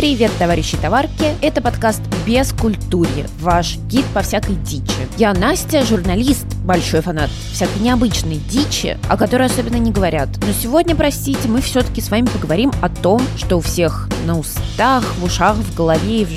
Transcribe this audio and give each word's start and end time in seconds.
Привет, 0.00 0.30
товарищи 0.38 0.78
товарки! 0.78 1.34
Это 1.42 1.60
подкаст 1.60 2.00
«Без 2.26 2.54
культури», 2.54 3.26
ваш 3.38 3.76
гид 3.76 4.06
по 4.14 4.22
всякой 4.22 4.54
дичи. 4.54 5.06
Я 5.18 5.34
Настя, 5.34 5.84
журналист, 5.84 6.46
большой 6.64 7.02
фанат 7.02 7.28
всякой 7.52 7.82
необычной 7.82 8.36
дичи, 8.36 8.96
о 9.10 9.18
которой 9.18 9.48
особенно 9.48 9.76
не 9.76 9.92
говорят. 9.92 10.30
Но 10.40 10.54
сегодня, 10.54 10.96
простите, 10.96 11.48
мы 11.48 11.60
все-таки 11.60 12.00
с 12.00 12.10
вами 12.10 12.24
поговорим 12.24 12.72
о 12.80 12.88
том, 12.88 13.20
что 13.36 13.58
у 13.58 13.60
всех 13.60 14.08
на 14.24 14.38
устах, 14.38 15.04
в 15.18 15.24
ушах, 15.24 15.56
в 15.56 15.76
голове, 15.76 16.24
в... 16.24 16.30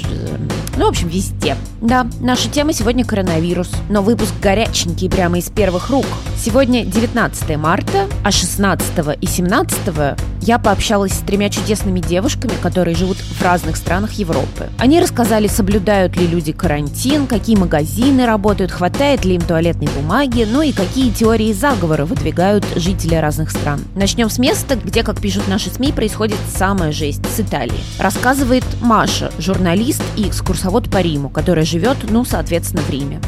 ну, 0.78 0.86
в 0.86 0.90
общем, 0.90 1.08
везде. 1.08 1.56
Да, 1.82 2.08
наша 2.20 2.50
тема 2.50 2.74
сегодня 2.74 3.06
коронавирус, 3.06 3.70
но 3.90 4.02
выпуск 4.02 4.34
горяченький 4.42 5.10
прямо 5.10 5.38
из 5.38 5.50
первых 5.50 5.90
рук. 5.90 6.06
Сегодня 6.38 6.84
19 6.84 7.58
марта, 7.58 8.08
а 8.24 8.32
16 8.32 8.92
и 9.22 9.28
17 9.28 10.18
я 10.42 10.60
пообщалась 10.60 11.14
с 11.14 11.20
тремя 11.20 11.50
чудесными 11.50 12.00
девушками, 12.00 12.54
которые 12.62 12.96
живут 12.96 13.18
в 13.18 13.42
разных 13.42 13.78
странах 13.78 14.14
Европы. 14.14 14.70
Они 14.80 15.00
рассказали, 15.00 15.48
соблюдают 15.48 16.18
ли 16.18 16.26
люди 16.26 16.52
карантин, 16.52 17.28
какие 17.28 17.56
магазины 17.56 18.26
работают, 18.26 18.72
хватает 18.72 19.26
ли 19.26 19.36
им 19.36 19.42
туалетной 19.42 19.90
бумаги, 19.96 20.48
ну 20.50 20.62
и 20.62 20.72
какие 20.72 21.12
теории 21.12 21.54
заговора 21.54 22.06
выдвигают 22.06 22.66
жители 22.76 23.16
разных 23.16 23.52
стран. 23.52 23.82
Начнем 23.96 24.30
с 24.30 24.40
места, 24.40 24.76
где, 24.76 25.04
как 25.04 25.22
пишут 25.22 25.48
наши 25.48 25.70
СМИ, 25.70 25.92
происходит 25.92 26.38
самая 26.54 26.92
жесть 26.92 27.22
с 27.26 27.40
Италии. 27.40 27.80
Рассказывает 28.00 28.66
Маша, 28.82 29.32
журналист 29.38 30.02
и 30.18 30.28
экскурсовод 30.28 30.63
по 30.64 31.02
Риму, 31.02 31.30
которая 31.30 31.66
живет, 31.66 31.98
ну, 32.10 32.24
соответственно, 32.24 32.82
в 32.84 32.90
Риме. 32.90 33.20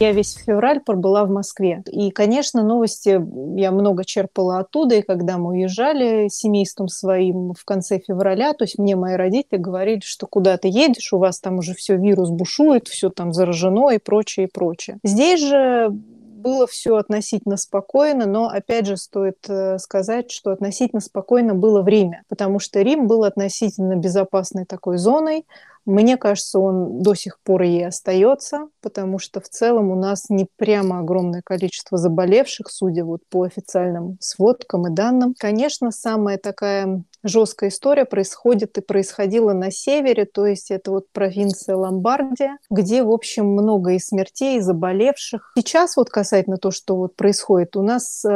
Я 0.00 0.12
весь 0.12 0.34
февраль 0.34 0.80
пробыла 0.80 1.26
в 1.26 1.30
Москве. 1.30 1.82
И, 1.92 2.10
конечно, 2.10 2.62
новости 2.62 3.20
я 3.58 3.70
много 3.70 4.02
черпала 4.02 4.60
оттуда. 4.60 4.94
И 4.94 5.02
когда 5.02 5.36
мы 5.36 5.50
уезжали 5.50 6.28
с 6.28 6.36
семейством 6.36 6.88
своим 6.88 7.52
в 7.52 7.66
конце 7.66 7.98
февраля, 7.98 8.54
то 8.54 8.64
есть 8.64 8.78
мне 8.78 8.96
мои 8.96 9.16
родители 9.16 9.58
говорили, 9.58 10.00
что 10.02 10.26
куда 10.26 10.56
ты 10.56 10.68
едешь, 10.68 11.12
у 11.12 11.18
вас 11.18 11.38
там 11.38 11.58
уже 11.58 11.74
все 11.74 11.96
вирус 11.96 12.30
бушует, 12.30 12.88
все 12.88 13.10
там 13.10 13.34
заражено 13.34 13.90
и 13.90 13.98
прочее, 13.98 14.46
и 14.46 14.50
прочее. 14.50 14.98
Здесь 15.04 15.46
же 15.46 15.94
было 16.40 16.66
все 16.66 16.96
относительно 16.96 17.56
спокойно, 17.56 18.26
но 18.26 18.48
опять 18.48 18.86
же 18.86 18.96
стоит 18.96 19.38
э, 19.48 19.78
сказать, 19.78 20.30
что 20.30 20.50
относительно 20.50 21.00
спокойно 21.00 21.54
было 21.54 21.82
время, 21.82 22.22
потому 22.28 22.58
что 22.58 22.80
Рим 22.80 23.06
был 23.06 23.24
относительно 23.24 23.96
безопасной 23.96 24.64
такой 24.64 24.98
зоной, 24.98 25.44
мне 25.86 26.16
кажется, 26.16 26.58
он 26.58 27.02
до 27.02 27.14
сих 27.14 27.40
пор 27.40 27.62
и 27.62 27.82
остается, 27.82 28.68
потому 28.82 29.18
что 29.18 29.40
в 29.40 29.48
целом 29.48 29.90
у 29.90 29.94
нас 29.94 30.28
не 30.28 30.46
прямо 30.56 31.00
огромное 31.00 31.42
количество 31.42 31.96
заболевших, 31.96 32.70
судя 32.70 33.04
вот 33.04 33.22
по 33.30 33.44
официальным 33.44 34.18
сводкам 34.20 34.86
и 34.86 34.94
данным. 34.94 35.34
Конечно, 35.38 35.90
самая 35.90 36.36
такая 36.38 37.02
жесткая 37.22 37.70
история 37.70 38.04
происходит 38.04 38.78
и 38.78 38.80
происходила 38.80 39.52
на 39.52 39.70
севере, 39.70 40.24
то 40.24 40.46
есть 40.46 40.70
это 40.70 40.90
вот 40.90 41.06
провинция 41.12 41.76
Ломбардия, 41.76 42.58
где, 42.70 43.02
в 43.02 43.10
общем, 43.10 43.46
много 43.46 43.92
и 43.92 43.98
смертей, 43.98 44.58
и 44.58 44.60
заболевших. 44.60 45.52
Сейчас 45.56 45.96
вот 45.96 46.10
касательно 46.10 46.56
того, 46.56 46.72
что 46.72 46.96
вот 46.96 47.16
происходит, 47.16 47.76
у 47.76 47.82
нас 47.82 48.24
э, 48.24 48.28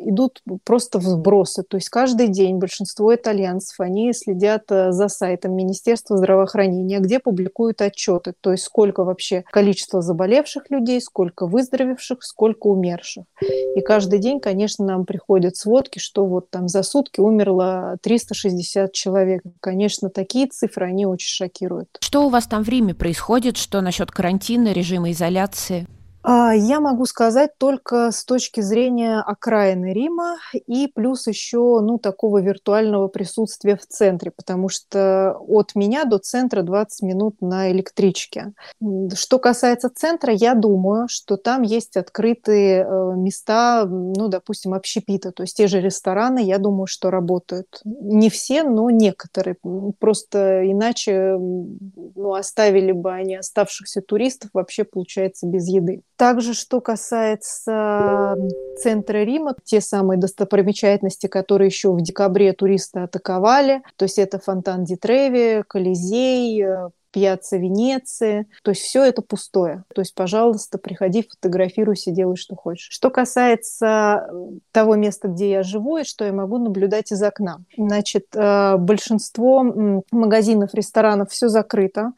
идут 0.00 0.42
просто 0.64 0.98
вбросы, 0.98 1.62
то 1.62 1.76
есть 1.76 1.88
каждый 1.88 2.28
день 2.28 2.58
большинство 2.58 3.14
итальянцев, 3.14 3.78
они 3.80 4.12
следят 4.12 4.64
э, 4.70 4.92
за 4.92 5.08
сайтом 5.08 5.54
Министерства 5.54 6.16
здравоохранения, 6.16 6.98
где 6.98 7.18
публикуют 7.18 7.80
отчеты, 7.80 8.34
то 8.40 8.52
есть 8.52 8.64
сколько 8.64 9.04
вообще 9.04 9.44
количество 9.50 10.02
заболевших 10.02 10.70
людей, 10.70 11.00
сколько 11.00 11.46
выздоровевших, 11.46 12.22
сколько 12.22 12.66
умерших. 12.66 13.24
И 13.76 13.80
каждый 13.80 14.18
день, 14.18 14.40
конечно, 14.40 14.84
нам 14.84 15.04
приходят 15.04 15.56
сводки, 15.56 15.98
что 15.98 16.26
вот 16.26 16.50
там 16.50 16.68
за 16.68 16.82
сутки 16.82 17.20
умерло 17.20 17.96
300 18.02 18.31
360 18.32 18.92
человек. 18.92 19.42
Конечно, 19.60 20.08
такие 20.08 20.46
цифры, 20.46 20.86
они 20.86 21.06
очень 21.06 21.28
шокируют. 21.28 21.88
Что 22.00 22.26
у 22.26 22.28
вас 22.28 22.46
там 22.46 22.64
в 22.64 22.68
Риме 22.68 22.94
происходит? 22.94 23.56
Что 23.56 23.80
насчет 23.80 24.10
карантина, 24.10 24.72
режима 24.72 25.10
изоляции? 25.10 25.86
А, 26.24 26.54
я 26.54 26.80
могу 26.80 27.04
сказать 27.06 27.58
только 27.58 28.12
с 28.12 28.24
точки 28.24 28.60
зрения 28.60 29.18
окраины 29.18 29.92
Рима 29.92 30.36
и 30.66 30.86
плюс 30.86 31.26
еще 31.26 31.80
ну, 31.80 31.98
такого 31.98 32.38
виртуального 32.38 33.08
присутствия 33.08 33.76
в 33.76 33.86
центре, 33.86 34.30
потому 34.30 34.68
что 34.68 35.36
от 35.48 35.74
меня 35.74 36.04
до 36.04 36.18
центра 36.18 36.62
20 36.62 37.02
минут 37.02 37.40
на 37.40 37.72
электричке. 37.72 38.52
Что 39.14 39.38
касается 39.38 39.90
центра, 39.90 40.32
я 40.32 40.54
думаю, 40.54 41.08
что 41.08 41.36
там 41.36 41.62
есть 41.62 41.96
открытые 41.96 42.84
э, 42.84 43.12
места, 43.16 43.84
ну, 43.86 44.28
допустим, 44.28 44.74
общепита, 44.74 45.32
то 45.32 45.42
есть 45.42 45.56
те 45.56 45.66
же 45.66 45.80
рестораны, 45.80 46.42
я 46.44 46.58
думаю, 46.58 46.86
что 46.86 47.10
работают. 47.10 47.80
Не 47.84 48.30
все, 48.30 48.62
но 48.62 48.90
некоторые. 48.90 49.56
Просто 49.98 50.70
иначе 50.70 51.36
ну, 51.36 52.34
оставили 52.34 52.92
бы 52.92 53.12
они 53.12 53.34
оставшихся 53.34 54.02
туристов 54.02 54.50
вообще, 54.52 54.84
получается, 54.84 55.46
без 55.46 55.66
еды. 55.66 56.02
Также, 56.16 56.54
что 56.54 56.80
касается 56.80 58.36
центра 58.78 59.24
Рима, 59.24 59.54
те 59.64 59.80
самые 59.80 60.18
достопримечательности, 60.18 61.26
которые 61.26 61.66
еще 61.66 61.92
в 61.92 62.00
декабре 62.00 62.52
туристы 62.52 63.00
атаковали, 63.00 63.82
то 63.96 64.04
есть 64.04 64.18
это 64.18 64.38
фонтан 64.38 64.84
Дитреви, 64.84 65.64
Колизей, 65.66 66.64
э, 66.64 66.88
Пьяцца 67.12 67.58
Венеции. 67.58 68.46
То 68.62 68.70
есть 68.70 68.82
все 68.82 69.04
это 69.04 69.20
пустое. 69.22 69.84
То 69.94 70.00
есть, 70.00 70.14
пожалуйста, 70.14 70.78
приходи, 70.78 71.28
фотографируйся, 71.28 72.10
делай, 72.10 72.36
что 72.36 72.56
хочешь. 72.56 72.88
Что 72.90 73.10
касается 73.10 74.28
того 74.72 74.96
места, 74.96 75.28
где 75.28 75.50
я 75.50 75.62
живу, 75.62 75.98
и 75.98 76.04
что 76.04 76.24
я 76.24 76.32
могу 76.32 76.58
наблюдать 76.58 77.12
из 77.12 77.22
окна. 77.22 77.58
Значит, 77.76 78.26
э, 78.34 78.76
большинство 78.78 80.02
магазинов, 80.10 80.72
ресторанов 80.72 81.30
все 81.30 81.48
закрыто. 81.48 82.12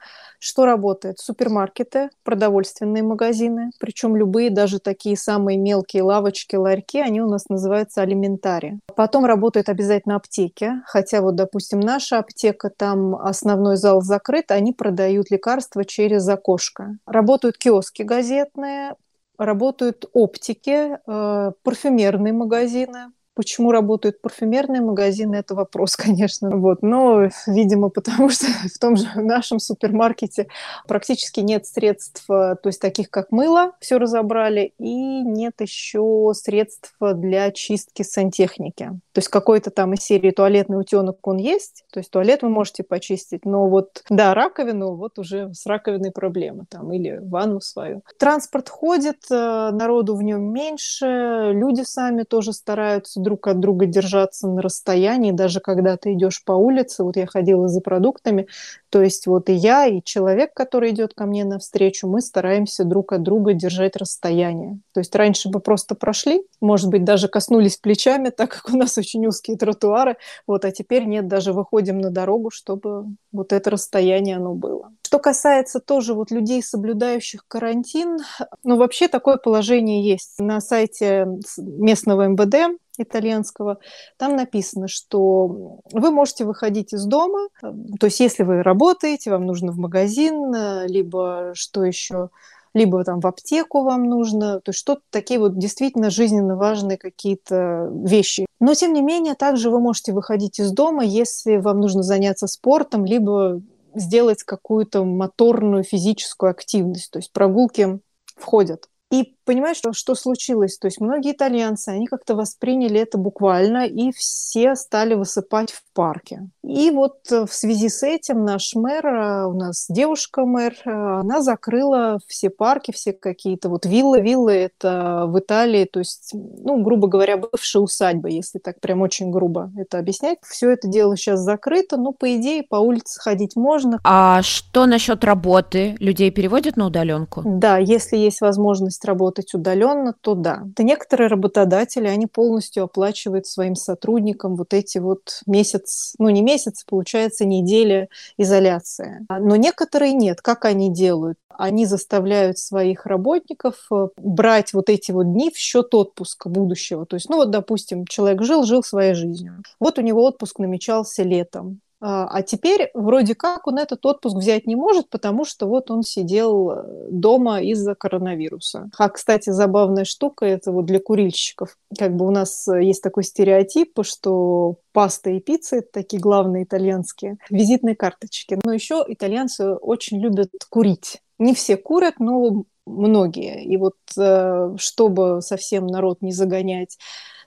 Что 0.47 0.67
работает? 0.67 1.21
Супермаркеты, 1.21 2.11
продовольственные 2.23 3.03
магазины, 3.03 3.71
причем 3.81 4.15
любые, 4.15 4.51
даже 4.51 4.79
такие 4.79 5.17
самые 5.17 5.57
мелкие 5.57 6.03
лавочки, 6.03 6.55
ларьки, 6.55 7.01
они 7.01 7.23
у 7.23 7.27
нас 7.31 7.49
называются 7.49 8.03
алиментари. 8.03 8.79
Потом 8.95 9.25
работают 9.25 9.71
обязательно 9.71 10.17
аптеки, 10.17 10.83
хотя 10.85 11.23
вот, 11.23 11.35
допустим, 11.37 11.81
наша 11.81 12.19
аптека, 12.19 12.69
там 12.69 13.17
основной 13.17 13.79
зал 13.79 14.03
закрыт, 14.03 14.51
они 14.51 14.75
продают 14.75 15.31
лекарства 15.31 15.83
через 15.83 16.29
окошко. 16.29 16.99
Работают 17.07 17.57
киоски 17.57 18.03
газетные, 18.03 18.97
работают 19.39 20.05
оптики, 20.13 20.99
э, 21.07 21.53
парфюмерные 21.63 22.35
магазины, 22.35 23.13
Почему 23.35 23.73
работают 23.73 24.21
парфюмерные 24.21 24.81
магазины, 24.81 25.37
это 25.37 25.55
вопрос, 25.55 25.97
конечно. 25.97 26.51
Вот. 26.57 26.83
Но, 26.83 27.29
видимо, 27.47 27.89
потому 27.89 28.31
что 28.31 28.47
в 28.75 28.79
том 28.79 28.97
же 28.97 29.07
нашем 29.17 29.59
супермаркете 29.59 30.49
практически 30.87 31.41
нет 31.41 31.67
средств, 31.67 32.25
э, 32.31 32.57
то 32.57 32.69
есть 32.69 32.81
таких 32.81 33.11
как 33.11 33.33
мыло, 33.33 33.73
все 33.81 33.99
разобрали, 33.99 34.73
и 34.79 35.23
нет 35.23 35.61
еще 35.61 36.33
средств 36.35 36.95
для 37.01 37.51
чистки 37.51 38.03
сантехники. 38.03 38.91
То 39.13 39.19
есть 39.19 39.29
какой-то 39.29 39.71
там 39.71 39.95
из 39.95 40.01
серии 40.01 40.31
туалетный 40.31 40.79
утенок 40.79 41.27
он 41.27 41.39
есть, 41.39 41.85
то 41.93 42.01
есть 42.01 42.11
туалет 42.11 42.43
вы 42.43 42.49
можете 42.49 42.83
почистить, 42.83 43.45
но 43.45 43.69
вот, 43.69 44.05
да, 44.11 44.35
раковину, 44.35 44.95
вот 44.95 45.19
уже 45.19 45.53
с 45.55 45.67
раковиной 45.67 46.11
проблемы 46.11 46.65
там, 46.69 46.93
или 46.93 47.19
ванну 47.23 47.61
свою. 47.61 48.03
Транспорт 48.19 48.69
ходит, 48.69 49.25
э, 49.31 49.71
народу 49.73 50.17
в 50.17 50.23
нем 50.23 50.53
меньше, 50.53 51.51
люди 51.53 51.83
сами 51.83 52.23
тоже 52.23 52.53
стараются 52.53 53.21
друг 53.25 53.49
от 53.49 53.59
друга 53.59 53.87
держаться 53.87 54.47
на 54.47 54.63
расстоянии, 54.63 55.33
даже 55.33 55.59
когда 55.59 55.97
ты 55.97 56.13
идешь 56.13 56.45
по 56.45 56.53
улице, 56.53 57.03
вот 57.03 57.17
я 57.17 57.27
ходила 57.27 57.67
за 57.67 57.81
продуктами, 57.81 58.47
то 58.91 59.03
есть 59.03 59.27
вот 59.27 59.49
и 59.49 59.55
я, 59.55 59.87
и 59.87 60.01
человек, 60.05 60.55
который 60.55 60.91
идет 60.91 61.15
ко 61.15 61.27
мне 61.27 61.45
навстречу, 61.45 62.07
мы 62.07 62.21
стараемся 62.21 62.85
друг 62.85 63.13
от 63.13 63.23
друга 63.23 63.53
держать 63.53 63.97
расстояние. 63.97 64.79
То 64.93 65.01
есть 65.01 65.13
раньше 65.17 65.49
бы 65.49 65.59
просто 65.59 65.97
прошли, 65.97 66.43
может 66.61 66.91
быть, 66.91 67.03
даже 67.03 67.27
коснулись 67.27 67.77
плечами, 67.77 68.29
так 68.37 68.51
как 68.51 68.73
у 68.73 68.77
нас 68.77 68.97
очень 68.97 69.27
узкие 69.27 69.57
тротуары, 69.57 70.17
вот, 70.47 70.65
а 70.65 70.71
теперь 70.71 71.07
нет, 71.07 71.27
даже 71.27 71.53
выходим 71.53 71.99
на 71.99 72.11
дорогу, 72.11 72.51
чтобы 72.51 73.07
вот 73.33 73.53
это 73.53 73.71
расстояние 73.71 74.37
оно 74.37 74.55
было. 74.55 74.93
Что 75.05 75.19
касается 75.19 75.81
тоже 75.81 76.15
вот 76.15 76.31
людей, 76.31 76.63
соблюдающих 76.63 77.45
карантин, 77.47 78.19
ну 78.63 78.77
вообще 78.77 79.09
такое 79.09 79.37
положение 79.37 80.03
есть. 80.03 80.39
На 80.39 80.61
сайте 80.61 81.27
местного 81.57 82.29
МВД 82.29 82.79
итальянского, 82.99 83.79
там 84.17 84.37
написано, 84.37 84.89
что 84.89 85.81
вы 85.93 86.11
можете 86.11 86.45
выходить 86.45 86.93
из 86.93 87.05
дома, 87.05 87.49
э, 87.63 87.73
то 87.99 88.07
есть 88.07 88.21
если 88.21 88.43
вы 88.43 88.63
работаете, 88.63 89.31
вам 89.31 89.47
нужно 89.47 89.73
в 89.73 89.79
магазин, 89.79 90.55
э, 90.55 90.87
либо 90.87 91.53
что 91.55 91.85
еще, 91.85 92.31
либо 92.75 93.05
там 93.05 93.21
в 93.21 93.27
аптеку 93.27 93.83
вам 93.83 94.05
нужно, 94.05 94.61
то 94.61 94.71
есть 94.71 94.81
что-то 94.81 95.03
такие 95.11 95.39
вот 95.39 95.59
действительно 95.59 96.11
жизненно 96.11 96.57
важные 96.57 96.99
какие-то 96.99 97.91
вещи. 97.93 98.47
Но 98.61 98.75
тем 98.75 98.93
не 98.93 99.03
менее, 99.03 99.35
также 99.35 99.71
вы 99.71 99.81
можете 99.81 100.13
выходить 100.13 100.59
из 100.59 100.73
дома, 100.73 101.05
если 101.05 101.57
вам 101.57 101.81
нужно 101.81 102.03
заняться 102.03 102.47
спортом, 102.47 103.05
либо 103.05 103.63
сделать 103.95 104.43
какую-то 104.43 105.05
моторную 105.05 105.85
физическую 105.85 106.51
активность, 106.51 107.11
то 107.13 107.19
есть 107.19 107.33
прогулки 107.33 108.01
входят. 108.37 108.89
И 109.11 109.34
понимаешь, 109.45 109.77
что, 109.77 109.93
что 109.93 110.15
случилось? 110.15 110.79
То 110.79 110.87
есть 110.87 111.01
многие 111.01 111.33
итальянцы, 111.33 111.91
они 111.91 112.07
как-то 112.07 112.35
восприняли 112.35 113.01
это 113.01 113.19
буквально, 113.19 113.87
и 113.87 114.13
все 114.13 114.75
стали 114.75 115.15
высыпать 115.15 115.73
в 115.73 115.83
парке. 115.93 116.49
И 116.63 116.91
вот 116.91 117.19
э, 117.31 117.47
в 117.47 117.53
связи 117.55 117.89
с 117.89 118.03
этим 118.03 118.45
наш 118.45 118.75
мэр, 118.75 119.07
э, 119.07 119.47
у 119.47 119.53
нас 119.53 119.87
девушка-мэр, 119.89 120.75
э, 120.85 120.91
она 120.91 121.41
закрыла 121.41 122.19
все 122.27 122.51
парки, 122.51 122.91
все 122.93 123.13
какие-то 123.13 123.69
вот 123.69 123.87
виллы. 123.87 124.21
Виллы– 124.21 124.53
это 124.53 125.27
в 125.29 125.39
Италии, 125.39 125.85
то 125.85 126.01
есть, 126.01 126.31
ну, 126.33 126.83
грубо 126.83 127.07
говоря, 127.07 127.37
бывшая 127.37 127.81
усадьба, 127.81 128.29
если 128.29 128.59
так 128.59 128.81
прям 128.81 129.03
очень 129.03 129.31
грубо 129.31 129.71
это 129.79 129.99
объяснять. 129.99 130.39
Все 130.43 130.71
это 130.71 130.89
дело 130.89 131.17
сейчас 131.17 131.41
закрыто, 131.41 131.97
но, 131.97 132.13
по 132.13 132.35
идее, 132.37 132.63
по 132.63 132.77
улице 132.77 133.21
ходить 133.21 133.57
можно. 133.57 134.01
А 134.05 134.43
что 134.43 134.87
насчет 134.87 135.23
работы? 135.25 135.97
Людей 136.01 136.31
переводят 136.31 136.77
на 136.77 136.87
удаленку? 136.87 137.43
Да, 137.45 137.79
если 137.79 138.17
есть 138.17 138.41
возможность 138.41 139.05
работать 139.05 139.34
удаленно, 139.55 140.15
то 140.21 140.35
да. 140.35 140.63
Да 140.65 140.83
некоторые 140.83 141.29
работодатели, 141.29 142.07
они 142.07 142.27
полностью 142.27 142.85
оплачивают 142.85 143.47
своим 143.47 143.75
сотрудникам 143.75 144.57
вот 144.57 144.75
эти 144.75 144.99
вот 144.99 145.41
месяц, 145.47 146.15
ну 146.19 146.29
не 146.29 146.43
месяц, 146.43 146.85
получается 146.85 147.45
неделя 147.45 148.09
изоляции. 148.37 149.27
Но 149.29 149.57
некоторые 149.57 150.13
нет. 150.13 150.41
Как 150.43 150.65
они 150.65 150.93
делают? 150.93 151.39
Они 151.49 151.87
заставляют 151.87 152.59
своих 152.59 153.07
работников 153.07 153.87
э, 153.93 154.09
брать 154.17 154.73
вот 154.73 154.91
эти 154.91 155.13
вот 155.13 155.33
дни 155.33 155.51
в 155.51 155.57
счет 155.57 155.95
отпуска 155.95 156.49
будущего. 156.49 157.07
То 157.07 157.15
есть, 157.15 157.29
ну 157.29 157.37
вот, 157.37 157.51
допустим, 157.51 158.07
человек 158.07 158.43
жил, 158.43 158.65
жил 158.65 158.83
своей 158.83 159.15
жизнью. 159.15 159.63
Вот 159.79 159.99
у 159.99 160.03
него 160.03 160.25
отпуск 160.25 160.59
намечался 160.59 161.23
летом. 161.23 161.81
А, 162.07 162.27
а 162.27 162.43
теперь 162.43 162.91
вроде 162.93 163.35
как 163.35 163.67
он 163.67 163.79
этот 163.79 164.05
отпуск 164.05 164.37
взять 164.37 164.67
не 164.67 164.77
может, 164.77 165.09
потому 165.09 165.47
что 165.47 165.67
вот 165.67 165.91
он 165.91 166.03
сидел 166.03 166.71
э, 166.71 167.07
дома 167.11 167.63
из-за 167.63 167.95
коронавируса. 167.95 168.91
А, 168.99 169.09
кстати, 169.09 169.49
забавная 169.49 170.05
штука, 170.05 170.45
это 170.45 170.71
вот 170.71 170.85
для 170.85 171.01
курильщиков. 171.01 171.79
Как 171.99 172.15
бы 172.15 172.27
у 172.27 172.31
нас 172.31 172.69
э, 172.69 172.85
есть 172.85 173.03
такой 173.03 173.25
стереотип, 173.25 174.01
что 174.03 174.77
паста 174.93 175.31
и 175.31 175.41
пицца– 175.41 175.81
такие 175.93 176.21
главные 176.21 176.65
итальянские 176.65 177.39
визитные 177.49 177.97
карточки. 177.97 178.59
Но 178.63 178.75
еще 178.75 179.03
итальянцы 179.09 179.73
очень 179.73 180.21
любят 180.21 180.51
курить. 180.69 181.23
Не 181.39 181.55
все 181.55 181.79
курят, 181.79 182.21
но 182.21 182.65
многие. 182.85 183.65
И 183.65 183.79
вот 183.79 183.97
э, 184.19 184.75
чтобы 184.77 185.41
совсем 185.41 185.87
народ 185.87 186.21
не 186.21 186.33
загонять 186.33 186.99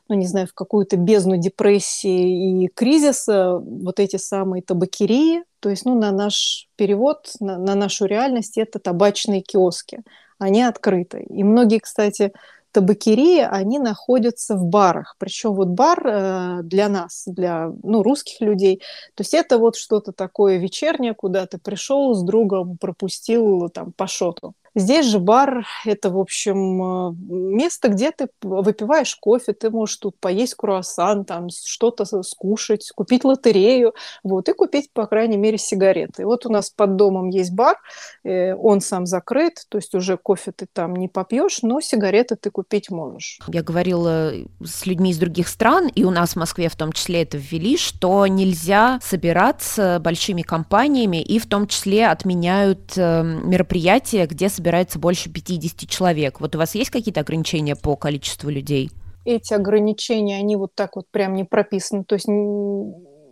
ну, 0.09 0.15
не 0.15 0.27
знаю, 0.27 0.48
в 0.48 0.54
какую-то 0.54 0.98
бездну 0.98 1.38
депрессии 1.38 2.63
и 2.63 2.68
кризиса, 2.68 3.57
вот 3.57 4.00
эти 4.00 4.18
самые 4.18 4.62
табакерии, 4.62 5.44
то 5.59 5.69
есть, 5.69 5.86
ну, 5.86 6.00
на 6.00 6.12
наш 6.12 6.68
перевод, 6.75 7.31
на, 7.39 7.57
на 7.57 7.75
нашу 7.75 8.06
реальность, 8.06 8.57
это 8.57 8.80
табачные 8.80 9.42
киоски. 9.42 10.01
Они 10.39 10.62
открыты. 10.62 11.25
И 11.30 11.44
многие, 11.44 11.80
кстати, 11.80 12.31
табакерии, 12.71 13.39
они 13.39 13.80
находятся 13.80 14.56
в 14.56 14.65
барах. 14.65 15.15
Причем 15.18 15.54
вот 15.54 15.69
бар 15.69 16.01
э, 16.06 16.59
для 16.63 16.89
нас, 16.89 17.24
для 17.25 17.71
ну, 17.83 18.04
русских 18.04 18.39
людей, 18.42 18.81
то 19.15 19.21
есть 19.21 19.33
это 19.33 19.57
вот 19.57 19.75
что-то 19.75 20.12
такое 20.12 20.57
вечернее, 20.57 21.15
куда 21.15 21.48
ты 21.48 21.57
пришел 21.57 22.13
с 22.13 22.21
другом, 22.24 22.77
пропустил 22.77 23.69
там 23.69 23.94
по 23.94 24.06
шоту. 24.06 24.54
Здесь 24.77 25.07
же 25.07 25.18
бар– 25.18 25.65
это, 25.85 26.12
в 26.12 26.19
общем, 26.19 27.09
э, 27.09 27.15
место, 27.19 27.88
где 27.88 28.12
ты 28.12 28.27
выпиваешь 28.44 29.15
кофе, 29.15 29.53
ты 29.53 29.71
можешь 29.71 29.97
тут 29.97 30.19
поесть 30.19 30.53
круассан, 30.53 31.25
там 31.25 31.47
что-то 31.50 32.06
скушать, 32.21 32.91
купить 32.94 33.24
лотерею, 33.24 33.95
вот, 34.24 34.47
и 34.50 34.53
купить, 34.53 34.91
по 34.94 35.07
крайней 35.07 35.38
мере, 35.38 35.57
сигареты. 35.57 36.27
Вот 36.27 36.45
у 36.45 36.51
нас 36.51 36.69
под 36.69 36.95
домом 36.95 37.29
есть 37.29 37.53
бар, 37.53 37.77
э, 38.24 38.53
он 38.53 38.79
сам 38.81 39.07
закрыт, 39.07 39.65
то 39.68 39.79
есть 39.79 39.95
уже 39.95 40.15
кофе 40.15 40.51
ты 40.51 40.68
там 40.71 40.95
не 40.95 41.07
попьешь, 41.07 41.63
но 41.63 41.81
сигареты 41.81 42.35
ты 42.35 42.51
купить 42.51 42.91
можешь. 42.91 43.39
Я 43.47 43.63
говорила 43.63 44.31
с 44.63 44.85
людьми 44.85 45.09
из 45.09 45.18
других 45.18 45.47
стран, 45.47 45.88
и 45.88 46.03
у 46.03 46.12
нас 46.12 46.33
в 46.33 46.35
Москве 46.35 46.69
в 46.69 46.75
том 46.75 46.91
числе 46.91 47.23
это 47.23 47.38
ввели, 47.38 47.77
что 47.77 48.27
нельзя 48.27 49.00
собираться 49.01 50.00
большими 50.00 50.44
компаниями, 50.44 51.23
и 51.23 51.39
в 51.39 51.47
том 51.47 51.65
числе 51.65 52.06
отменяют 52.06 52.94
э, 52.95 53.23
мероприятия, 53.23 54.27
где 54.27 54.50
собираются 54.50 54.66
собирается 54.67 54.99
больше 54.99 55.29
50 55.29 55.89
человек. 55.89 56.41
Вот 56.41 56.53
у 56.55 56.57
вас 56.57 56.75
есть 56.75 56.89
какие-то 56.89 57.21
ограничения 57.21 57.77
по 57.77 57.95
количеству 57.95 58.49
людей? 58.49 58.91
Эти 59.23 59.53
ограничения, 59.53 60.37
они 60.37 60.57
вот 60.57 60.75
так 60.75 60.97
вот 60.97 61.05
прям 61.09 61.35
не 61.35 61.45
прописаны. 61.45 62.03
То 62.03 62.15
есть 62.15 62.27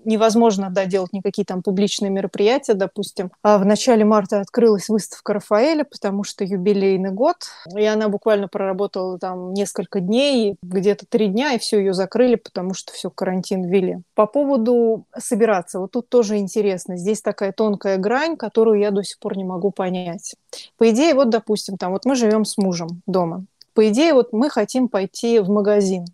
невозможно 0.05 0.69
да, 0.69 0.85
делать 0.85 1.13
никакие 1.13 1.45
там 1.45 1.61
публичные 1.61 2.09
мероприятия, 2.09 2.73
допустим. 2.73 3.31
А 3.43 3.57
в 3.57 3.65
начале 3.65 4.05
марта 4.05 4.39
открылась 4.39 4.89
выставка 4.89 5.33
Рафаэля, 5.33 5.83
потому 5.83 6.23
что 6.23 6.43
юбилейный 6.43 7.11
год, 7.11 7.37
и 7.75 7.83
она 7.83 8.09
буквально 8.09 8.47
проработала 8.47 9.19
там 9.19 9.53
несколько 9.53 9.99
дней, 9.99 10.55
где-то 10.61 11.05
три 11.07 11.27
дня, 11.27 11.53
и 11.53 11.59
все 11.59 11.79
ее 11.79 11.93
закрыли, 11.93 12.35
потому 12.35 12.73
что 12.73 12.93
все 12.93 13.09
карантин 13.09 13.65
ввели. 13.65 13.99
По 14.13 14.25
поводу 14.25 15.05
собираться, 15.17 15.79
вот 15.79 15.91
тут 15.91 16.09
тоже 16.09 16.37
интересно. 16.37 16.97
Здесь 16.97 17.21
такая 17.21 17.51
тонкая 17.51 17.97
грань, 17.97 18.37
которую 18.37 18.79
я 18.79 18.91
до 18.91 19.03
сих 19.03 19.19
пор 19.19 19.37
не 19.37 19.43
могу 19.43 19.71
понять. 19.71 20.35
По 20.77 20.89
идее, 20.89 21.13
вот, 21.13 21.29
допустим, 21.29 21.77
там 21.77 21.91
вот 21.91 22.05
мы 22.05 22.15
живем 22.15 22.45
с 22.45 22.57
мужем 22.57 23.01
дома. 23.07 23.45
По 23.73 23.89
идее, 23.89 24.13
вот 24.13 24.31
мы 24.31 24.49
хотим 24.49 24.87
пойти 24.87 25.39
в 25.39 25.49
магазин 25.49 26.05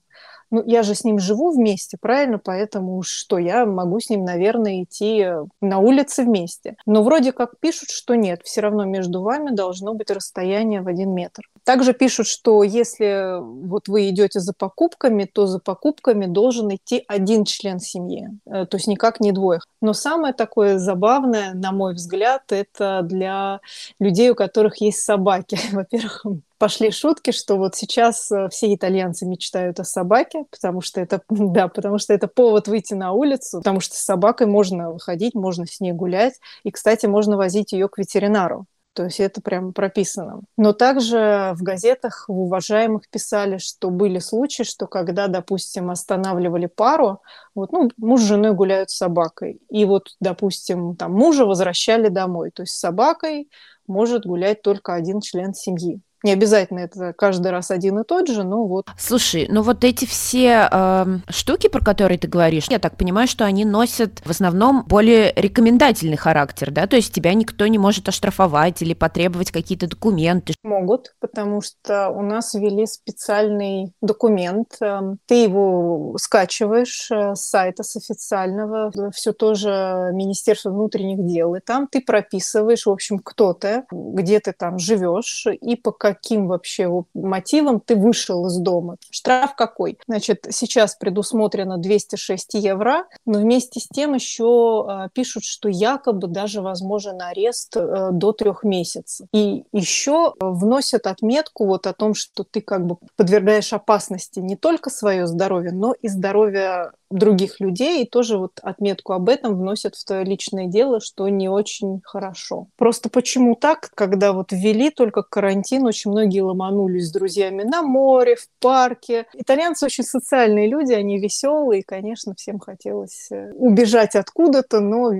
ну, 0.51 0.62
я 0.65 0.83
же 0.83 0.95
с 0.95 1.03
ним 1.03 1.18
живу 1.18 1.51
вместе, 1.51 1.98
правильно? 2.00 2.38
Поэтому 2.38 3.01
что, 3.03 3.38
я 3.38 3.65
могу 3.65 4.00
с 4.00 4.09
ним, 4.09 4.25
наверное, 4.25 4.83
идти 4.83 5.21
э, 5.21 5.45
на 5.62 5.80
улице 5.80 6.24
вместе. 6.24 6.75
Но 6.86 7.03
вроде 7.03 7.31
как 7.31 7.59
пишут, 7.59 7.89
что 7.89 8.15
нет, 8.15 8.42
все 8.44 8.62
равно 8.62 8.83
между 8.83 9.21
вами 9.21 9.51
должно 9.51 9.94
быть 9.94 10.12
расстояние 10.12 10.81
в 10.81 10.88
один 10.88 11.13
метр. 11.13 11.50
Также 11.63 11.94
пишут, 11.94 12.28
что 12.28 12.63
если 12.63 13.38
вот 13.40 13.88
вы 13.88 14.10
идете 14.10 14.40
за 14.40 14.54
покупками, 14.54 15.25
то 15.25 15.46
за 15.46 15.60
покупками 15.60 16.25
должен 16.25 16.74
идти 16.74 17.04
один 17.08 17.46
член 17.46 17.80
семьи, 17.80 18.30
э, 18.48 18.66
то 18.66 18.78
есть 18.78 18.88
никак 18.88 19.19
не 19.19 19.31
двое. 19.31 19.60
Но 19.80 19.94
самое 19.94 20.34
такое 20.34 20.80
забавное, 20.80 21.54
на 21.54 21.72
мой 21.72 21.94
взгляд, 21.94 22.44
это 22.50 23.02
для 23.04 23.60
людей, 24.00 24.31
у 24.31 24.36
которых 24.36 24.81
есть 24.81 25.04
собаки. 25.04 25.60
Во-первых, 25.72 26.25
пошли 26.58 26.92
шутки, 26.92 27.31
что 27.31 27.58
вот 27.58 27.75
сейчас 27.75 28.31
э, 28.31 28.48
все 28.50 28.74
итальянцы 28.74 29.25
мечтают 29.25 29.80
о 29.80 29.84
собаке, 29.84 30.46
потому 30.50 30.81
что 30.81 31.00
это, 31.02 31.22
да, 31.30 31.68
потому 31.68 32.00
что 32.00 32.13
это 32.13 32.28
повод 32.28 32.68
выйти 32.68 32.96
на 32.96 33.13
улицу, 33.13 33.60
потому 33.60 33.80
что 33.80 33.96
с 33.96 34.00
собакой 34.00 34.48
можно 34.48 34.92
выходить, 34.92 35.36
можно 35.36 35.66
с 35.66 35.80
ней 35.80 35.92
гулять, 35.92 36.36
и, 36.63 36.72
кстати, 36.72 37.06
можно 37.06 37.38
возить 37.38 37.72
ее 37.72 37.88
к 37.88 37.98
ветеринару. 37.98 38.66
То 38.93 39.05
есть 39.05 39.21
это 39.21 39.41
прямо 39.41 39.71
прописано. 39.71 40.41
Но 40.57 40.73
также 40.73 41.53
в 41.55 41.63
газетах, 41.63 42.25
в 42.27 42.33
уважаемых 42.33 43.07
писали, 43.09 43.57
что 43.57 43.89
были 43.89 44.19
случаи, 44.19 44.63
что 44.63 44.86
когда, 44.86 45.27
допустим, 45.27 45.89
останавливали 45.89 46.65
пару, 46.65 47.21
вот, 47.55 47.71
ну, 47.71 47.89
муж 47.98 48.21
с 48.21 48.25
женой 48.25 48.53
гуляют 48.53 48.89
с 48.89 48.98
собакой, 48.98 49.62
и 49.69 49.86
вот, 49.86 50.10
допустим, 50.19 50.95
там 50.98 51.13
мужа 51.13 51.45
возвращали 51.45 52.10
домой, 52.10 52.51
то 52.51 52.63
есть 52.63 52.74
с 52.74 52.79
собакой 52.79 53.50
может 53.88 54.25
гулять 54.25 54.62
только 54.62 54.93
один 54.93 55.21
член 55.21 55.53
семьи. 55.53 56.01
Не 56.24 56.34
обязательно 56.34 56.80
это 56.80 57.13
каждый 57.13 57.51
раз 57.51 57.72
один 57.72 58.00
и 58.00 58.04
тот 58.04 58.28
же, 58.28 58.44
но 58.44 58.66
вот. 58.66 58.88
Слушай, 58.98 59.48
ну 59.50 59.62
вот 59.62 59.84
эти 59.84 60.06
все 60.06 60.70
э, 60.72 61.06
штуки, 61.30 61.68
про 61.68 61.84
которые 61.84 62.18
ты 62.18 62.28
говоришь, 62.28 62.68
я 62.70 62.80
так 62.80 62.96
понимаю, 62.98 63.28
что 63.28 63.46
они 63.46 63.66
носят 63.66 64.22
в 64.24 64.30
основном 64.30 64.86
более 64.88 65.34
рекомендательный 65.36 66.18
характер, 66.18 66.72
да? 66.72 66.86
То 66.86 66.96
есть 66.96 67.13
тебя 67.13 67.34
никто 67.34 67.66
не 67.68 67.78
может 67.78 68.08
оштрафовать 68.08 68.82
или 68.82 68.94
потребовать 68.94 69.51
какие-то 69.51 69.88
документы. 69.88 70.54
Могут, 70.63 71.16
потому 71.20 71.62
что 71.62 72.10
у 72.10 72.22
нас 72.22 72.54
ввели 72.54 72.86
специальный 72.86 73.94
документ. 74.01 74.78
Эм, 74.80 75.18
ты 75.25 75.44
его 75.44 76.16
скачиваешь 76.20 77.10
э, 77.12 77.36
с 77.36 77.42
сайта, 77.42 77.84
с 77.84 77.96
официального, 77.96 78.92
все 79.12 79.34
тоже 79.34 80.12
Министерство 80.13 80.70
внутренних 80.70 81.25
дел, 81.25 81.56
и 81.56 81.60
там 81.60 81.88
ты 81.88 82.01
прописываешь, 82.01 82.86
в 82.86 82.92
общем, 82.92 83.20
кто 83.20 83.54
ты, 83.54 83.86
где 83.92 84.40
ты 84.40 84.54
там 84.54 84.78
живешь, 84.78 85.48
и 85.50 85.75
по 85.75 85.92
каким 86.13 86.48
вообще 86.48 86.89
мотивом 87.13 87.80
ты 87.80 87.96
вышел 87.96 88.46
из 88.48 88.58
дома. 88.58 88.98
Штраф 89.10 89.56
какой? 89.56 89.98
Значит, 90.08 90.48
сейчас 90.50 90.96
предусмотрено 90.96 91.77
206 91.77 92.56
евро, 92.56 93.06
но 93.25 93.39
вместе 93.39 93.80
с 93.80 93.88
тем 93.88 94.13
еще 94.13 94.88
э, 94.88 95.10
пишут, 95.13 95.46
что 95.46 95.70
якобы 95.70 96.27
даже 96.27 96.62
возможен 96.62 97.22
арест 97.22 97.77
э, 97.77 98.10
до 98.12 98.34
трех 98.34 98.63
месяцев. 98.63 99.27
И 99.34 99.63
еще 99.72 100.34
вносят 100.39 101.08
отметку 101.08 101.65
вот 101.65 101.88
о 101.88 101.94
том, 101.94 102.13
что 102.13 102.44
ты 102.44 102.62
как 102.62 102.86
бы 102.86 102.98
подвергаешь 103.15 103.72
опасности 103.72 104.39
не 104.39 104.58
только 104.58 104.89
свое 104.89 105.27
здоровье, 105.27 105.72
но 105.72 105.94
и 105.94 106.08
здоровье 106.10 106.91
других 107.12 107.60
людей, 107.60 108.03
и 108.03 108.10
тоже 108.10 108.38
вот 108.38 108.60
отметку 108.62 109.13
об 109.13 109.30
этом 109.30 109.58
вносят 109.58 109.96
в 109.96 110.06
твое 110.06 110.24
личное 110.24 110.68
дело, 110.68 111.00
что 111.00 111.27
не 111.30 111.50
очень 111.50 112.01
хорошо. 112.03 112.68
Просто 112.77 113.10
почему 113.10 113.56
так, 113.56 113.91
когда 113.96 114.34
вот 114.34 114.51
ввели 114.51 114.89
только 114.89 115.24
карантин, 115.24 115.86
очень 115.86 116.12
многие 116.12 116.41
ломанулись 116.41 117.10
с 117.10 117.12
друзьями 117.12 117.63
на 117.63 117.82
море, 117.82 118.36
в 118.36 118.48
парке. 118.60 119.25
Итальянцы 119.34 119.86
очень 119.86 120.03
социальные 120.03 120.68
люди, 120.68 120.94
они 120.94 121.20
веселые, 121.20 121.82
и, 121.82 121.84
конечно, 121.84 122.34
всем 122.36 122.60
хотелось 122.60 123.27
э, 123.32 123.51
убежать 123.53 124.15
откуда-то, 124.15 124.80
но 124.80 125.12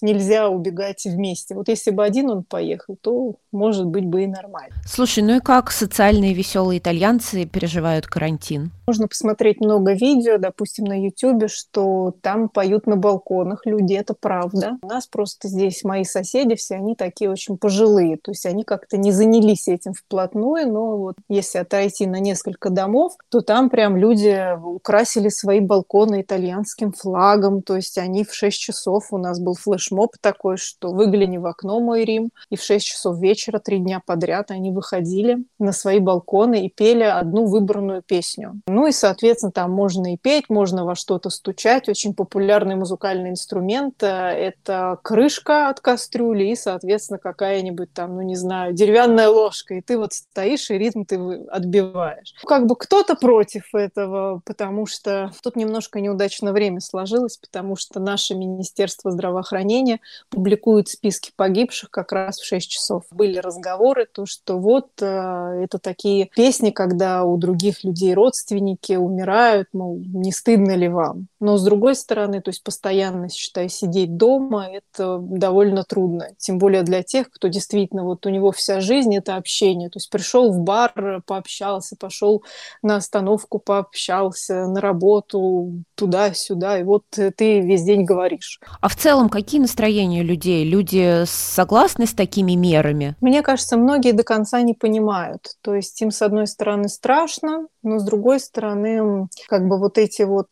нельзя 0.00 0.48
убегать 0.48 1.04
вместе. 1.04 1.54
Вот 1.54 1.68
если 1.68 1.90
бы 1.90 2.04
один 2.04 2.30
он 2.30 2.44
поехал, 2.44 2.96
то, 3.00 3.36
может 3.52 3.86
быть, 3.86 4.04
бы 4.04 4.24
и 4.24 4.26
нормально. 4.26 4.74
Слушай, 4.86 5.22
ну 5.22 5.36
и 5.36 5.40
как 5.40 5.70
социальные 5.70 6.34
веселые 6.34 6.78
итальянцы 6.78 7.44
переживают 7.44 8.06
карантин? 8.06 8.70
Можно 8.86 9.08
посмотреть 9.08 9.60
много 9.60 9.92
видео, 9.92 10.38
допустим, 10.38 10.84
на 10.84 11.00
YouTube, 11.00 11.35
что 11.46 12.14
там 12.22 12.48
поют 12.48 12.86
на 12.86 12.96
балконах 12.96 13.66
люди, 13.66 13.94
это 13.94 14.14
правда. 14.18 14.78
У 14.82 14.86
нас 14.86 15.06
просто 15.06 15.48
здесь 15.48 15.84
мои 15.84 16.04
соседи, 16.04 16.56
все 16.56 16.76
они 16.76 16.94
такие 16.94 17.30
очень 17.30 17.58
пожилые, 17.58 18.16
то 18.16 18.30
есть 18.30 18.46
они 18.46 18.64
как-то 18.64 18.96
не 18.96 19.12
занялись 19.12 19.68
этим 19.68 19.92
вплотную, 19.92 20.70
но 20.70 20.96
вот 20.96 21.16
если 21.28 21.58
отойти 21.58 22.06
на 22.06 22.18
несколько 22.18 22.70
домов, 22.70 23.14
то 23.28 23.40
там 23.40 23.70
прям 23.70 23.96
люди 23.96 24.56
украсили 24.62 25.28
свои 25.28 25.60
балконы 25.60 26.22
итальянским 26.22 26.92
флагом, 26.92 27.62
то 27.62 27.76
есть 27.76 27.98
они 27.98 28.24
в 28.24 28.34
6 28.34 28.58
часов, 28.58 29.12
у 29.12 29.18
нас 29.18 29.38
был 29.38 29.54
флешмоб 29.54 30.12
такой, 30.20 30.56
что 30.56 30.92
выгляни 30.92 31.38
в 31.38 31.46
окно 31.46 31.80
мой 31.80 32.04
Рим, 32.04 32.30
и 32.50 32.56
в 32.56 32.62
6 32.62 32.84
часов 32.84 33.18
вечера 33.18 33.58
три 33.58 33.78
дня 33.78 34.00
подряд 34.04 34.50
они 34.50 34.70
выходили 34.70 35.44
на 35.58 35.72
свои 35.72 35.98
балконы 35.98 36.66
и 36.66 36.70
пели 36.70 37.02
одну 37.02 37.46
выбранную 37.46 38.02
песню. 38.02 38.60
Ну 38.66 38.86
и, 38.86 38.92
соответственно, 38.92 39.52
там 39.52 39.70
можно 39.70 40.14
и 40.14 40.16
петь, 40.16 40.48
можно 40.48 40.84
во 40.84 40.94
что-то 40.94 41.25
стучать. 41.30 41.88
Очень 41.88 42.14
популярный 42.14 42.76
музыкальный 42.76 43.30
инструмент 43.30 44.02
э,– 44.02 44.06
это 44.06 44.98
крышка 45.02 45.68
от 45.68 45.80
кастрюли 45.80 46.44
и, 46.44 46.56
соответственно, 46.56 47.18
какая-нибудь 47.18 47.92
там, 47.92 48.16
ну 48.16 48.22
не 48.22 48.36
знаю, 48.36 48.72
деревянная 48.72 49.28
ложка. 49.28 49.74
И 49.74 49.80
ты 49.80 49.98
вот 49.98 50.12
стоишь, 50.12 50.70
и 50.70 50.78
ритм 50.78 51.04
ты 51.04 51.16
отбиваешь. 51.50 52.34
Как 52.46 52.66
бы 52.66 52.76
кто-то 52.76 53.14
против 53.14 53.74
этого, 53.74 54.40
потому 54.44 54.86
что 54.86 55.32
тут 55.42 55.56
немножко 55.56 56.00
неудачно 56.00 56.52
время 56.52 56.80
сложилось, 56.80 57.36
потому 57.36 57.76
что 57.76 58.00
наше 58.00 58.34
Министерство 58.34 59.10
здравоохранения 59.10 60.00
публикует 60.30 60.88
списки 60.88 61.32
погибших 61.34 61.90
как 61.90 62.12
раз 62.12 62.38
в 62.38 62.44
6 62.44 62.68
часов. 62.68 63.04
Были 63.10 63.38
разговоры, 63.38 64.06
то, 64.06 64.26
что 64.26 64.58
вот 64.58 64.88
э, 65.00 65.62
это 65.64 65.78
такие 65.78 66.30
песни, 66.34 66.70
когда 66.70 67.24
у 67.24 67.36
других 67.36 67.84
людей 67.84 68.14
родственники 68.14 68.94
умирают, 68.94 69.68
мол, 69.72 69.98
не 69.98 70.32
стыдно 70.32 70.72
ли 70.72 70.88
вам? 70.88 71.15
Но 71.40 71.56
с 71.56 71.64
другой 71.64 71.94
стороны, 71.94 72.40
то 72.40 72.50
есть 72.50 72.62
постоянно, 72.62 73.28
считай, 73.28 73.68
сидеть 73.68 74.16
дома, 74.16 74.66
это 74.66 75.18
довольно 75.20 75.84
трудно. 75.84 76.28
Тем 76.38 76.58
более 76.58 76.82
для 76.82 77.02
тех, 77.02 77.30
кто 77.30 77.48
действительно, 77.48 78.04
вот 78.04 78.26
у 78.26 78.30
него 78.30 78.52
вся 78.52 78.80
жизнь– 78.80 79.14
это 79.16 79.36
общение. 79.36 79.90
То 79.90 79.98
есть 79.98 80.10
пришел 80.10 80.52
в 80.52 80.60
бар, 80.60 81.22
пообщался, 81.26 81.96
пошел 81.96 82.42
на 82.82 82.96
остановку, 82.96 83.58
пообщался, 83.58 84.66
на 84.66 84.80
работу, 84.80 85.82
туда-сюда, 85.94 86.78
и 86.78 86.82
вот 86.82 87.04
ты 87.10 87.60
весь 87.60 87.82
день 87.82 88.04
говоришь. 88.04 88.60
А 88.80 88.88
в 88.88 88.96
целом 88.96 89.28
какие 89.28 89.60
настроения 89.60 90.22
людей? 90.22 90.64
Люди 90.64 91.24
согласны 91.26 92.06
с 92.06 92.14
такими 92.14 92.52
мерами? 92.52 93.16
Мне 93.20 93.42
кажется, 93.42 93.76
многие 93.76 94.12
до 94.12 94.22
конца 94.22 94.60
не 94.62 94.74
понимают. 94.74 95.56
То 95.62 95.74
есть 95.74 96.00
им, 96.02 96.10
с 96.10 96.22
одной 96.22 96.46
стороны, 96.46 96.88
страшно, 96.88 97.66
но 97.82 97.98
с 97.98 98.04
другой 98.04 98.40
стороны, 98.40 99.28
как 99.48 99.66
бы 99.68 99.78
вот 99.78 99.98
эти 99.98 100.22
вот 100.22 100.48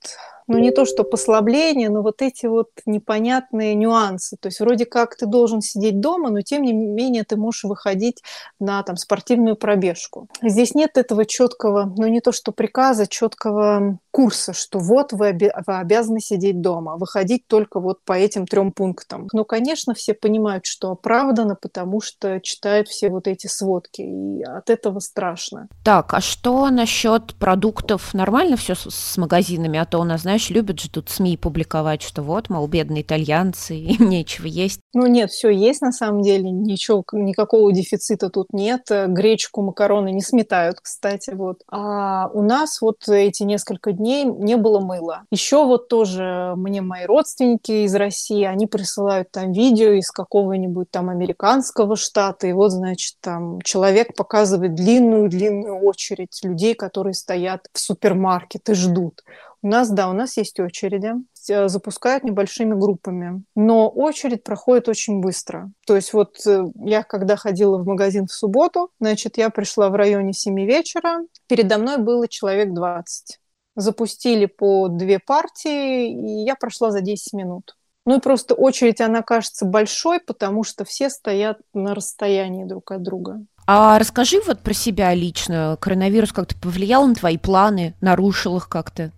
ну 0.47 0.59
не 0.59 0.71
то 0.71 0.85
что 0.85 1.05
послабление, 1.05 1.89
но 1.89 2.03
вот 2.03 2.23
эти 2.23 2.47
вот 2.47 2.71
непонятные 2.87 3.75
нюансы. 3.75 4.37
То 4.41 4.49
есть 4.49 4.61
вроде 4.61 4.87
как 4.87 5.17
ты 5.17 5.27
должен 5.27 5.61
сидеть 5.61 6.01
дома, 6.01 6.31
но 6.31 6.43
тем 6.43 6.63
не 6.63 6.73
менее 6.73 7.25
ты 7.25 7.37
можешь 7.37 7.65
выходить 7.65 8.23
на 8.59 8.83
там 8.83 8.97
спортивную 8.97 9.57
пробежку. 9.57 10.29
Здесь 10.43 10.75
нет 10.75 10.97
этого 10.97 11.25
четкого, 11.25 11.93
ну 11.97 12.07
не 12.07 12.21
то 12.21 12.33
что 12.33 12.53
приказа, 12.53 13.07
четкого 13.07 13.99
курса, 14.11 14.53
что 14.53 14.79
вот 14.79 15.13
вы, 15.13 15.31
оби- 15.31 15.53
вы 15.67 15.77
обязаны 15.77 16.21
сидеть 16.21 16.61
дома, 16.61 16.97
выходить 16.97 17.49
только 17.49 17.81
вот 17.81 17.99
по 18.05 18.13
этим 18.13 18.47
трем 18.47 18.71
пунктам. 18.71 19.29
Но, 19.33 19.45
конечно, 19.45 19.93
все 19.93 20.15
понимают, 20.15 20.67
что 20.67 20.93
оправдано, 20.93 21.57
потому 21.61 22.01
что 22.01 22.41
читают 22.41 22.87
все 22.89 23.11
вот 23.11 23.27
эти 23.27 23.49
сводки, 23.49 24.03
и 24.03 24.43
от 24.45 24.71
этого 24.71 25.01
страшно. 25.01 25.69
Так, 25.85 26.15
а 26.15 26.21
что 26.21 26.71
насчет 26.71 27.35
продуктов? 27.35 28.15
Нормально 28.15 28.57
все 28.57 28.75
с 28.77 29.17
магазинами? 29.17 29.81
А 29.81 29.85
то 29.85 29.99
у 29.99 30.05
нас, 30.05 30.23
знаешь, 30.23 30.34
знаешь, 30.35 30.50
любят 30.50 30.81
же 30.81 30.91
тут 30.91 31.11
СМИ 31.11 31.37
публиковать, 31.37 32.03
что 32.03 32.23
вот, 32.23 32.50
мол, 32.50 32.67
бедные 32.67 33.03
итальянцы, 33.03 33.75
им 33.76 34.09
нечего 34.09 34.47
есть. 34.47 34.81
Ну 34.93 35.07
нет, 35.07 35.31
все 35.31 35.49
есть 35.49 35.81
на 35.81 35.93
самом 35.93 36.23
деле, 36.23 36.50
ничего, 36.50 37.05
никакого 37.12 37.73
дефицита 37.73 38.31
тут 38.31 38.53
нет. 38.53 38.83
Гречку, 38.88 39.62
макароны 39.62 40.11
не 40.11 40.21
сметают, 40.21 40.81
кстати, 40.81 41.31
вот. 41.31 41.62
А 41.71 42.29
у 42.35 42.43
нас 42.43 42.81
вот 42.81 43.09
эти 43.09 43.45
несколько 43.45 43.93
дней 43.93 44.25
не 44.25 44.57
было 44.57 44.81
мыла. 44.81 45.23
Еще 45.31 45.64
вот 45.64 45.87
тоже 45.88 46.55
мне 46.57 46.83
мои 46.83 47.05
родственники 47.05 47.85
из 47.85 47.95
России, 47.95 48.43
они 48.43 48.67
присылают 48.67 49.31
там 49.31 49.53
видео 49.53 49.93
из 49.93 50.11
какого-нибудь 50.11 50.91
там 50.91 51.11
американского 51.11 51.95
штата, 51.95 52.49
и 52.49 52.53
вот, 52.53 52.73
значит, 52.73 53.14
там 53.21 53.61
человек 53.62 54.17
показывает 54.17 54.75
длинную-длинную 54.75 55.76
очередь 55.76 56.41
людей, 56.43 56.75
которые 56.75 57.14
стоят 57.14 57.69
в 57.73 57.79
супермаркет 57.79 58.69
и 58.69 58.75
ждут. 58.75 59.23
У 59.64 59.66
нас, 59.66 59.90
да, 59.90 60.11
у 60.11 60.12
нас 60.12 60.37
есть 60.37 60.61
очереди, 60.61 61.14
э, 61.49 61.68
запускают 61.68 62.23
небольшими 62.23 62.75
группами, 62.75 63.42
но 63.54 63.88
очередь 63.88 64.44
проходит 64.44 64.90
очень 64.90 65.23
быстро. 65.23 65.73
То 65.87 65.97
есть 65.97 66.12
вот 66.12 66.37
э, 66.47 66.64
я, 66.85 67.02
когда 67.02 67.37
ходила 67.37 67.78
в 67.78 67.87
магазин 67.87 68.26
в 68.26 68.33
субботу, 68.33 68.90
значит, 69.00 69.38
я 69.38 69.49
пришла 69.49 69.88
в 69.88 69.94
районе 69.94 70.35
7 70.35 70.66
вечера, 70.66 71.21
передо 71.49 71.78
мной 71.78 71.97
было 71.97 72.28
человек 72.28 72.75
20. 72.75 73.40
Запустили 73.75 74.44
по 74.44 74.88
две 74.88 75.18
партии, 75.18 76.11
и 76.11 76.44
я 76.44 76.56
прошла 76.56 76.90
за 76.90 77.00
10 77.00 77.33
минут. 77.33 77.75
Ну 78.04 78.18
и 78.18 78.21
просто 78.21 78.52
очередь, 78.52 79.00
она 79.00 79.23
кажется 79.23 79.64
большой, 79.64 80.21
потому 80.21 80.64
что 80.64 80.85
все 80.85 81.09
стоят 81.09 81.59
на 81.73 81.94
расстоянии 81.94 82.64
друг 82.64 82.90
от 82.90 83.02
друга. 83.02 83.40
А 83.66 83.99
расскажи 83.99 84.42
вот 84.47 84.61
про 84.61 84.75
себя 84.75 85.14
лично. 85.14 85.78
Коронавирус 85.80 86.35
как-то 86.35 86.54
повлиял 86.54 87.06
на 87.06 87.14
твои 87.14 87.38
планы, 87.38 87.94
нарушил 88.02 88.59
их 88.59 88.68
как-то? 88.68 89.11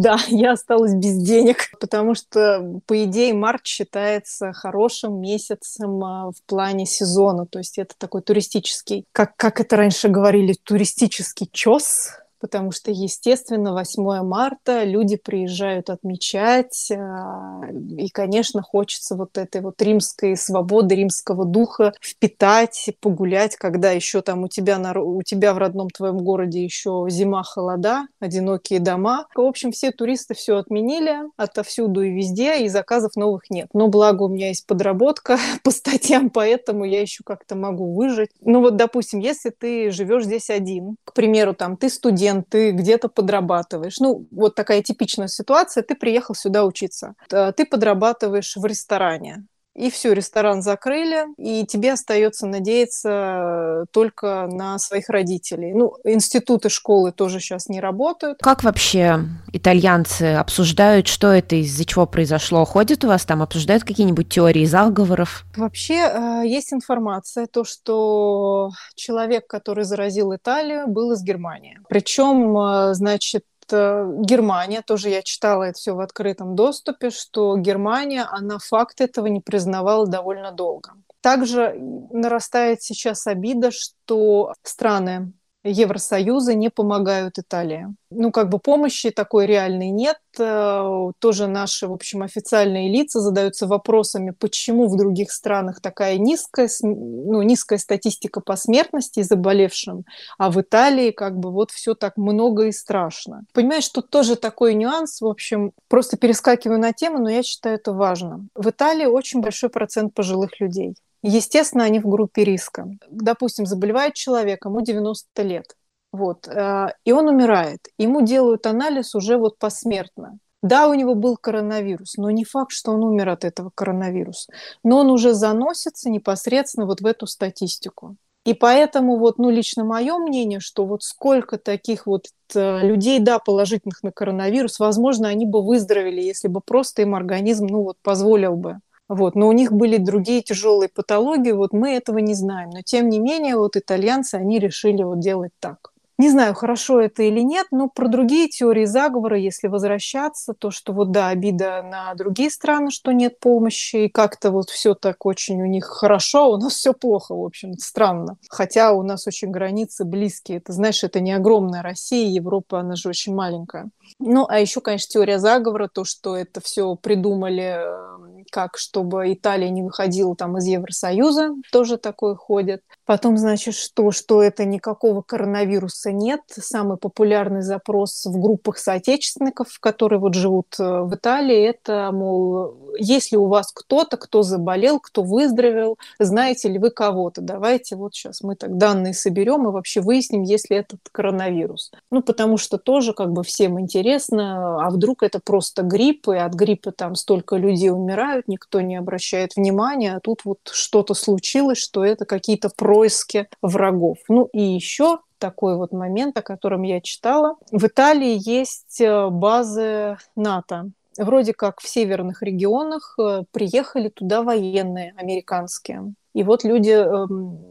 Да, 0.00 0.18
я 0.28 0.52
осталась 0.52 0.94
без 0.94 1.16
денег, 1.16 1.70
потому 1.78 2.14
что, 2.14 2.80
по 2.86 3.04
идее, 3.04 3.34
март 3.34 3.66
считается 3.66 4.52
хорошим 4.52 5.20
месяцем 5.20 6.02
а, 6.02 6.30
в 6.30 6.42
плане 6.46 6.86
сезона. 6.86 7.46
То 7.46 7.58
есть 7.58 7.78
это 7.78 7.94
такой 7.98 8.22
туристический, 8.22 9.04
как, 9.12 9.36
как 9.36 9.60
это 9.60 9.76
раньше 9.76 10.08
говорили, 10.08 10.54
туристический 10.64 11.48
чес, 11.52 12.12
потому 12.42 12.72
что, 12.72 12.90
естественно, 12.90 13.72
8 13.72 14.24
марта 14.24 14.82
люди 14.82 15.16
приезжают 15.16 15.90
отмечать, 15.90 16.90
а, 16.90 17.60
и, 17.96 18.08
конечно, 18.08 18.62
хочется 18.62 19.14
вот 19.14 19.38
этой 19.38 19.60
вот 19.60 19.80
римской 19.80 20.36
свободы, 20.36 20.96
римского 20.96 21.44
духа 21.44 21.94
впитать, 22.02 22.90
погулять, 23.00 23.54
когда 23.54 23.92
еще 23.92 24.22
там 24.22 24.42
у 24.42 24.48
тебя, 24.48 24.78
на, 24.78 25.00
у 25.00 25.22
тебя 25.22 25.54
в 25.54 25.58
родном 25.58 25.88
твоем 25.88 26.18
городе 26.18 26.64
еще 26.64 27.06
зима, 27.08 27.44
холода, 27.44 28.08
одинокие 28.18 28.80
дома. 28.80 29.28
В 29.36 29.40
общем, 29.40 29.70
все 29.70 29.92
туристы 29.92 30.34
все 30.34 30.56
отменили 30.56 31.18
отовсюду 31.36 32.02
и 32.02 32.10
везде, 32.10 32.64
и 32.64 32.68
заказов 32.68 33.14
новых 33.14 33.50
нет. 33.50 33.68
Но 33.72 33.86
благо 33.86 34.24
у 34.24 34.28
меня 34.28 34.48
есть 34.48 34.66
подработка 34.66 35.38
по 35.62 35.70
статьям, 35.70 36.28
поэтому 36.28 36.84
я 36.84 37.00
еще 37.00 37.22
как-то 37.24 37.54
могу 37.54 37.94
выжить. 37.94 38.30
Ну 38.40 38.60
вот, 38.60 38.74
допустим, 38.74 39.20
если 39.20 39.50
ты 39.50 39.92
живешь 39.92 40.24
здесь 40.24 40.50
один, 40.50 40.96
к 41.04 41.12
примеру, 41.12 41.54
там 41.54 41.76
ты 41.76 41.88
студент, 41.88 42.31
студент, 42.32 42.48
ты 42.48 42.70
где-то 42.72 43.08
подрабатываешь. 43.08 43.98
Ну, 43.98 44.26
вот 44.30 44.54
такая 44.54 44.82
типичная 44.82 45.28
ситуация. 45.28 45.82
Ты 45.82 45.94
приехал 45.94 46.34
сюда 46.34 46.64
учиться. 46.64 47.14
Ты 47.28 47.66
подрабатываешь 47.66 48.56
в 48.56 48.64
ресторане 48.64 49.44
и 49.74 49.90
все, 49.90 50.12
ресторан 50.12 50.62
закрыли, 50.62 51.26
и 51.38 51.64
тебе 51.66 51.92
остается 51.92 52.46
надеяться 52.46 53.86
только 53.90 54.46
на 54.50 54.78
своих 54.78 55.08
родителей. 55.08 55.72
Ну, 55.72 55.94
институты, 56.04 56.68
школы 56.68 57.12
тоже 57.12 57.40
сейчас 57.40 57.68
не 57.68 57.80
работают. 57.80 58.38
Как 58.42 58.64
вообще 58.64 59.20
итальянцы 59.52 60.34
обсуждают, 60.34 61.08
что 61.08 61.28
это, 61.32 61.56
из-за 61.56 61.84
чего 61.84 62.06
произошло? 62.06 62.64
Ходят 62.64 63.04
у 63.04 63.08
вас 63.08 63.24
там, 63.24 63.42
обсуждают 63.42 63.84
какие-нибудь 63.84 64.28
теории 64.28 64.66
заговоров? 64.66 65.44
Вообще 65.56 65.94
э, 65.94 66.42
есть 66.44 66.72
информация, 66.72 67.46
то, 67.46 67.64
что 67.64 68.70
человек, 68.94 69.46
который 69.46 69.84
заразил 69.84 70.34
Италию, 70.34 70.86
был 70.86 71.12
из 71.12 71.22
Германии. 71.22 71.78
Причем, 71.88 72.56
э, 72.58 72.94
значит, 72.94 73.44
Германия, 73.72 74.82
тоже 74.82 75.08
я 75.08 75.22
читала 75.22 75.64
это 75.64 75.78
все 75.78 75.94
в 75.94 76.00
открытом 76.00 76.54
доступе, 76.54 77.10
что 77.10 77.56
Германия, 77.56 78.26
она 78.30 78.58
факт 78.58 79.00
этого 79.00 79.26
не 79.26 79.40
признавала 79.40 80.06
довольно 80.06 80.52
долго. 80.52 80.94
Также 81.20 81.76
нарастает 82.10 82.82
сейчас 82.82 83.26
обида, 83.26 83.70
что 83.70 84.54
страны 84.62 85.32
Евросоюза 85.64 86.54
не 86.54 86.70
помогают 86.70 87.38
Италии. 87.38 87.86
Ну, 88.10 88.32
как 88.32 88.48
бы 88.48 88.58
помощи 88.58 89.10
такой 89.10 89.46
реальной 89.46 89.90
нет. 89.90 90.18
Э, 90.38 91.10
тоже 91.18 91.46
наши, 91.46 91.86
в 91.86 91.92
общем, 91.92 92.22
официальные 92.22 92.90
лица 92.90 93.20
задаются 93.20 93.66
вопросами, 93.66 94.34
почему 94.38 94.88
в 94.88 94.96
других 94.96 95.30
странах 95.30 95.80
такая 95.80 96.18
низкая, 96.18 96.68
ну, 96.82 97.42
низкая 97.42 97.78
статистика 97.78 98.40
по 98.40 98.56
смертности 98.56 99.20
и 99.20 99.22
заболевшим, 99.22 100.04
а 100.36 100.50
в 100.50 100.60
Италии 100.60 101.10
как 101.10 101.38
бы 101.38 101.50
вот 101.52 101.70
все 101.70 101.94
так 101.94 102.16
много 102.16 102.66
и 102.66 102.72
страшно. 102.72 103.44
Понимаешь, 103.52 103.88
тут 103.88 104.10
тоже 104.10 104.36
такой 104.36 104.74
нюанс, 104.74 105.20
в 105.20 105.26
общем, 105.26 105.72
просто 105.88 106.16
перескакиваю 106.16 106.80
на 106.80 106.92
тему, 106.92 107.18
но 107.18 107.30
я 107.30 107.42
считаю 107.42 107.76
это 107.76 107.92
важно. 107.92 108.46
В 108.54 108.70
Италии 108.70 109.06
очень 109.06 109.40
большой 109.40 109.70
процент 109.70 110.12
пожилых 110.12 110.60
людей. 110.60 110.96
Естественно, 111.22 111.84
они 111.84 112.00
в 112.00 112.08
группе 112.08 112.44
риска. 112.44 112.88
Допустим, 113.08 113.66
заболевает 113.66 114.14
человек, 114.14 114.64
ему 114.64 114.80
90 114.80 115.42
лет, 115.42 115.76
вот, 116.12 116.48
э, 116.48 116.88
и 117.04 117.12
он 117.12 117.28
умирает. 117.28 117.80
Ему 117.96 118.22
делают 118.22 118.66
анализ 118.66 119.14
уже 119.14 119.36
вот 119.36 119.58
посмертно. 119.58 120.38
Да, 120.62 120.88
у 120.88 120.94
него 120.94 121.14
был 121.14 121.36
коронавирус, 121.36 122.16
но 122.16 122.30
не 122.30 122.44
факт, 122.44 122.70
что 122.70 122.92
он 122.92 123.02
умер 123.02 123.30
от 123.30 123.44
этого 123.44 123.70
коронавируса. 123.74 124.52
Но 124.84 124.98
он 124.98 125.10
уже 125.10 125.34
заносится 125.34 126.08
непосредственно 126.08 126.86
вот 126.86 127.00
в 127.00 127.06
эту 127.06 127.26
статистику. 127.26 128.16
И 128.44 128.54
поэтому 128.54 129.18
вот, 129.18 129.38
ну, 129.38 129.50
лично 129.50 129.84
мое 129.84 130.18
мнение, 130.18 130.58
что 130.60 130.84
вот 130.84 131.02
сколько 131.04 131.58
таких 131.58 132.06
вот 132.06 132.26
э, 132.54 132.80
людей, 132.80 133.20
да, 133.20 133.38
положительных 133.38 134.02
на 134.02 134.10
коронавирус, 134.10 134.80
возможно, 134.80 135.28
они 135.28 135.46
бы 135.46 135.64
выздоровели, 135.64 136.20
если 136.20 136.48
бы 136.48 136.60
просто 136.60 137.02
им 137.02 137.14
организм, 137.14 137.66
ну, 137.66 137.82
вот, 137.82 137.96
позволил 138.02 138.56
бы. 138.56 138.78
Вот. 139.12 139.34
Но 139.34 139.48
у 139.48 139.52
них 139.52 139.72
были 139.72 139.98
другие 139.98 140.40
тяжелые 140.40 140.88
патологии, 140.88 141.52
вот 141.52 141.74
мы 141.74 141.90
этого 141.90 142.16
не 142.18 142.34
знаем. 142.34 142.70
Но 142.70 142.80
тем 142.80 143.10
не 143.10 143.18
менее, 143.18 143.56
вот 143.56 143.76
итальянцы, 143.76 144.36
они 144.36 144.58
решили 144.58 145.02
вот 145.02 145.20
делать 145.20 145.52
так. 145.60 145.92
Не 146.18 146.30
знаю, 146.30 146.54
хорошо 146.54 147.00
это 147.00 147.24
или 147.24 147.40
нет, 147.40 147.66
но 147.72 147.88
про 147.88 148.06
другие 148.06 148.48
теории 148.48 148.84
заговора, 148.84 149.38
если 149.38 149.66
возвращаться, 149.66 150.54
то, 150.54 150.70
что 150.70 150.92
вот 150.92 151.10
да, 151.10 151.28
обида 151.28 151.82
на 151.82 152.14
другие 152.14 152.48
страны, 152.48 152.90
что 152.90 153.12
нет 153.12 153.40
помощи, 153.40 154.04
и 154.04 154.08
как-то 154.08 154.50
вот 154.52 154.70
все 154.70 154.94
так 154.94 155.26
очень 155.26 155.60
у 155.60 155.66
них 155.66 155.86
хорошо, 155.86 156.44
а 156.44 156.48
у 156.48 156.56
нас 156.58 156.74
все 156.74 156.92
плохо, 156.92 157.34
в 157.34 157.44
общем, 157.44 157.76
странно. 157.76 158.36
Хотя 158.48 158.92
у 158.92 159.02
нас 159.02 159.26
очень 159.26 159.50
границы 159.50 160.04
близкие. 160.04 160.58
Это, 160.58 160.72
знаешь, 160.72 161.02
это 161.02 161.18
не 161.18 161.32
огромная 161.32 161.82
Россия, 161.82 162.28
Европа, 162.28 162.80
она 162.80 162.94
же 162.94 163.08
очень 163.08 163.34
маленькая. 163.34 163.90
Ну, 164.20 164.46
а 164.48 164.60
еще, 164.60 164.80
конечно, 164.80 165.10
теория 165.10 165.38
заговора, 165.38 165.88
то, 165.92 166.04
что 166.04 166.36
это 166.36 166.60
все 166.60 166.94
придумали 166.94 167.82
эм, 167.82 168.31
как, 168.52 168.76
чтобы 168.76 169.32
Италия 169.32 169.70
не 169.70 169.82
выходила 169.82 170.36
там 170.36 170.58
из 170.58 170.66
Евросоюза, 170.66 171.54
тоже 171.72 171.96
такое 171.96 172.34
ходит. 172.34 172.82
Потом, 173.12 173.36
значит, 173.36 173.74
что, 173.74 174.10
что 174.10 174.42
это 174.42 174.64
никакого 174.64 175.20
коронавируса 175.20 176.12
нет. 176.12 176.40
Самый 176.48 176.96
популярный 176.96 177.60
запрос 177.60 178.24
в 178.24 178.40
группах 178.40 178.78
соотечественников, 178.78 179.78
которые 179.80 180.18
вот 180.18 180.32
живут 180.32 180.68
э, 180.78 181.02
в 181.02 181.14
Италии, 181.14 181.62
это, 181.62 182.08
мол, 182.10 182.74
есть 182.98 183.30
ли 183.30 183.36
у 183.36 183.48
вас 183.48 183.70
кто-то, 183.70 184.16
кто 184.16 184.42
заболел, 184.42 184.98
кто 184.98 185.22
выздоровел, 185.22 185.98
знаете 186.18 186.70
ли 186.70 186.78
вы 186.78 186.90
кого-то? 186.90 187.42
Давайте 187.42 187.96
вот 187.96 188.14
сейчас 188.14 188.40
мы 188.42 188.56
так 188.56 188.78
данные 188.78 189.12
соберем 189.12 189.68
и 189.68 189.72
вообще 189.72 190.00
выясним, 190.00 190.42
есть 190.42 190.70
ли 190.70 190.78
этот 190.78 191.00
коронавирус. 191.12 191.92
Ну, 192.10 192.22
потому 192.22 192.56
что 192.56 192.78
тоже 192.78 193.12
как 193.12 193.30
бы 193.30 193.42
всем 193.42 193.78
интересно, 193.78 194.86
а 194.86 194.88
вдруг 194.88 195.22
это 195.22 195.38
просто 195.38 195.82
грипп, 195.82 196.28
и 196.28 196.36
от 196.36 196.54
гриппа 196.54 196.92
там 196.92 197.14
столько 197.16 197.56
людей 197.56 197.90
умирают, 197.90 198.48
никто 198.48 198.80
не 198.80 198.96
обращает 198.96 199.54
внимания, 199.56 200.16
а 200.16 200.20
тут 200.20 200.46
вот 200.46 200.60
что-то 200.70 201.12
случилось, 201.12 201.76
что 201.76 202.02
это 202.02 202.24
какие-то 202.24 202.70
происки 203.02 203.48
врагов. 203.62 204.18
Ну 204.28 204.48
и 204.52 204.62
еще 204.62 205.18
такой 205.38 205.76
вот 205.76 205.92
момент, 205.92 206.38
о 206.38 206.42
котором 206.42 206.82
я 206.82 207.00
читала. 207.00 207.56
В 207.72 207.86
Италии 207.86 208.38
есть 208.48 209.00
э, 209.00 209.28
базы 209.28 210.18
НАТО 210.36 210.90
вроде 211.18 211.52
как 211.52 211.80
в 211.80 211.88
северных 211.88 212.42
регионах 212.42 213.16
э, 213.18 213.42
приехали 213.50 214.08
туда 214.08 214.42
военные 214.42 215.14
американские. 215.16 216.14
И 216.34 216.42
вот 216.42 216.64
люди 216.64 216.90
э, 216.90 217.26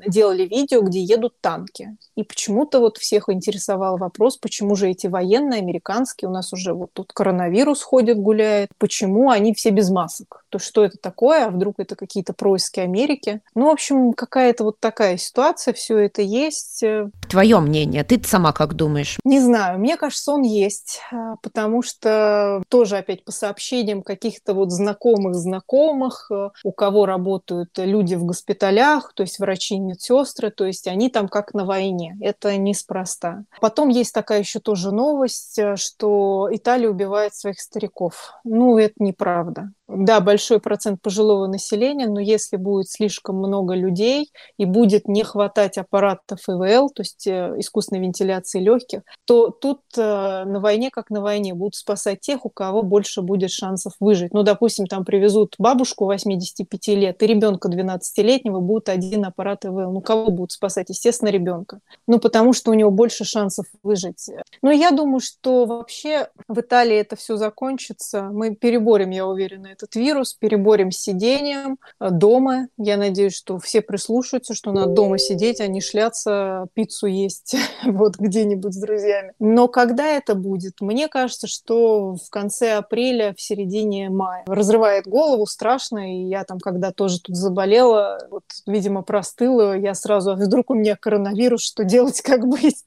делали 0.07 0.43
видео, 0.43 0.81
где 0.81 1.01
едут 1.01 1.39
танки. 1.41 1.97
И 2.15 2.23
почему-то 2.23 2.79
вот 2.79 2.97
всех 2.97 3.29
интересовал 3.29 3.97
вопрос, 3.97 4.37
почему 4.37 4.75
же 4.75 4.89
эти 4.89 5.07
военные 5.07 5.59
американские, 5.61 6.29
у 6.29 6.31
нас 6.31 6.53
уже 6.53 6.73
вот 6.73 6.91
тут 6.93 7.11
коронавирус 7.13 7.81
ходит, 7.81 8.17
гуляет, 8.17 8.69
почему 8.77 9.29
они 9.29 9.53
все 9.53 9.71
без 9.71 9.89
масок? 9.89 10.45
То 10.49 10.59
что 10.59 10.83
это 10.83 10.97
такое? 10.97 11.47
А 11.47 11.49
вдруг 11.49 11.75
это 11.79 11.95
какие-то 11.95 12.33
происки 12.33 12.79
Америки? 12.79 13.41
Ну, 13.55 13.67
в 13.67 13.69
общем, 13.69 14.13
какая-то 14.13 14.63
вот 14.63 14.79
такая 14.79 15.17
ситуация, 15.17 15.73
все 15.73 15.97
это 15.97 16.21
есть. 16.21 16.83
Твое 17.29 17.59
мнение, 17.59 18.03
ты 18.03 18.21
сама 18.23 18.51
как 18.53 18.75
думаешь? 18.75 19.17
Не 19.23 19.39
знаю, 19.39 19.79
мне 19.79 19.97
кажется, 19.97 20.31
он 20.31 20.43
есть, 20.43 20.99
а, 21.11 21.35
потому 21.41 21.81
что 21.81 22.61
тоже 22.69 22.97
опять 22.97 23.23
по 23.23 23.31
сообщениям 23.31 24.03
каких-то 24.03 24.53
вот 24.53 24.71
знакомых 24.71 25.35
знакомых, 25.35 26.27
э, 26.31 26.49
у 26.63 26.71
кого 26.71 27.05
работают 27.05 27.69
люди 27.77 28.15
в 28.15 28.23
госпитале, 28.25 28.50
госпиталях, 28.51 29.13
то 29.13 29.23
есть 29.23 29.39
врачи, 29.39 29.79
медсестры, 29.79 30.51
то 30.51 30.65
есть 30.65 30.87
они 30.87 31.09
там 31.09 31.27
как 31.27 31.53
на 31.53 31.65
войне. 31.65 32.17
Это 32.21 32.57
неспроста. 32.57 33.43
Потом 33.61 33.89
есть 33.89 34.13
такая 34.13 34.39
еще 34.39 34.59
тоже 34.59 34.91
новость, 34.91 35.57
э, 35.57 35.75
что 35.75 36.49
Италия 36.51 36.89
убивает 36.89 37.33
своих 37.33 37.59
стариков. 37.59 38.33
Ну, 38.43 38.77
это 38.77 38.95
неправда 38.99 39.71
да, 39.93 40.19
большой 40.19 40.59
процент 40.59 41.01
пожилого 41.01 41.47
населения, 41.47 42.07
но 42.07 42.19
если 42.19 42.57
будет 42.57 42.89
слишком 42.89 43.37
много 43.37 43.73
людей 43.73 44.31
и 44.57 44.65
будет 44.65 45.07
не 45.07 45.23
хватать 45.23 45.77
аппаратов 45.77 46.39
ИВЛ, 46.47 46.89
то 46.89 47.01
есть 47.01 47.27
э, 47.27 47.55
искусственной 47.57 48.01
вентиляции 48.01 48.59
легких, 48.59 49.01
то 49.25 49.49
тут 49.49 49.81
э, 49.97 50.01
на 50.45 50.59
войне, 50.59 50.89
как 50.91 51.09
на 51.09 51.21
войне, 51.21 51.53
будут 51.53 51.75
спасать 51.75 52.21
тех, 52.21 52.45
у 52.45 52.49
кого 52.49 52.83
больше 52.83 53.21
будет 53.21 53.51
шансов 53.51 53.93
выжить. 53.99 54.33
Ну, 54.33 54.43
допустим, 54.43 54.87
там 54.87 55.03
привезут 55.03 55.55
бабушку 55.57 56.05
85 56.05 56.87
лет 56.89 57.21
и 57.21 57.27
ребенка 57.27 57.69
12-летнего, 57.69 58.59
будет 58.59 58.89
один 58.89 59.25
аппарат 59.25 59.65
ИВЛ. 59.65 59.91
Ну, 59.91 60.01
кого 60.01 60.31
будут 60.31 60.51
спасать? 60.51 60.89
Естественно, 60.89 61.29
ребенка. 61.29 61.79
Ну, 62.07 62.19
потому 62.19 62.53
что 62.53 62.71
у 62.71 62.73
него 62.73 62.91
больше 62.91 63.25
шансов 63.25 63.65
выжить. 63.83 64.29
Но 64.61 64.71
я 64.71 64.91
думаю, 64.91 65.19
что 65.19 65.65
вообще 65.65 66.29
в 66.47 66.59
Италии 66.59 66.97
это 66.97 67.15
все 67.15 67.35
закончится. 67.35 68.29
Мы 68.31 68.55
переборем, 68.55 69.09
я 69.09 69.27
уверена, 69.27 69.67
этот 69.81 69.95
вирус, 69.95 70.33
переборем 70.33 70.91
сидением 70.91 71.77
э, 71.99 72.09
дома. 72.09 72.67
Я 72.77 72.97
надеюсь, 72.97 73.35
что 73.35 73.59
все 73.59 73.81
прислушаются, 73.81 74.53
что 74.53 74.71
надо 74.71 74.93
дома 74.93 75.17
сидеть, 75.17 75.61
а 75.61 75.67
не 75.67 75.81
шляться, 75.81 76.67
пиццу 76.73 77.07
есть 77.07 77.55
вот 77.85 78.17
где-нибудь 78.17 78.73
с 78.73 78.77
друзьями. 78.77 79.33
Но 79.39 79.67
когда 79.67 80.07
это 80.07 80.35
будет? 80.35 80.81
Мне 80.81 81.07
кажется, 81.07 81.47
что 81.47 82.15
в 82.15 82.29
конце 82.29 82.73
апреля, 82.73 83.33
в 83.35 83.41
середине 83.41 84.09
мая. 84.09 84.43
Разрывает 84.47 85.07
голову, 85.07 85.45
страшно, 85.45 86.13
и 86.13 86.27
я 86.27 86.43
там, 86.43 86.59
когда 86.59 86.91
тоже 86.91 87.19
тут 87.19 87.35
заболела, 87.35 88.19
вот, 88.29 88.43
видимо, 88.67 89.01
простыла, 89.01 89.77
я 89.77 89.93
сразу, 89.93 90.31
а 90.31 90.35
вдруг 90.35 90.69
у 90.69 90.75
меня 90.75 90.95
коронавирус, 90.95 91.61
что 91.61 91.83
делать, 91.83 92.21
как 92.23 92.47
быть? 92.47 92.85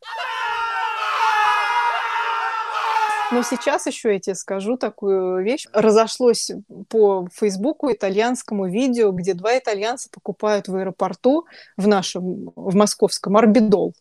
Но 3.33 3.43
сейчас 3.43 3.87
еще 3.87 4.13
я 4.13 4.21
тебе 4.21 4.35
скажу 4.35 4.77
такую 4.77 5.43
вещь. 5.43 5.67
Разошлось 5.73 6.51
по 6.89 7.27
Фейсбуку 7.33 7.91
итальянскому 7.91 8.67
видео, 8.69 9.11
где 9.13 9.35
два 9.35 9.59
итальянца 9.59 10.09
покупают 10.11 10.69
в 10.69 10.77
аэропорту 10.77 11.47
в 11.77 11.89
нашем, 11.89 12.53
в 12.55 12.75
московском, 12.75 13.37
орбидол. 13.37 13.95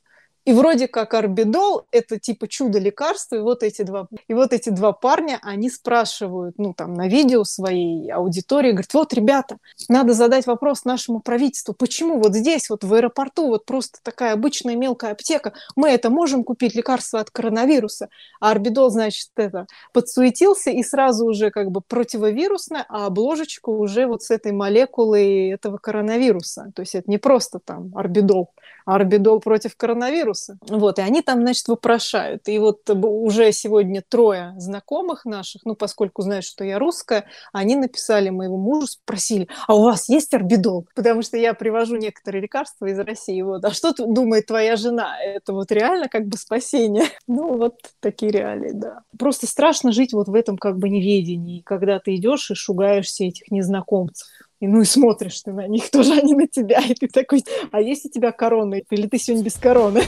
И 0.46 0.52
вроде 0.52 0.88
как 0.88 1.14
орбидол– 1.14 1.86
это 1.92 2.20
типа 2.20 2.48
чудо 2.48 2.78
лекарства, 2.78 3.36
и 3.38 3.40
вот 3.40 3.64
эти 3.64 3.84
два, 3.84 4.08
и 4.28 4.34
вот 4.34 4.52
эти 4.52 4.70
два 4.70 4.92
парня, 4.92 5.40
они 5.42 5.70
спрашивают, 5.70 6.56
ну, 6.58 6.74
там, 6.74 6.94
на 6.94 7.08
видео 7.08 7.46
своей 7.46 8.12
аудитории, 8.12 8.72
говорят, 8.72 8.94
вот, 8.94 9.14
ребята, 9.14 9.58
надо 9.88 10.14
задать 10.14 10.46
вопрос 10.46 10.84
нашему 10.84 11.22
правительству, 11.22 11.74
почему 11.74 12.20
вот 12.20 12.36
здесь, 12.36 12.70
вот 12.70 12.84
в 12.84 12.94
аэропорту, 12.94 13.48
вот 13.48 13.66
просто 13.66 14.00
такая 14.04 14.34
обычная 14.34 14.76
мелкая 14.76 15.14
аптека, 15.14 15.54
мы 15.78 15.90
это 15.90 16.10
можем 16.10 16.44
купить 16.44 16.76
лекарство 16.76 17.22
от 17.22 17.30
коронавируса, 17.30 18.10
а 18.42 18.52
орбидол, 18.52 18.90
значит, 18.90 19.30
это 19.38 19.68
подсуетился 19.94 20.72
и 20.72 20.84
сразу 20.84 21.26
уже 21.26 21.52
как 21.52 21.72
бы 21.72 21.80
противовирусная, 21.80 22.86
а 22.90 23.06
обложечка 23.06 23.70
уже 23.70 24.08
вот 24.08 24.24
с 24.24 24.32
этой 24.32 24.52
молекулой 24.52 25.52
этого 25.52 25.78
коронавируса. 25.78 26.72
То 26.76 26.82
есть 26.82 26.96
это 26.96 27.10
не 27.10 27.18
просто 27.18 27.60
там 27.60 27.92
орбидол, 27.96 28.50
орбидол 28.86 29.40
против 29.40 29.76
коронавируса. 29.76 30.58
Вот, 30.68 31.00
и 31.00 31.02
они 31.02 31.22
там, 31.22 31.42
значит, 31.42 31.68
вопрошают. 31.68 32.48
И 32.48 32.60
вот 32.60 32.90
уже 32.90 33.52
сегодня 33.52 34.04
трое 34.08 34.54
знакомых 34.58 35.26
наших, 35.26 35.64
ну, 35.66 35.76
поскольку 35.76 36.22
знают, 36.22 36.46
что 36.46 36.64
я 36.64 36.80
русская, 36.80 37.26
они 37.52 37.76
написали 37.76 38.30
моему 38.30 38.58
мужу, 38.58 38.88
спросили, 38.88 39.48
а 39.68 39.76
у 39.76 39.84
вас 39.84 40.10
есть 40.10 40.34
орбидол? 40.34 40.88
Потому 40.96 41.22
что 41.22 41.38
я 41.38 41.54
привожу 41.54 41.96
некоторые 41.96 42.42
лекарства 42.42 42.86
из 42.86 43.00
России. 43.00 43.42
Вот. 43.42 43.64
А 43.66 43.72
что 43.72 43.94
думает 43.94 44.48
твоя 44.48 44.76
жена? 44.76 45.18
Это 45.22 45.54
вот 45.54 45.72
реально 45.72 46.08
как 46.08 46.28
бы 46.28 46.38
спасение? 46.38 47.06
Ну, 47.26 47.58
вот 47.58 47.76
такие 48.00 48.32
реалии, 48.32 48.72
да. 48.74 49.02
Просто 49.18 49.48
страшно 49.48 49.92
жить 49.92 50.14
вот 50.14 50.28
в 50.28 50.36
этом 50.36 50.58
как 50.58 50.78
бы 50.78 50.90
неведении, 50.90 51.62
когда 51.62 52.00
ты 52.00 52.16
идешь 52.16 52.52
и 52.52 52.56
шугаешься 52.56 53.24
этих 53.24 53.50
незнакомцев 53.50 54.28
и 54.64 54.68
ну 54.68 54.80
и 54.80 54.86
смотришь 54.86 55.42
ты 55.42 55.52
на 55.52 55.68
них, 55.68 55.90
тоже 55.92 56.14
они 56.14 56.34
на 56.36 56.48
тебя, 56.48 56.80
и 56.80 56.94
ты 56.94 57.10
такой, 57.10 57.44
а 57.74 57.82
есть 57.82 58.06
у 58.06 58.10
тебя 58.10 58.32
корона, 58.32 58.76
или 58.76 59.08
ты 59.08 59.18
сегодня 59.18 59.44
без 59.44 59.56
короны? 59.56 60.04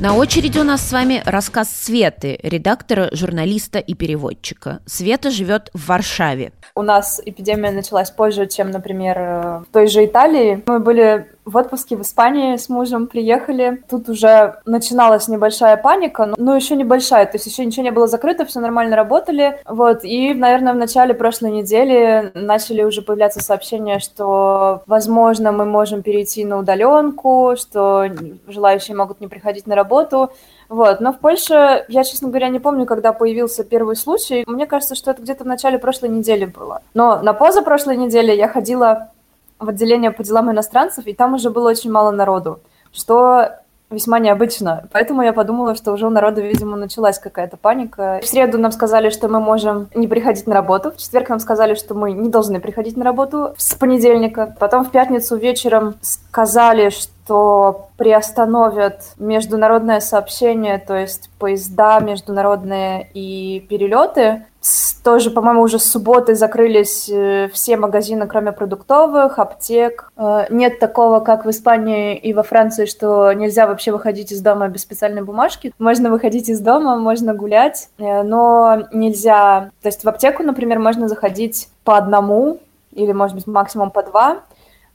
На 0.00 0.14
очереди 0.14 0.58
у 0.58 0.64
нас 0.64 0.88
с 0.88 0.92
вами 0.92 1.22
рассказ 1.26 1.68
Светы, 1.70 2.38
редактора, 2.42 3.10
журналиста 3.12 3.80
и 3.80 3.94
переводчика. 3.94 4.80
Света 4.86 5.30
живет 5.30 5.70
в 5.74 5.88
Варшаве. 5.88 6.52
У 6.74 6.82
нас 6.82 7.20
эпидемия 7.24 7.72
началась 7.72 8.10
позже, 8.10 8.46
чем, 8.46 8.70
например, 8.70 9.18
э, 9.18 9.58
в 9.68 9.72
той 9.72 9.88
же 9.88 10.04
Италии. 10.04 10.62
Мы 10.66 10.78
были 10.78 11.26
в 11.48 11.56
отпуске 11.56 11.96
в 11.96 12.02
Испании 12.02 12.56
с 12.56 12.68
мужем 12.68 13.06
приехали. 13.06 13.82
Тут 13.88 14.10
уже 14.10 14.60
начиналась 14.66 15.28
небольшая 15.28 15.78
паника, 15.78 16.26
но 16.26 16.34
ну, 16.36 16.54
еще 16.54 16.76
небольшая, 16.76 17.24
то 17.24 17.36
есть 17.36 17.46
еще 17.46 17.64
ничего 17.64 17.84
не 17.84 17.90
было 17.90 18.06
закрыто, 18.06 18.44
все 18.44 18.60
нормально 18.60 18.96
работали. 18.96 19.58
Вот, 19.66 20.04
и, 20.04 20.34
наверное, 20.34 20.74
в 20.74 20.76
начале 20.76 21.14
прошлой 21.14 21.50
недели 21.50 22.30
начали 22.34 22.82
уже 22.82 23.00
появляться 23.00 23.40
сообщения, 23.40 23.98
что, 23.98 24.82
возможно, 24.86 25.50
мы 25.50 25.64
можем 25.64 26.02
перейти 26.02 26.44
на 26.44 26.58
удаленку, 26.58 27.54
что 27.56 28.04
желающие 28.46 28.94
могут 28.94 29.20
не 29.20 29.26
приходить 29.26 29.66
на 29.66 29.74
работу. 29.74 30.30
Вот. 30.68 31.00
Но 31.00 31.14
в 31.14 31.18
Польше, 31.18 31.86
я, 31.88 32.04
честно 32.04 32.28
говоря, 32.28 32.48
не 32.48 32.58
помню, 32.58 32.84
когда 32.84 33.14
появился 33.14 33.64
первый 33.64 33.96
случай. 33.96 34.44
Мне 34.46 34.66
кажется, 34.66 34.94
что 34.94 35.10
это 35.10 35.22
где-то 35.22 35.44
в 35.44 35.46
начале 35.46 35.78
прошлой 35.78 36.10
недели 36.10 36.44
было. 36.44 36.82
Но 36.92 37.22
на 37.22 37.32
позапрошлой 37.32 37.96
неделе 37.96 38.36
я 38.36 38.48
ходила 38.48 39.12
в 39.58 39.68
отделение 39.68 40.10
по 40.10 40.22
делам 40.22 40.50
иностранцев, 40.50 41.06
и 41.06 41.14
там 41.14 41.34
уже 41.34 41.50
было 41.50 41.70
очень 41.70 41.90
мало 41.90 42.10
народу, 42.10 42.60
что 42.92 43.60
весьма 43.90 44.18
необычно. 44.18 44.88
Поэтому 44.92 45.22
я 45.22 45.32
подумала, 45.32 45.74
что 45.74 45.92
уже 45.92 46.06
у 46.06 46.10
народа, 46.10 46.40
видимо, 46.40 46.76
началась 46.76 47.18
какая-то 47.18 47.56
паника. 47.56 48.20
В 48.22 48.26
среду 48.26 48.58
нам 48.58 48.72
сказали, 48.72 49.10
что 49.10 49.28
мы 49.28 49.40
можем 49.40 49.88
не 49.94 50.06
приходить 50.06 50.46
на 50.46 50.54
работу. 50.54 50.90
В 50.90 50.98
четверг 50.98 51.30
нам 51.30 51.38
сказали, 51.38 51.74
что 51.74 51.94
мы 51.94 52.12
не 52.12 52.28
должны 52.28 52.60
приходить 52.60 52.96
на 52.96 53.04
работу 53.04 53.54
с 53.56 53.74
понедельника. 53.74 54.54
Потом 54.58 54.84
в 54.84 54.90
пятницу 54.90 55.36
вечером 55.36 55.94
сказали, 56.02 56.90
что 56.90 57.88
приостановят 57.96 59.12
международное 59.18 60.00
сообщение, 60.00 60.78
то 60.78 60.96
есть 60.96 61.30
поезда 61.38 62.00
международные 62.00 63.10
и 63.14 63.60
перелеты 63.68 64.44
тоже, 65.02 65.30
по-моему, 65.30 65.62
уже 65.62 65.78
с 65.78 65.84
субботы 65.84 66.34
закрылись 66.34 67.08
э, 67.08 67.48
все 67.52 67.76
магазины, 67.76 68.26
кроме 68.26 68.52
продуктовых, 68.52 69.38
аптек. 69.38 70.10
Э, 70.16 70.46
нет 70.50 70.78
такого, 70.78 71.20
как 71.20 71.44
в 71.44 71.50
Испании 71.50 72.16
и 72.16 72.32
во 72.32 72.42
Франции, 72.42 72.86
что 72.86 73.32
нельзя 73.32 73.66
вообще 73.66 73.92
выходить 73.92 74.32
из 74.32 74.40
дома 74.40 74.68
без 74.68 74.82
специальной 74.82 75.22
бумажки. 75.22 75.72
Можно 75.78 76.10
выходить 76.10 76.48
из 76.48 76.60
дома, 76.60 76.96
можно 76.96 77.34
гулять, 77.34 77.88
э, 77.98 78.22
но 78.22 78.88
нельзя... 78.92 79.70
То 79.82 79.88
есть 79.88 80.04
в 80.04 80.08
аптеку, 80.08 80.42
например, 80.42 80.78
можно 80.78 81.08
заходить 81.08 81.68
по 81.84 81.96
одному 81.96 82.60
или, 82.92 83.12
может 83.12 83.36
быть, 83.36 83.46
максимум 83.46 83.90
по 83.90 84.02
два. 84.02 84.40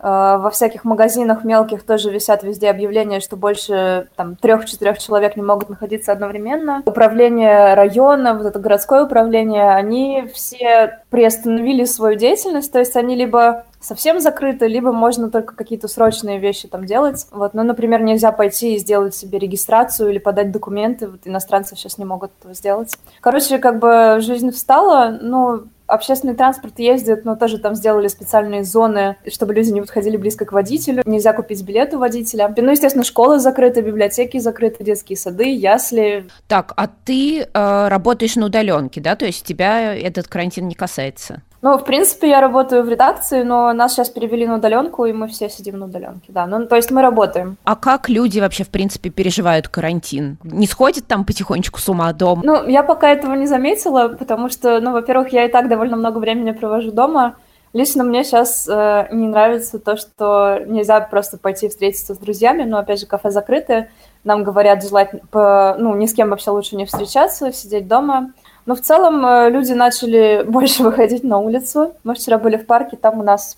Э, 0.03 0.37
во 0.37 0.49
всяких 0.49 0.83
магазинах 0.83 1.45
мелких 1.45 1.83
тоже 1.83 2.11
висят 2.11 2.43
везде 2.43 2.69
объявления, 2.69 3.21
что 3.21 3.37
больше 3.37 4.09
там 4.17 4.35
трех-четырех 4.35 4.99
человек 4.99 5.37
не 5.37 5.43
могут 5.43 5.69
находиться 5.69 6.11
одновременно. 6.11 6.83
Управление 6.85 7.73
района, 7.73 8.33
вот 8.33 8.45
это 8.45 8.59
городское 8.59 9.05
управление, 9.05 9.71
они 9.71 10.27
все 10.33 11.03
приостановили 11.09 11.85
свою 11.85 12.17
деятельность, 12.17 12.71
то 12.71 12.79
есть 12.79 12.97
они 12.97 13.15
либо 13.15 13.63
совсем 13.79 14.19
закрыты, 14.19 14.67
либо 14.67 14.91
можно 14.91 15.29
только 15.29 15.55
какие-то 15.55 15.87
срочные 15.87 16.39
вещи 16.39 16.67
там 16.67 16.85
делать. 16.85 17.25
Вот, 17.31 17.53
ну, 17.53 17.63
например, 17.63 18.01
нельзя 18.01 18.31
пойти 18.33 18.75
и 18.75 18.79
сделать 18.79 19.15
себе 19.15 19.39
регистрацию 19.39 20.09
или 20.09 20.19
подать 20.19 20.51
документы, 20.51 21.07
вот 21.07 21.21
иностранцы 21.25 21.75
сейчас 21.75 21.97
не 21.97 22.05
могут 22.05 22.31
этого 22.39 22.53
сделать. 22.53 22.93
Короче, 23.21 23.57
как 23.57 23.79
бы 23.79 24.17
жизнь 24.19 24.51
встала, 24.51 25.17
ну, 25.21 25.63
Общественный 25.93 26.33
транспорт 26.33 26.79
ездит, 26.79 27.23
но 27.23 27.35
тоже 27.35 27.59
там 27.59 27.75
сделали 27.75 28.07
специальные 28.07 28.63
зоны, 28.63 29.15
чтобы 29.31 29.53
люди 29.53 29.69
не 29.69 29.79
подходили 29.79 30.17
близко 30.17 30.43
к 30.43 30.51
водителю. 30.51 31.03
Нельзя 31.05 31.33
купить 31.33 31.61
билет 31.61 31.93
у 31.93 31.99
водителя. 31.99 32.51
Ну, 32.57 32.71
естественно, 32.71 33.03
школы 33.03 33.37
закрыты, 33.37 33.81
библиотеки 33.81 34.39
закрыты, 34.39 34.83
детские 34.83 35.17
сады, 35.17 35.53
ясли. 35.53 36.25
Так, 36.47 36.73
а 36.77 36.87
ты 36.87 37.41
э, 37.41 37.87
работаешь 37.89 38.35
на 38.35 38.47
удаленке, 38.47 39.01
да? 39.01 39.15
То 39.15 39.27
есть 39.27 39.45
тебя 39.45 39.95
этот 39.95 40.27
карантин 40.27 40.67
не 40.67 40.73
касается? 40.73 41.43
Ну, 41.63 41.77
в 41.77 41.85
принципе, 41.85 42.27
я 42.27 42.41
работаю 42.41 42.83
в 42.83 42.89
редакции, 42.89 43.41
но 43.41 43.71
нас 43.71 43.93
сейчас 43.93 44.09
перевели 44.09 44.45
на 44.45 44.55
удаленку, 44.55 45.05
и 45.05 45.13
мы 45.13 45.29
все 45.29 45.47
сидим 45.49 45.79
на 45.79 45.85
удаленке, 45.85 46.27
да. 46.27 46.45
Ну, 46.45 46.65
то 46.67 46.75
есть 46.75 46.91
мы 46.91 47.01
работаем. 47.01 47.55
А 47.63 47.77
как 47.77 48.09
люди 48.09 48.41
вообще, 48.41 48.65
в 48.65 48.69
принципе, 48.69 49.09
переживают 49.09 49.69
карантин? 49.69 50.37
Не 50.43 50.67
сходят 50.67 51.07
там 51.07 51.23
потихонечку 51.23 51.79
с 51.79 51.87
ума 51.87 52.11
дома? 52.11 52.41
Ну, 52.43 52.67
я 52.67 52.83
пока 52.83 53.09
этого 53.09 53.33
не 53.35 53.47
заметила, 53.47 54.09
потому 54.09 54.49
что, 54.49 54.81
ну, 54.81 54.91
во-первых, 54.91 55.31
я 55.31 55.45
и 55.45 55.47
так 55.49 55.69
довольно 55.69 55.95
много 55.95 56.17
времени 56.17 56.51
провожу 56.51 56.91
дома. 56.91 57.35
Лично 57.71 58.03
мне 58.03 58.25
сейчас 58.25 58.67
э, 58.67 59.07
не 59.13 59.29
нравится 59.29 59.79
то, 59.79 59.95
что 59.95 60.59
нельзя 60.67 60.99
просто 60.99 61.37
пойти 61.37 61.69
встретиться 61.69 62.13
с 62.13 62.17
друзьями, 62.17 62.63
но, 62.63 62.77
опять 62.77 62.99
же, 62.99 63.05
кафе 63.05 63.29
закрыты. 63.29 63.89
Нам 64.25 64.43
говорят 64.43 64.83
желать, 64.83 65.11
по, 65.31 65.77
ну, 65.79 65.95
ни 65.95 66.07
с 66.07 66.13
кем 66.13 66.29
вообще 66.29 66.51
лучше 66.51 66.75
не 66.75 66.85
встречаться, 66.85 67.53
сидеть 67.53 67.87
дома. 67.87 68.33
Но 68.65 68.75
в 68.75 68.81
целом 68.81 69.25
э, 69.25 69.49
люди 69.49 69.73
начали 69.73 70.43
больше 70.47 70.83
выходить 70.83 71.23
на 71.23 71.39
улицу. 71.39 71.93
Мы 72.03 72.15
вчера 72.15 72.37
были 72.37 72.57
в 72.57 72.65
парке, 72.65 72.97
там 72.97 73.19
у 73.19 73.23
нас 73.23 73.57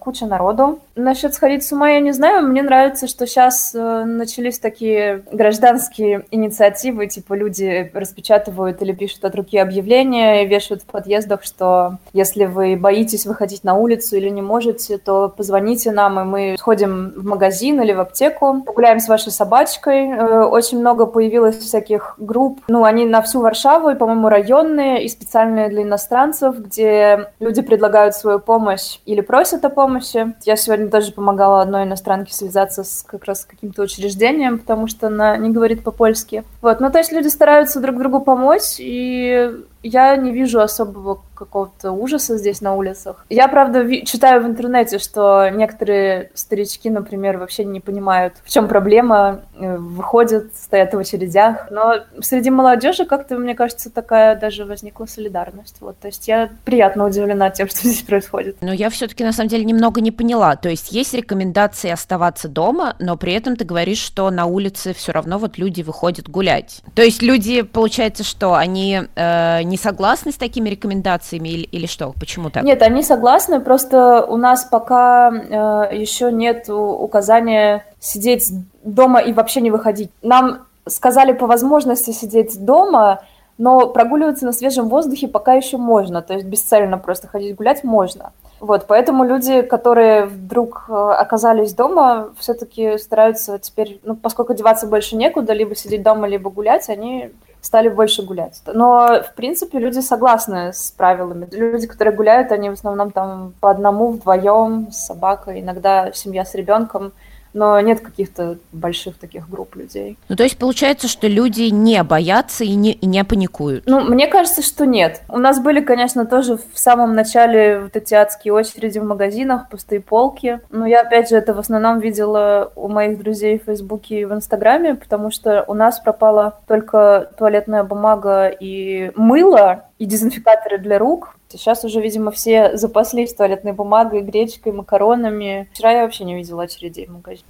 куча 0.00 0.26
народу. 0.26 0.80
Насчет 0.94 1.32
сходить 1.32 1.64
с 1.64 1.72
ума 1.72 1.90
я 1.90 2.00
не 2.00 2.12
знаю. 2.12 2.46
Мне 2.46 2.62
нравится, 2.62 3.06
что 3.06 3.26
сейчас 3.26 3.74
э, 3.74 4.04
начались 4.04 4.58
такие 4.58 5.22
гражданские 5.32 6.26
инициативы, 6.30 7.06
типа 7.06 7.32
люди 7.32 7.90
распечатывают 7.94 8.82
или 8.82 8.92
пишут 8.92 9.24
от 9.24 9.34
руки 9.34 9.56
объявления, 9.56 10.44
вешают 10.44 10.82
в 10.82 10.86
подъездах, 10.86 11.44
что 11.44 11.96
если 12.12 12.44
вы 12.44 12.76
боитесь 12.76 13.24
выходить 13.24 13.64
на 13.64 13.74
улицу 13.74 14.16
или 14.16 14.28
не 14.28 14.42
можете, 14.42 14.98
то 14.98 15.32
позвоните 15.34 15.92
нам, 15.92 16.20
и 16.20 16.24
мы 16.24 16.56
сходим 16.58 17.14
в 17.16 17.24
магазин 17.24 17.80
или 17.80 17.92
в 17.92 18.00
аптеку, 18.00 18.62
погуляем 18.66 19.00
с 19.00 19.08
вашей 19.08 19.32
собачкой. 19.32 20.10
Э, 20.10 20.42
очень 20.42 20.78
много 20.78 21.06
появилось 21.06 21.56
всяких 21.56 22.16
групп. 22.18 22.60
Ну, 22.68 22.84
они 22.84 23.06
на 23.06 23.22
всю 23.22 23.40
Варшаву, 23.40 23.88
и, 23.88 23.94
по-моему, 23.94 24.28
районные 24.28 25.04
и 25.04 25.08
специальные 25.08 25.70
для 25.70 25.84
иностранцев, 25.84 26.58
где 26.58 27.30
люди 27.40 27.62
предлагают 27.62 28.14
свою 28.14 28.40
помощь 28.40 28.98
или 29.06 29.22
просят 29.22 29.51
просят 29.52 29.64
о 29.66 29.70
помощи. 29.70 30.34
Я 30.44 30.56
сегодня 30.56 30.88
тоже 30.88 31.12
помогала 31.12 31.60
одной 31.60 31.84
иностранке 31.84 32.32
связаться 32.32 32.84
с 32.84 33.02
как 33.02 33.24
раз 33.24 33.44
каким-то 33.44 33.82
учреждением, 33.82 34.58
потому 34.58 34.86
что 34.86 35.08
она 35.08 35.36
не 35.36 35.50
говорит 35.50 35.84
по-польски. 35.84 36.44
Вот, 36.62 36.80
ну 36.80 36.90
то 36.90 36.98
есть 36.98 37.12
люди 37.12 37.28
стараются 37.28 37.80
друг 37.80 37.98
другу 37.98 38.20
помочь, 38.20 38.76
и 38.78 39.50
я 39.82 40.16
не 40.16 40.32
вижу 40.32 40.60
особого 40.60 41.20
какого-то 41.44 41.92
ужаса 41.92 42.38
здесь 42.38 42.60
на 42.60 42.74
улицах. 42.74 43.24
Я, 43.28 43.48
правда, 43.48 43.84
читаю 44.04 44.42
в 44.42 44.46
интернете, 44.46 44.98
что 44.98 45.48
некоторые 45.48 46.30
старички, 46.34 46.90
например, 46.90 47.38
вообще 47.38 47.64
не 47.64 47.80
понимают, 47.80 48.34
в 48.44 48.50
чем 48.50 48.68
проблема, 48.68 49.42
э, 49.58 49.76
выходят, 49.76 50.54
стоят 50.54 50.94
в 50.94 50.98
очередях. 50.98 51.68
Но 51.70 51.96
среди 52.20 52.50
молодежи 52.50 53.04
как-то, 53.04 53.36
мне 53.36 53.54
кажется, 53.54 53.90
такая 53.90 54.36
даже 54.36 54.64
возникла 54.64 55.06
солидарность. 55.06 55.76
Вот, 55.80 55.98
то 55.98 56.06
есть 56.06 56.28
я 56.28 56.50
приятно 56.64 57.06
удивлена 57.06 57.50
тем, 57.50 57.68
что 57.70 57.80
здесь 57.80 58.02
происходит. 58.02 58.56
Но 58.60 58.72
я 58.72 58.90
все-таки, 58.90 59.24
на 59.24 59.32
самом 59.32 59.48
деле, 59.48 59.64
немного 59.64 60.00
не 60.00 60.10
поняла. 60.10 60.56
То 60.56 60.68
есть 60.68 60.92
есть 60.92 61.14
рекомендации 61.14 61.90
оставаться 61.90 62.48
дома, 62.48 62.94
но 62.98 63.16
при 63.16 63.32
этом 63.32 63.56
ты 63.56 63.64
говоришь, 63.64 63.98
что 63.98 64.30
на 64.30 64.46
улице 64.46 64.94
все 64.94 65.12
равно 65.12 65.38
вот 65.38 65.58
люди 65.58 65.82
выходят 65.82 66.28
гулять. 66.28 66.82
То 66.94 67.02
есть 67.02 67.22
люди, 67.22 67.62
получается, 67.62 68.24
что 68.24 68.54
они 68.54 69.00
э, 69.14 69.62
не 69.62 69.76
согласны 69.76 70.32
с 70.32 70.36
такими 70.36 70.68
рекомендациями 70.68 71.31
или, 71.36 71.64
или 71.64 71.86
что? 71.86 72.12
Почему 72.18 72.50
так? 72.50 72.62
Нет, 72.64 72.82
они 72.82 73.02
согласны, 73.02 73.60
просто 73.60 74.24
у 74.24 74.36
нас 74.36 74.64
пока 74.64 75.30
э, 75.30 75.96
еще 75.96 76.32
нет 76.32 76.68
указания 76.68 77.84
сидеть 78.00 78.50
дома 78.82 79.20
и 79.20 79.32
вообще 79.32 79.60
не 79.60 79.70
выходить. 79.70 80.10
Нам 80.22 80.66
сказали 80.86 81.32
по 81.32 81.46
возможности 81.46 82.10
сидеть 82.10 82.64
дома, 82.64 83.22
но 83.58 83.86
прогуливаться 83.86 84.44
на 84.44 84.52
свежем 84.52 84.88
воздухе 84.88 85.28
пока 85.28 85.54
еще 85.54 85.76
можно, 85.76 86.22
то 86.22 86.34
есть 86.34 86.46
бесцельно 86.46 86.98
просто 86.98 87.28
ходить 87.28 87.56
гулять 87.56 87.84
можно. 87.84 88.32
Вот, 88.58 88.86
поэтому 88.86 89.24
люди, 89.24 89.62
которые 89.62 90.26
вдруг 90.26 90.86
э, 90.88 90.92
оказались 90.92 91.74
дома, 91.74 92.30
все-таки 92.38 92.96
стараются 92.96 93.58
теперь, 93.58 94.00
ну, 94.04 94.14
поскольку 94.14 94.54
деваться 94.54 94.86
больше 94.86 95.16
некуда, 95.16 95.52
либо 95.52 95.74
сидеть 95.74 96.02
дома, 96.04 96.28
либо 96.28 96.48
гулять, 96.48 96.88
они 96.88 97.32
стали 97.62 97.88
больше 97.88 98.22
гулять. 98.22 98.60
Но, 98.66 99.22
в 99.22 99.34
принципе, 99.34 99.78
люди 99.78 100.00
согласны 100.00 100.72
с 100.74 100.90
правилами. 100.90 101.48
Люди, 101.52 101.86
которые 101.86 102.14
гуляют, 102.14 102.52
они 102.52 102.68
в 102.68 102.74
основном 102.74 103.12
там 103.12 103.54
по 103.60 103.70
одному, 103.70 104.10
вдвоем, 104.10 104.90
с 104.90 105.06
собакой, 105.06 105.60
иногда 105.60 106.12
семья 106.12 106.44
с 106.44 106.54
ребенком 106.54 107.12
но 107.54 107.78
нет 107.80 108.00
каких-то 108.00 108.58
больших 108.72 109.18
таких 109.18 109.48
групп 109.48 109.76
людей. 109.76 110.18
Ну, 110.28 110.36
то 110.36 110.42
есть 110.42 110.56
получается, 110.58 111.08
что 111.08 111.26
люди 111.26 111.62
не 111.62 112.02
боятся 112.02 112.64
и 112.64 112.74
не, 112.74 112.92
и 112.92 113.06
не 113.06 113.24
паникуют? 113.24 113.84
Ну, 113.86 114.00
мне 114.00 114.26
кажется, 114.26 114.62
что 114.62 114.86
нет. 114.86 115.22
У 115.28 115.38
нас 115.38 115.60
были, 115.60 115.80
конечно, 115.80 116.26
тоже 116.26 116.56
в 116.56 116.78
самом 116.78 117.14
начале 117.14 117.80
вот 117.80 117.96
эти 117.96 118.14
адские 118.14 118.54
очереди 118.54 118.98
в 118.98 119.04
магазинах, 119.04 119.68
пустые 119.68 120.00
полки. 120.00 120.60
Но 120.70 120.86
я, 120.86 121.00
опять 121.00 121.28
же, 121.28 121.36
это 121.36 121.54
в 121.54 121.58
основном 121.58 122.00
видела 122.00 122.72
у 122.76 122.88
моих 122.88 123.18
друзей 123.18 123.58
в 123.58 123.64
Фейсбуке 123.64 124.20
и 124.20 124.24
в 124.24 124.32
Инстаграме, 124.32 124.94
потому 124.94 125.30
что 125.30 125.64
у 125.66 125.74
нас 125.74 126.00
пропала 126.00 126.60
только 126.66 127.30
туалетная 127.38 127.84
бумага 127.84 128.48
и 128.48 129.12
мыло, 129.16 129.84
и 130.02 130.04
дезинфикаторы 130.04 130.78
для 130.78 130.98
рук. 130.98 131.36
Сейчас 131.48 131.84
уже, 131.84 132.00
видимо, 132.00 132.32
все 132.32 132.76
запаслись 132.76 133.34
туалетной 133.34 133.70
бумагой, 133.70 134.22
гречкой, 134.22 134.72
макаронами. 134.72 135.68
Вчера 135.72 135.92
я 135.92 136.02
вообще 136.02 136.24
не 136.24 136.34
видела 136.34 136.64
очередей 136.64 137.06
в 137.06 137.12
магазине. 137.12 137.44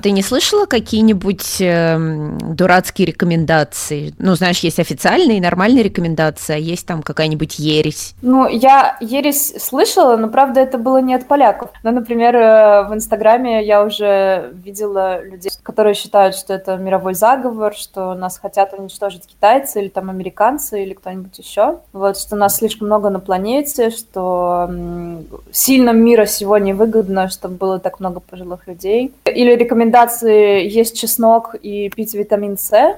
Ты 0.00 0.12
не 0.12 0.22
слышала 0.22 0.66
какие-нибудь 0.66 1.60
э, 1.60 1.98
дурацкие 2.42 3.06
рекомендации? 3.06 4.14
Ну, 4.18 4.36
знаешь, 4.36 4.60
есть 4.60 4.78
официальные, 4.78 5.40
нормальные 5.40 5.82
рекомендации, 5.82 6.54
а 6.54 6.58
есть 6.58 6.86
там 6.86 7.02
какая-нибудь 7.02 7.58
ересь. 7.58 8.14
Ну, 8.22 8.46
я 8.46 8.96
ересь 9.00 9.54
слышала, 9.60 10.16
но, 10.16 10.28
правда, 10.28 10.60
это 10.60 10.78
было 10.78 11.00
не 11.00 11.14
от 11.14 11.26
поляков. 11.26 11.70
Ну, 11.82 11.90
например, 11.90 12.36
э, 12.36 12.88
в 12.88 12.94
Инстаграме 12.94 13.66
я 13.66 13.82
уже 13.82 14.52
видела 14.64 15.20
людей, 15.24 15.50
которые 15.64 15.94
считают, 15.94 16.36
что 16.36 16.54
это 16.54 16.76
мировой 16.76 17.14
заговор, 17.14 17.74
что 17.74 18.14
нас 18.14 18.38
хотят 18.38 18.74
уничтожить 18.78 19.26
китайцы 19.26 19.80
или 19.80 19.88
там 19.88 20.10
американцы 20.10 20.84
или 20.84 20.94
кто-нибудь 20.94 21.36
еще. 21.36 21.80
Вот, 21.92 22.16
что 22.18 22.36
нас 22.36 22.56
слишком 22.58 22.86
много 22.86 23.10
на 23.10 23.18
планете, 23.18 23.90
что 23.90 24.70
сильным 25.50 25.98
мира 25.98 26.26
сегодня 26.26 26.72
выгодно, 26.72 27.28
чтобы 27.28 27.56
было 27.56 27.80
так 27.80 27.98
много 27.98 28.20
пожилых 28.20 28.68
людей. 28.68 29.12
Или 29.24 29.56
рекомендации 29.56 29.87
есть 30.28 30.98
чеснок 30.98 31.54
и 31.62 31.90
пить 31.90 32.14
витамин 32.14 32.56
С. 32.56 32.96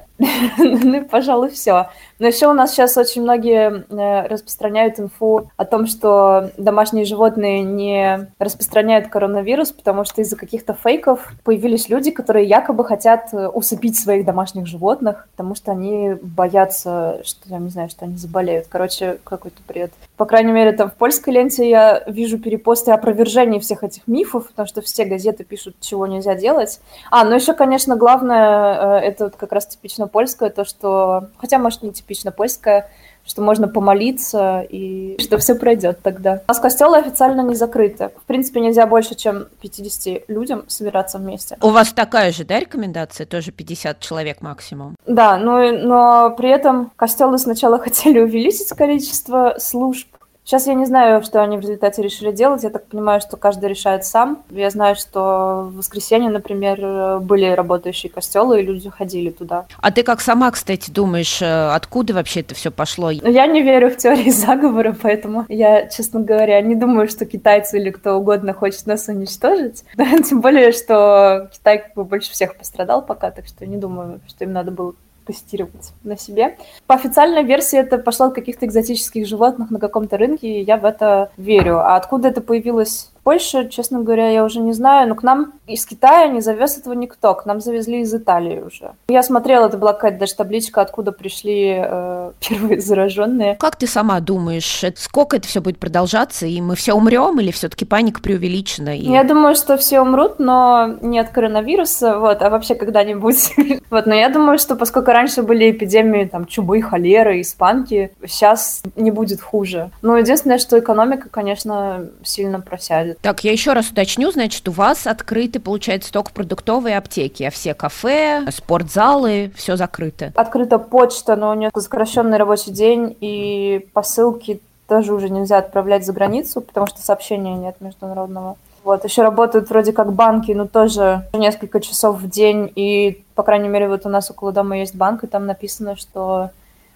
Ну, 0.59 1.05
пожалуй, 1.05 1.51
все. 1.51 1.89
Но 2.19 2.27
еще 2.27 2.49
у 2.49 2.53
нас 2.53 2.73
сейчас 2.73 2.97
очень 2.97 3.23
многие 3.23 3.85
э, 3.89 4.27
распространяют 4.27 5.01
инфу 5.01 5.51
о 5.57 5.65
том, 5.65 5.87
что 5.87 6.51
домашние 6.59 7.07
животные 7.07 7.63
не 7.63 8.29
распространяют 8.39 9.09
коронавирус, 9.09 9.73
потому 9.73 10.05
что 10.05 10.21
из-за 10.21 10.37
каких-то 10.37 10.75
фейков 10.75 11.33
появились 11.45 11.89
люди, 11.89 12.11
которые 12.11 12.47
якобы 12.47 12.85
хотят 12.85 13.33
э, 13.33 13.49
усыпить 13.49 13.99
своих 13.99 14.27
домашних 14.27 14.67
животных, 14.67 15.29
потому 15.31 15.55
что 15.55 15.73
они 15.73 16.15
боятся, 16.21 17.23
что, 17.25 17.49
я 17.49 17.59
не 17.59 17.71
знаю, 17.71 17.89
что 17.89 18.05
они 18.05 18.17
заболеют. 18.17 18.67
Короче, 18.69 19.19
какой-то 19.25 19.63
бред. 19.67 19.91
По 20.19 20.27
крайней 20.27 20.53
мере, 20.53 20.73
там 20.73 20.91
в 20.91 20.95
польской 20.95 21.33
ленте 21.33 21.69
я 21.69 22.03
вижу 22.07 22.39
перепосты 22.39 22.93
опровержений 22.93 23.61
всех 23.61 23.83
этих 23.83 24.07
мифов, 24.07 24.49
потому 24.49 24.67
что 24.67 24.83
все 24.83 25.07
газеты 25.07 25.45
пишут, 25.45 25.77
чего 25.81 26.07
нельзя 26.07 26.35
делать. 26.35 26.81
А, 27.11 27.25
ну 27.25 27.35
еще, 27.35 27.55
конечно, 27.55 27.97
главное, 27.97 29.01
э, 29.01 29.07
это 29.07 29.31
как 29.31 29.53
раз 29.53 29.67
типично 29.67 30.07
польское, 30.11 30.51
то, 30.51 30.65
что... 30.65 31.29
Хотя, 31.39 31.59
может, 31.59 31.83
не 31.83 31.93
типично 31.93 32.33
польское, 32.33 32.91
что 33.25 33.43
можно 33.43 33.69
помолиться 33.69 34.67
и 34.69 35.17
что 35.21 35.39
все 35.39 35.55
пройдет 35.55 36.01
тогда. 36.03 36.43
У 36.49 36.51
нас 36.51 36.59
костелы 36.59 36.99
официально 36.99 37.43
не 37.43 37.55
закрыты. 37.55 38.11
В 38.17 38.27
принципе, 38.27 38.61
нельзя 38.61 38.87
больше, 38.87 39.15
чем 39.15 39.47
50 39.61 40.29
людям 40.29 40.65
собираться 40.69 41.19
вместе. 41.19 41.57
У 41.61 41.71
вас 41.71 41.93
такая 41.93 42.33
же, 42.33 42.45
да, 42.45 42.59
рекомендация? 42.59 43.27
Тоже 43.27 43.53
50 43.53 44.01
человек 44.01 44.41
максимум? 44.41 44.97
Да, 45.07 45.37
но, 45.39 45.71
но 45.71 46.35
при 46.37 46.51
этом 46.51 46.91
костелы 46.97 47.39
сначала 47.39 47.79
хотели 47.83 48.21
увеличить 48.21 48.69
количество 48.71 49.55
служб, 49.59 50.09
Сейчас 50.51 50.67
я 50.67 50.75
не 50.75 50.85
знаю, 50.85 51.23
что 51.23 51.45
они 51.45 51.59
в 51.59 51.61
результате 51.61 52.03
решили 52.03 52.33
делать. 52.33 52.65
Я 52.65 52.71
так 52.71 52.85
понимаю, 52.87 53.21
что 53.21 53.37
каждый 53.37 53.69
решает 53.69 54.05
сам. 54.05 54.43
Я 54.51 54.71
знаю, 54.71 54.97
что 54.97 55.69
в 55.71 55.77
воскресенье, 55.77 56.29
например, 56.29 57.21
были 57.21 57.45
работающие 57.45 58.11
костелы, 58.11 58.61
и 58.61 58.67
люди 58.67 58.91
ходили 58.91 59.31
туда. 59.31 59.67
А 59.79 59.93
ты 59.93 60.03
как 60.03 60.21
сама, 60.21 60.51
кстати, 60.51 60.91
думаешь, 60.91 61.41
э, 61.41 61.71
откуда 61.73 62.15
вообще 62.15 62.41
это 62.41 62.57
все 62.57 62.73
пошло? 62.73 63.13
Я 63.13 63.47
не 63.47 63.63
верю 63.63 63.91
в 63.91 63.97
теории 63.97 64.31
заговора, 64.31 64.97
поэтому 65.01 65.45
я, 65.49 65.87
честно 65.87 66.19
говоря, 66.19 66.61
не 66.63 66.75
думаю, 66.75 67.07
что 67.07 67.27
китайцы 67.27 67.79
или 67.79 67.91
кто 67.91 68.17
угодно 68.17 68.53
хочет 68.53 68.87
нас 68.87 69.07
уничтожить. 69.07 69.85
Тем 70.29 70.41
более, 70.41 70.73
что 70.73 71.49
Китай 71.53 71.85
больше 71.95 72.33
всех 72.33 72.57
пострадал 72.57 73.03
пока, 73.03 73.31
так 73.31 73.47
что 73.47 73.67
не 73.67 73.77
думаю, 73.77 74.21
что 74.27 74.43
им 74.43 74.53
надо 74.53 74.73
было 74.73 74.95
тестировать 75.33 75.93
на 76.03 76.17
себе. 76.17 76.57
По 76.87 76.95
официальной 76.95 77.45
версии 77.45 77.79
это 77.79 77.99
пошло 77.99 78.27
от 78.27 78.35
каких-то 78.35 78.67
экзотических 78.67 79.27
животных 79.27 79.71
на 79.71 79.79
каком-то 79.79 80.17
рынке, 80.17 80.61
и 80.61 80.65
я 80.65 80.77
в 80.77 80.85
это 80.85 81.31
верю. 81.37 81.79
А 81.79 81.97
откуда 81.97 82.29
это 82.29 82.41
появилось 82.41 83.11
Польша, 83.31 83.69
честно 83.69 84.01
говоря, 84.01 84.29
я 84.29 84.45
уже 84.45 84.59
не 84.59 84.73
знаю, 84.73 85.09
но 85.09 85.15
к 85.15 85.23
нам 85.23 85.53
из 85.69 85.87
Китая 85.87 86.27
не 86.27 86.41
завез 86.41 86.77
этого 86.77 86.95
никто, 86.95 87.33
к 87.37 87.47
нам 87.47 87.61
завезли 87.61 88.01
из 88.01 88.13
Италии 88.13 88.61
уже. 88.61 88.95
Я 89.07 89.23
смотрела, 89.23 89.67
это 89.67 89.79
была 89.79 89.93
какая-то 89.93 90.19
даже 90.19 90.35
табличка, 90.35 90.81
откуда 90.81 91.13
пришли 91.13 91.77
э, 91.81 92.33
первые 92.41 92.81
зараженные. 92.81 93.55
Как 93.55 93.77
ты 93.77 93.87
сама 93.87 94.19
думаешь, 94.19 94.85
сколько 94.97 95.37
это 95.37 95.47
все 95.47 95.61
будет 95.61 95.79
продолжаться, 95.79 96.45
и 96.45 96.61
мы 96.61 96.75
все 96.75 96.93
умрем, 96.93 97.39
или 97.39 97.53
все-таки 97.53 97.85
паника 97.85 98.21
преувеличена? 98.21 98.97
И... 98.97 99.09
Я 99.09 99.23
думаю, 99.23 99.55
что 99.55 99.77
все 99.77 100.01
умрут, 100.01 100.41
но 100.41 100.97
не 101.01 101.21
от 101.21 101.29
коронавируса, 101.29 102.19
вот, 102.19 102.43
а 102.43 102.51
вообще 102.51 102.75
когда-нибудь. 102.75 103.55
вот, 103.91 104.07
но 104.07 104.15
я 104.15 104.29
думаю, 104.29 104.59
что 104.59 104.75
поскольку 104.75 105.13
раньше 105.13 105.45
были 105.45 105.71
эпидемии 105.71 106.25
там 106.25 106.47
чумы, 106.47 106.83
холеры, 106.83 107.43
испанки, 107.43 108.11
сейчас 108.27 108.83
не 108.97 109.13
будет 109.13 109.41
хуже. 109.41 109.93
Но 110.03 110.17
единственное, 110.17 110.59
что 110.59 110.81
экономика, 110.81 111.29
конечно, 111.29 112.07
сильно 112.25 112.61
просядет. 112.61 113.20
Так, 113.23 113.45
я 113.45 113.53
еще 113.53 113.75
раз 113.75 113.91
уточню, 113.91 114.31
значит, 114.31 114.67
у 114.69 114.73
вас 114.73 115.07
открыты, 115.07 115.61
получается, 115.61 116.11
только 116.11 116.33
продуктовые 116.33 116.97
аптеки, 116.97 117.43
а 117.43 117.51
все 117.51 117.75
кафе, 117.75 118.47
спортзалы, 118.51 119.53
все 119.57 119.77
закрыто. 119.77 120.33
Открыта 120.37 120.79
почта, 120.79 121.37
но 121.37 121.51
у 121.51 121.55
нее 121.55 121.71
сокращенный 121.75 122.39
рабочий 122.39 122.71
день, 122.71 123.15
и 123.21 123.87
посылки 123.93 124.61
тоже 124.89 125.13
уже 125.13 125.29
нельзя 125.29 125.59
отправлять 125.59 126.07
за 126.07 126.13
границу, 126.15 126.63
потому 126.63 126.87
что 126.87 127.01
сообщения 127.03 127.55
нет 127.55 127.77
международного. 127.81 128.57
Вот, 128.83 129.05
еще 129.05 129.21
работают 129.21 129.69
вроде 129.69 129.93
как 129.93 130.15
банки, 130.15 130.53
но 130.53 130.67
тоже 130.67 131.27
несколько 131.35 131.81
часов 131.81 132.21
в 132.21 132.31
день, 132.31 132.73
и, 132.75 133.23
по 133.35 133.43
крайней 133.43 133.69
мере, 133.69 133.89
вот 133.89 134.07
у 134.07 134.09
нас 134.09 134.31
около 134.31 134.53
дома 134.53 134.79
есть 134.79 134.95
банк, 134.95 135.25
и 135.25 135.27
там 135.27 135.45
написано, 135.45 135.97
что 135.97 136.51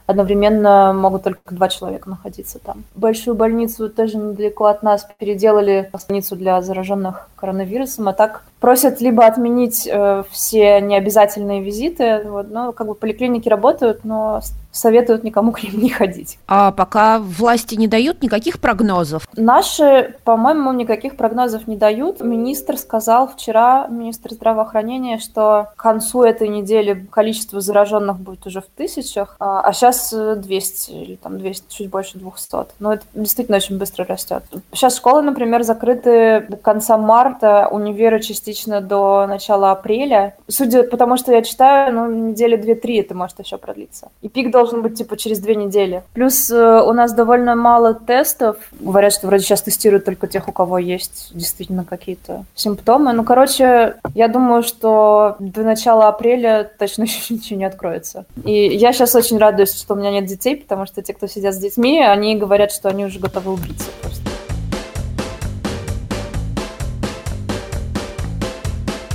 одновременно 0.07 0.93
могут 0.93 1.25
только 1.25 1.55
два 1.55 1.69
человека 1.69 2.11
находиться 2.11 2.59
там. 2.59 2.85
Большую 2.95 3.35
больницу 3.35 3.88
тоже 3.88 4.17
недалеко 4.17 4.67
от 4.67 4.83
нас 4.83 5.07
переделали 5.19 5.90
в 5.93 6.09
больницу 6.09 6.37
для 6.37 6.61
зараженных 6.62 7.29
коронавирусом, 7.37 8.09
а 8.09 8.12
так 8.12 8.45
просят 8.61 9.01
либо 9.01 9.27
отменить 9.27 9.88
э, 9.90 10.25
все 10.31 10.81
необязательные 10.81 11.62
визиты, 11.62 12.23
вот, 12.25 12.51
но 12.51 12.73
как 12.73 12.87
бы 12.87 12.95
поликлиники 12.95 13.49
работают, 13.49 14.05
но 14.05 14.40
советуют 14.75 15.25
никому 15.25 15.53
к 15.53 15.63
ним 15.63 15.81
не 15.81 15.89
ходить. 15.89 16.39
А 16.47 16.73
пока 16.73 17.19
власти 17.19 17.75
не 17.77 17.89
дают 17.89 18.23
никаких 18.23 18.61
прогнозов? 18.61 19.27
Наши, 19.37 20.17
по-моему, 20.25 20.73
никаких 20.73 21.17
прогнозов 21.17 21.67
не 21.67 21.77
дают. 21.77 22.21
Министр 22.21 22.77
сказал 22.77 23.29
вчера, 23.29 23.87
министр 23.89 24.35
здравоохранения, 24.35 25.19
что 25.19 25.69
к 25.77 25.83
концу 25.83 26.23
этой 26.23 26.49
недели 26.49 27.07
количество 27.11 27.61
зараженных 27.61 28.19
будет 28.19 28.47
уже 28.47 28.61
в 28.61 28.67
тысячах, 28.77 29.37
а 29.39 29.73
сейчас 29.73 30.13
а 30.13 30.35
200 30.35 30.91
или 30.91 31.15
там 31.17 31.39
200, 31.39 31.73
чуть 31.73 31.91
больше 31.91 32.19
200. 32.19 32.75
Но 32.81 32.95
это 32.95 33.05
действительно 33.15 33.57
очень 33.57 33.79
быстро 33.79 34.05
растет. 34.05 34.43
Сейчас 34.73 34.97
школы, 34.97 35.23
например, 35.23 35.63
закрыты 35.63 36.47
до 36.49 36.57
конца 36.57 36.99
марта, 36.99 37.69
универы 37.71 38.21
частично 38.21 38.81
до 38.81 39.27
начала 39.27 39.71
апреля. 39.71 40.35
Судя 40.49 40.83
по 40.83 40.97
тому, 40.97 41.17
что 41.17 41.33
я 41.33 41.43
читаю, 41.43 41.95
ну, 41.95 42.11
недели 42.11 42.59
2-3 42.59 43.01
это 43.01 43.15
может 43.15 43.39
еще 43.39 43.59
продлиться. 43.59 44.09
И 44.23 44.29
пик 44.29 44.51
должен 44.51 44.63
должен 44.64 44.83
быть 44.83 44.96
типа 44.96 45.16
через 45.18 45.40
две 45.40 45.57
недели. 45.57 46.03
Плюс 46.14 46.50
э, 46.50 46.83
у 46.83 46.92
нас 46.94 47.12
довольно 47.12 47.55
мало 47.55 47.92
тестов. 47.92 48.57
Говорят, 48.81 49.12
что 49.12 49.27
вроде 49.27 49.44
сейчас 49.44 49.61
тестируют 49.61 50.07
только 50.07 50.27
тех, 50.27 50.48
у 50.48 50.53
кого 50.53 50.79
есть 50.79 51.31
действительно 51.35 51.85
какие-то 51.85 52.44
симптомы. 52.55 53.12
Ну, 53.12 53.24
короче, 53.24 53.96
я 54.14 54.29
думаю, 54.29 54.62
что 54.62 55.37
до 55.38 55.62
начала 55.62 56.09
апреля 56.09 56.70
точно 56.79 57.03
еще 57.05 57.35
ничего 57.35 57.59
не 57.59 57.66
откроется. 57.66 58.24
И 58.42 58.53
я 58.53 58.94
сейчас 58.94 59.14
очень 59.14 59.37
радуюсь, 59.37 59.79
что 59.79 59.92
у 59.92 59.98
меня 59.98 60.11
нет 60.11 60.24
детей, 60.24 60.57
потому 60.57 60.87
что 60.87 61.03
те, 61.03 61.12
кто 61.12 61.27
сидят 61.27 61.55
с 61.55 61.59
детьми, 61.59 62.03
они 62.03 62.37
говорят, 62.37 62.72
что 62.72 62.88
они 62.88 63.05
уже 63.05 63.20
готовы 63.20 63.53
убиться 63.53 63.90
просто. 64.00 64.24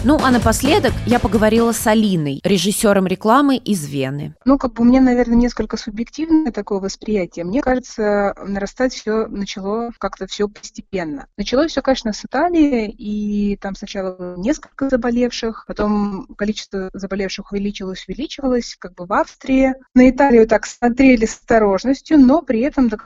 Ну, 0.06 0.18
а 0.24 0.32
напоследок 0.32 0.94
я 1.06 1.20
поговорила 1.20 1.74
с 1.74 1.86
Алиной, 1.86 2.40
режиссером 2.46 3.06
рекламы 3.06 3.58
из 3.58 3.86
Вены. 3.86 4.34
Ну, 4.46 4.58
как 4.58 4.74
бы 4.74 4.84
у 4.84 4.86
меня, 4.86 5.02
наверное, 5.02 5.36
несколько 5.36 5.76
субъективное 5.76 6.54
такое 6.54 6.80
восприятие. 6.80 7.44
Мне 7.44 7.62
кажется, 7.62 8.34
нарастать 8.48 8.94
все 8.94 9.28
начало 9.28 9.92
как-то 10.00 10.26
все 10.26 10.48
постепенно. 10.48 11.28
Началось 11.38 11.72
все, 11.72 11.82
конечно, 11.82 12.14
с 12.14 12.24
Италии, 12.24 12.90
и 12.90 13.58
там 13.58 13.76
сначала 13.76 14.38
несколько 14.38 14.90
заболевших, 14.90 15.66
потом 15.68 16.28
количество 16.38 16.90
заболевших 16.94 17.52
увеличилось, 17.52 18.06
увеличивалось, 18.08 18.78
как 18.80 18.94
бы 18.94 19.06
в 19.06 19.12
Австрии. 19.12 19.74
На 19.96 20.10
Италию 20.10 20.48
так 20.48 20.66
смотрели 20.66 21.26
с 21.26 21.34
осторожностью, 21.34 22.18
но 22.18 22.42
при 22.42 22.62
этом 22.62 22.88
до, 22.88 22.98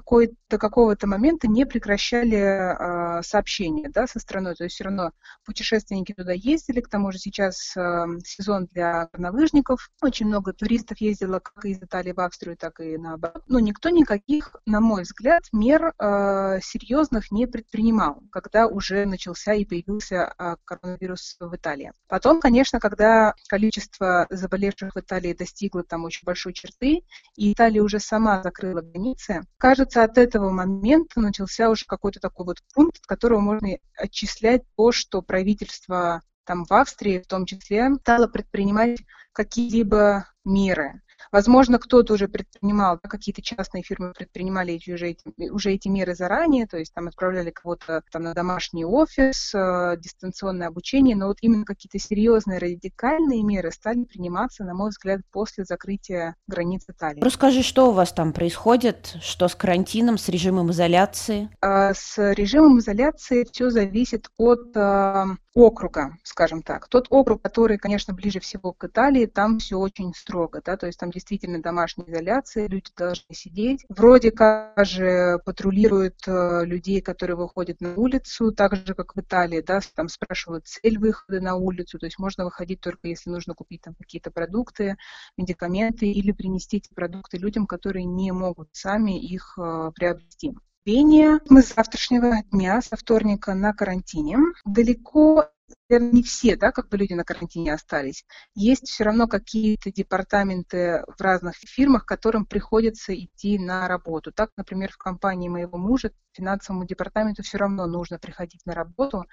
до 0.48 0.58
какого-то 0.60 1.08
момента 1.08 1.48
не 1.48 1.66
прекращали 1.66 2.38
э, 2.38 3.24
сообщения 3.24 3.90
да, 3.90 4.06
со 4.06 4.20
страной. 4.20 4.54
То 4.54 4.66
есть 4.66 4.76
все 4.76 4.84
равно 4.84 5.10
путешественники 5.44 6.14
туда 6.14 6.34
ездили, 6.34 6.83
к 6.84 6.90
тому 6.90 7.12
же 7.12 7.18
сейчас 7.18 7.76
э, 7.76 8.06
сезон 8.24 8.68
для 8.72 9.10
горнолыжников. 9.12 9.90
Очень 10.02 10.28
много 10.28 10.54
туристов 10.54 11.00
ездило 11.00 11.40
как 11.40 11.66
из 11.66 11.78
Италии 11.78 12.12
в 12.12 12.20
Австрию, 12.20 12.58
так 12.58 12.80
и 12.80 12.98
наоборот. 12.98 13.44
Но 13.48 13.60
никто 13.60 13.90
никаких, 13.90 14.56
на 14.66 14.82
мой 14.82 15.04
взгляд, 15.04 15.44
мер 15.52 15.94
э, 15.98 16.60
серьезных 16.62 17.32
не 17.32 17.48
предпринимал, 17.48 18.22
когда 18.32 18.68
уже 18.68 19.06
начался 19.06 19.54
и 19.54 19.66
появился 19.66 20.34
э, 20.38 20.56
коронавирус 20.66 21.38
в 21.40 21.56
Италии. 21.56 21.94
Потом, 22.08 22.40
конечно, 22.40 22.80
когда 22.80 23.34
количество 23.48 24.28
заболевших 24.30 24.96
в 24.96 25.00
Италии 25.00 25.34
достигло 25.34 25.84
там 25.84 26.04
очень 26.04 26.26
большой 26.26 26.54
черты, 26.54 27.04
и 27.36 27.54
Италия 27.54 27.82
уже 27.82 28.00
сама 28.00 28.42
закрыла 28.44 28.82
границы, 28.82 29.42
кажется, 29.58 30.04
от 30.04 30.18
этого 30.18 30.50
момента 30.50 31.20
начался 31.20 31.70
уже 31.70 31.86
какой-то 31.86 32.20
такой 32.20 32.46
вот 32.46 32.58
пункт, 32.74 32.98
от 32.98 33.06
которого 33.06 33.40
можно 33.40 33.78
отчислять 33.98 34.64
то, 34.76 34.92
что 34.92 35.22
правительство 35.22 36.22
там 36.46 36.66
в 36.66 36.72
Австрии 36.72 37.20
в 37.20 37.28
том 37.28 37.46
числе 37.46 37.94
стала 37.96 38.28
предпринимать 38.28 39.00
какие-либо 39.34 40.28
меры. 40.46 41.02
Возможно, 41.32 41.80
кто-то 41.80 42.14
уже 42.14 42.28
предпринимал, 42.28 43.00
какие-то 43.00 43.42
частные 43.42 43.82
фирмы 43.82 44.14
предпринимали 44.14 44.74
эти, 44.74 44.92
уже, 44.92 45.10
эти, 45.10 45.50
уже 45.50 45.72
эти 45.72 45.88
меры 45.88 46.14
заранее, 46.16 46.68
то 46.68 46.78
есть 46.78 46.94
там 46.94 47.08
отправляли 47.08 47.50
кого-то 47.50 48.04
там 48.12 48.24
на 48.24 48.34
домашний 48.34 48.86
офис, 48.86 49.52
э, 49.56 49.98
дистанционное 49.98 50.68
обучение, 50.68 51.16
но 51.16 51.28
вот 51.28 51.38
именно 51.42 51.66
какие-то 51.66 51.98
серьезные 51.98 52.60
радикальные 52.60 53.42
меры 53.42 53.72
стали 53.72 54.04
приниматься, 54.04 54.64
на 54.64 54.76
мой 54.76 54.90
взгляд, 54.90 55.22
после 55.32 55.66
закрытия 55.66 56.36
границ 56.48 56.84
Италии. 56.88 57.22
Расскажи, 57.22 57.64
что 57.64 57.90
у 57.90 57.94
вас 57.94 58.12
там 58.12 58.34
происходит, 58.34 59.18
что 59.22 59.48
с 59.48 59.56
карантином, 59.56 60.18
с 60.20 60.30
режимом 60.30 60.72
изоляции? 60.72 61.50
Э, 61.62 61.94
с 61.96 62.18
режимом 62.34 62.80
изоляции 62.80 63.48
все 63.52 63.72
зависит 63.72 64.28
от 64.38 64.76
э, 64.76 65.26
округа, 65.54 66.18
скажем 66.24 66.62
так. 66.64 66.88
Тот 66.88 67.08
округ, 67.10 67.42
который, 67.42 67.78
конечно, 67.78 68.14
ближе 68.14 68.40
всего 68.40 68.74
к 68.74 68.84
Италии, 68.86 69.26
там 69.26 69.60
все 69.60 69.78
очень 69.78 70.14
строго, 70.14 70.62
да, 70.64 70.78
то 70.78 70.88
есть 70.88 71.00
там 71.00 71.12
действительно 71.12 71.62
домашняя 71.62 72.10
изоляция, 72.10 72.68
люди 72.68 72.92
должны 72.98 73.34
сидеть. 73.34 73.86
Вроде 73.90 74.32
как 74.32 74.86
же 74.86 75.40
патрулируют 75.46 76.16
э, 76.28 76.66
людей, 76.66 77.02
которые 77.02 77.38
выходят 77.38 77.82
на 77.82 77.96
улицу, 77.96 78.52
так 78.52 78.76
же, 78.76 78.96
как 78.96 79.16
в 79.16 79.20
Италии, 79.20 79.62
да, 79.62 79.80
там 79.96 80.08
спрашивают 80.08 80.68
цель 80.68 80.98
выхода 80.98 81.40
на 81.40 81.56
улицу, 81.56 82.00
то 82.00 82.06
есть 82.06 82.20
можно 82.20 82.46
выходить 82.46 82.82
только 82.82 83.08
если 83.08 83.30
нужно 83.30 83.54
купить 83.54 83.82
там 83.82 83.94
какие-то 83.96 84.32
продукты, 84.32 84.98
медикаменты 85.38 86.08
или 86.08 86.32
принести 86.32 86.78
эти 86.78 86.94
продукты 86.94 87.38
людям, 87.38 87.68
которые 87.68 88.06
не 88.06 88.32
могут 88.32 88.70
сами 88.72 89.20
их 89.20 89.58
э, 89.58 89.92
приобрести 89.96 90.54
терпения. 90.84 91.40
Мы 91.50 91.62
с 91.62 91.74
завтрашнего 91.74 92.44
дня, 92.52 92.82
со 92.82 92.96
вторника 92.98 93.54
на 93.54 93.74
карантине. 93.74 94.38
Далеко 94.66 95.50
наверное, 95.90 96.12
не 96.12 96.24
все, 96.24 96.56
да, 96.56 96.72
как 96.72 96.90
бы 96.90 96.98
люди 96.98 97.14
на 97.14 97.24
карантине 97.24 97.74
остались. 97.74 98.26
Есть 98.56 98.88
все 98.88 99.04
равно 99.04 99.28
какие-то 99.28 99.92
департаменты 99.92 101.04
в 101.08 101.22
разных 101.22 101.56
фирмах, 101.58 102.06
которым 102.06 102.46
приходится 102.46 103.14
идти 103.14 103.60
на 103.60 103.88
работу. 103.88 104.32
Так, 104.32 104.52
например, 104.58 104.92
в 104.92 104.98
компании 104.98 105.50
моего 105.50 105.78
мужа 105.78 106.12
финансовому 106.34 106.86
департаменту 106.86 107.44
все 107.44 107.58
равно 107.58 107.86
нужно 107.86 108.20
приходить 108.20 108.62
на 108.66 108.74
работу, 108.74 109.26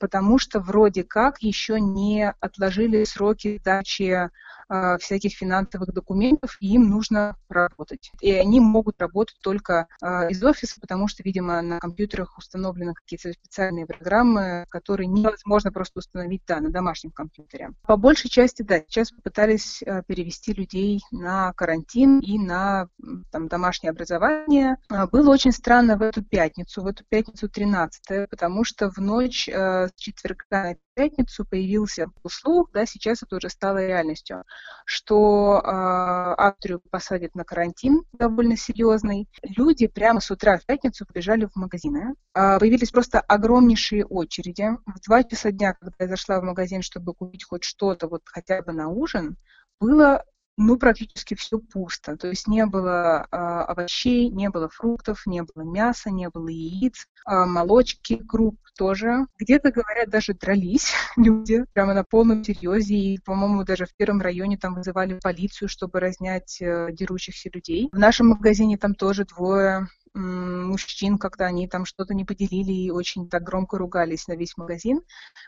потому 0.00 0.38
что 0.38 0.60
вроде 0.60 1.04
как 1.04 1.42
еще 1.42 1.80
не 1.80 2.30
отложили 2.40 3.04
сроки 3.04 3.58
сдачи 3.60 4.30
э, 4.68 4.98
всяких 4.98 5.34
финансовых 5.34 5.92
документов, 5.92 6.56
и 6.60 6.74
им 6.74 6.88
нужно 6.88 7.36
работать. 7.48 8.10
И 8.20 8.32
они 8.32 8.60
могут 8.60 9.00
работать 9.00 9.36
только 9.42 9.86
э, 10.02 10.30
из 10.30 10.42
офиса, 10.42 10.80
потому 10.80 11.08
что, 11.08 11.22
видимо, 11.22 11.60
на 11.62 11.78
компьютерах 11.78 12.38
установлены 12.38 12.94
какие-то 12.94 13.32
специальные 13.32 13.86
программы, 13.86 14.66
которые 14.70 15.06
невозможно 15.08 15.70
просто 15.72 15.98
установить, 16.06 16.42
да, 16.46 16.60
на 16.60 16.70
домашнем 16.70 17.10
компьютере. 17.10 17.70
По 17.82 17.96
большей 17.96 18.30
части, 18.30 18.62
да, 18.62 18.80
сейчас 18.80 19.10
попытались 19.10 19.82
э, 19.82 20.02
перевести 20.06 20.52
людей 20.52 21.02
на 21.10 21.52
карантин 21.52 22.20
и 22.20 22.38
на 22.38 22.88
там, 23.30 23.48
домашнее 23.48 23.90
образование. 23.90 24.76
Было 25.12 25.30
очень 25.30 25.52
странно 25.52 25.96
в 25.96 26.02
эту 26.02 26.22
пятницу, 26.22 26.82
в 26.82 26.86
эту 26.86 27.04
пятницу 27.08 27.48
13 27.48 28.28
потому 28.30 28.64
что 28.64 28.90
в 28.90 28.98
ночь 28.98 29.48
э, 29.48 29.88
с 29.88 29.92
четверга 29.96 30.44
на 30.50 30.76
пятницу 30.94 31.44
появился 31.44 32.06
слух, 32.28 32.70
да, 32.72 32.86
сейчас 32.86 33.22
это 33.22 33.36
уже 33.36 33.50
стало 33.50 33.78
реальностью, 33.86 34.44
что 34.84 35.60
э, 35.62 35.68
Австрию 35.68 36.80
посадят 36.90 37.34
на 37.34 37.44
карантин 37.44 38.02
довольно 38.12 38.56
серьезный. 38.56 39.28
Люди 39.42 39.86
прямо 39.86 40.20
с 40.20 40.30
утра 40.30 40.58
в 40.58 40.64
пятницу 40.64 41.06
побежали 41.06 41.44
в 41.46 41.54
магазины. 41.54 42.14
Э, 42.34 42.58
появились 42.58 42.90
просто 42.90 43.20
огромнейшие 43.20 44.06
очереди. 44.06 44.70
В 44.86 45.00
два 45.06 45.22
часа 45.22 45.50
дня, 45.50 45.76
когда 45.90 46.04
я 46.04 46.16
зашла 46.16 46.40
в 46.40 46.44
магазин, 46.44 46.82
чтобы 46.82 47.14
купить 47.14 47.44
хоть 47.44 47.64
что-то, 47.64 48.08
вот 48.08 48.22
хотя 48.26 48.62
бы 48.62 48.72
на 48.72 48.88
ужин, 48.88 49.36
было 49.80 50.24
ну, 50.58 50.78
практически 50.78 51.34
все 51.34 51.58
пусто. 51.58 52.16
То 52.16 52.28
есть 52.28 52.48
не 52.48 52.64
было 52.66 53.26
э, 53.30 53.36
овощей, 53.36 54.30
не 54.30 54.48
было 54.48 54.68
фруктов, 54.68 55.26
не 55.26 55.42
было 55.42 55.64
мяса, 55.64 56.10
не 56.10 56.30
было 56.30 56.48
яиц, 56.48 57.06
э, 57.28 57.44
молочки, 57.44 58.16
круп 58.26 58.58
тоже. 58.76 59.26
Где-то, 59.38 59.70
говорят, 59.70 60.08
даже 60.08 60.32
дрались 60.32 60.92
люди 61.16 61.64
прямо 61.74 61.92
на 61.94 62.04
полном 62.04 62.42
серьезе. 62.42 62.94
И, 62.94 63.18
по-моему, 63.22 63.64
даже 63.64 63.84
в 63.84 63.94
первом 63.96 64.20
районе 64.20 64.56
там 64.56 64.74
вызывали 64.74 65.18
полицию, 65.22 65.68
чтобы 65.68 66.00
разнять 66.00 66.60
э, 66.62 66.88
дерущихся 66.90 67.50
людей. 67.52 67.90
В 67.92 67.98
нашем 67.98 68.28
магазине 68.28 68.78
там 68.78 68.94
тоже 68.94 69.26
двое 69.26 69.88
мужчин, 70.14 71.18
когда 71.18 71.46
они 71.46 71.68
там 71.68 71.84
что-то 71.84 72.14
не 72.14 72.24
поделили 72.24 72.72
и 72.72 72.90
очень 72.90 73.28
так 73.28 73.42
громко 73.42 73.78
ругались 73.78 74.28
на 74.28 74.34
весь 74.34 74.56
магазин, 74.56 75.02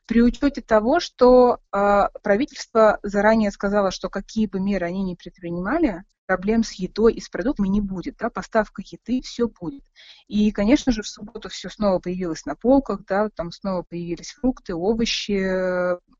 при 0.07 0.23
учете 0.23 0.61
того, 0.61 1.01
что 1.01 1.59
э, 1.73 2.09
правительство 2.23 2.99
заранее 3.03 3.51
сказало, 3.51 3.91
что 3.91 4.09
какие 4.09 4.47
бы 4.47 4.61
меры 4.61 4.87
они 4.87 5.03
ни 5.03 5.15
предпринимали, 5.15 6.05
проблем 6.29 6.63
с 6.63 6.73
едой 6.73 7.15
и 7.15 7.21
с 7.21 7.31
продуктами 7.31 7.69
не 7.69 7.81
будет, 7.81 8.19
да, 8.19 8.29
поставка 8.29 8.83
еды, 8.85 9.23
все 9.23 9.49
будет. 9.49 9.83
И, 10.27 10.53
конечно 10.53 10.93
же, 10.93 11.03
в 11.03 11.09
субботу 11.09 11.49
все 11.49 11.71
снова 11.71 12.01
появилось 12.01 12.45
на 12.45 12.55
полках, 12.55 13.07
да, 13.07 13.31
там 13.31 13.51
снова 13.51 13.83
появились 13.83 14.33
фрукты, 14.33 14.75
овощи, 14.75 15.41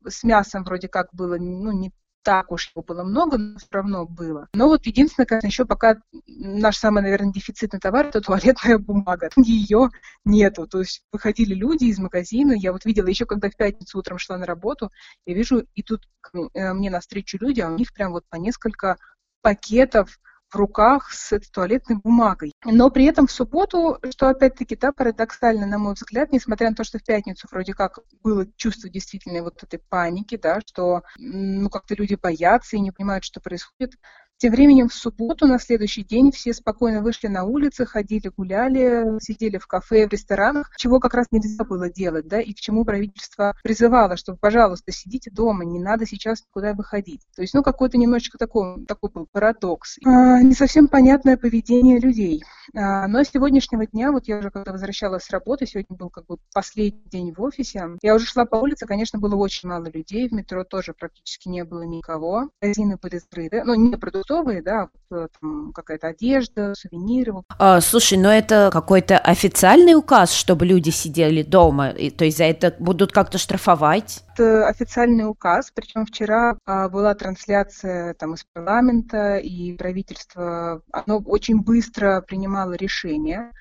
с 0.09 0.23
мясом 0.23 0.63
вроде 0.63 0.87
как 0.87 1.13
было, 1.13 1.37
ну, 1.37 1.71
не 1.71 1.93
так 2.23 2.51
уж 2.51 2.71
его 2.71 2.83
было 2.83 3.03
много, 3.03 3.37
но 3.37 3.57
все 3.57 3.67
равно 3.71 4.05
было. 4.05 4.47
Но 4.53 4.67
вот 4.67 4.85
единственное, 4.85 5.25
конечно, 5.25 5.47
еще 5.47 5.65
пока 5.65 5.97
наш 6.27 6.77
самый, 6.77 7.01
наверное, 7.01 7.31
дефицитный 7.31 7.79
товар 7.79 8.07
это 8.07 8.21
туалетная 8.21 8.77
бумага. 8.77 9.29
Ее 9.37 9.89
нету. 10.25 10.67
То 10.67 10.79
есть 10.79 11.03
выходили 11.11 11.53
люди 11.53 11.85
из 11.85 11.97
магазина, 11.99 12.53
я 12.53 12.71
вот 12.71 12.85
видела 12.85 13.07
еще, 13.07 13.25
когда 13.25 13.49
в 13.49 13.55
пятницу 13.55 13.97
утром 13.97 14.17
шла 14.17 14.37
на 14.37 14.45
работу, 14.45 14.91
я 15.25 15.33
вижу, 15.33 15.65
идут 15.75 16.07
э, 16.53 16.73
мне 16.73 16.89
навстречу 16.89 17.37
люди, 17.39 17.61
а 17.61 17.69
у 17.69 17.77
них 17.77 17.93
прям 17.93 18.11
вот 18.11 18.25
по 18.29 18.35
несколько 18.35 18.97
пакетов 19.41 20.19
в 20.49 20.55
руках 20.55 21.11
с 21.11 21.31
этой 21.31 21.49
туалетной 21.49 21.97
бумагой. 21.97 22.53
Но 22.65 22.89
при 22.89 23.05
этом 23.05 23.27
в 23.27 23.31
субботу, 23.31 23.99
что 24.11 24.29
опять-таки, 24.29 24.75
да, 24.75 24.91
парадоксально, 24.91 25.65
на 25.65 25.77
мой 25.77 25.93
взгляд, 25.93 26.31
несмотря 26.31 26.69
на 26.69 26.75
то, 26.75 26.83
что 26.83 26.97
в 26.97 27.03
пятницу 27.03 27.47
вроде 27.51 27.73
как 27.73 27.99
было 28.23 28.45
чувство 28.55 28.89
действительно 28.89 29.43
вот 29.43 29.61
этой 29.63 29.79
паники, 29.79 30.37
да, 30.37 30.59
что 30.65 31.03
ну 31.17 31.69
как-то 31.69 31.95
люди 31.95 32.15
боятся 32.15 32.75
и 32.75 32.79
не 32.79 32.91
понимают, 32.91 33.23
что 33.23 33.39
происходит, 33.39 33.93
тем 34.39 34.53
временем 34.53 34.87
в 34.87 34.93
субботу, 34.93 35.47
на 35.47 35.59
следующий 35.59 36.03
день, 36.03 36.31
все 36.31 36.53
спокойно 36.53 37.01
вышли 37.01 37.27
на 37.27 37.43
улицы, 37.43 37.85
ходили, 37.85 38.31
гуляли, 38.35 39.19
сидели 39.21 39.57
в 39.57 39.67
кафе, 39.67 40.07
в 40.07 40.11
ресторанах, 40.11 40.71
чего 40.77 40.99
как 40.99 41.13
раз 41.13 41.27
нельзя 41.31 41.63
было 41.65 41.89
делать, 41.89 42.27
да, 42.27 42.39
и 42.39 42.53
к 42.53 42.59
чему 42.59 42.85
правительство 42.85 43.55
призывало, 43.63 44.15
что, 44.15 44.35
пожалуйста, 44.35 44.93
сидите 44.93 45.29
дома, 45.29 45.65
не 45.65 45.79
надо 45.79 46.05
сейчас 46.05 46.41
никуда 46.45 46.73
выходить. 46.73 47.21
То 47.35 47.41
есть, 47.41 47.53
ну, 47.53 47.63
какой-то 47.63 47.97
немножечко 47.97 48.37
такой, 48.37 48.85
такой 48.85 49.09
был 49.11 49.27
парадокс. 49.29 49.97
А, 50.05 50.41
не 50.41 50.53
совсем 50.53 50.87
понятное 50.87 51.35
поведение 51.35 51.99
людей. 51.99 52.43
А, 52.73 53.07
но 53.07 53.23
с 53.23 53.29
сегодняшнего 53.29 53.85
дня, 53.85 54.13
вот 54.13 54.27
я 54.27 54.37
уже 54.37 54.51
когда 54.51 54.71
возвращалась 54.71 55.23
с 55.23 55.29
работы, 55.31 55.65
сегодня 55.65 55.97
был 55.97 56.09
как 56.09 56.25
бы 56.27 56.37
последний 56.53 57.03
день 57.09 57.33
в 57.33 57.41
офисе, 57.41 57.89
я 58.01 58.15
уже 58.15 58.25
шла 58.25 58.45
по 58.45 58.55
улице, 58.55 58.85
конечно, 58.85 59.19
было 59.19 59.35
очень 59.35 59.67
мало 59.67 59.89
людей, 59.89 60.29
в 60.29 60.31
метро 60.31 60.63
тоже 60.63 60.93
практически 60.93 61.49
не 61.49 61.65
было 61.65 61.81
никого, 61.81 62.49
магазины 62.61 62.97
были 63.01 63.17
закрыты, 63.17 63.63
ну, 63.65 63.75
не 63.75 63.97
продуктовые, 64.29 64.61
да, 64.61 64.89
э, 65.11 65.27
какая-то 65.73 66.07
одежда, 66.07 66.73
сувениры. 66.75 67.33
А, 67.57 67.81
слушай, 67.81 68.17
но 68.17 68.31
это 68.31 68.69
какой-то 68.71 69.17
официальный 69.17 69.95
указ, 69.95 70.33
чтобы 70.33 70.65
люди 70.65 70.89
сидели 70.89 71.41
дома, 71.41 71.89
и, 71.89 72.09
то 72.09 72.25
есть 72.25 72.37
за 72.37 72.45
это 72.45 72.75
будут 72.79 73.11
как-то 73.11 73.37
штрафовать? 73.37 74.23
Это 74.33 74.67
официальный 74.67 75.27
указ, 75.27 75.71
причем 75.73 76.05
вчера 76.05 76.57
а, 76.65 76.89
была 76.89 77.13
трансляция 77.15 78.13
там 78.13 78.35
из 78.35 78.45
парламента, 78.53 79.37
и 79.37 79.73
правительство, 79.73 80.81
оно 80.91 81.19
очень 81.25 81.61
быстро 81.61 82.21
принимало 82.21 82.73
решение. 82.73 83.51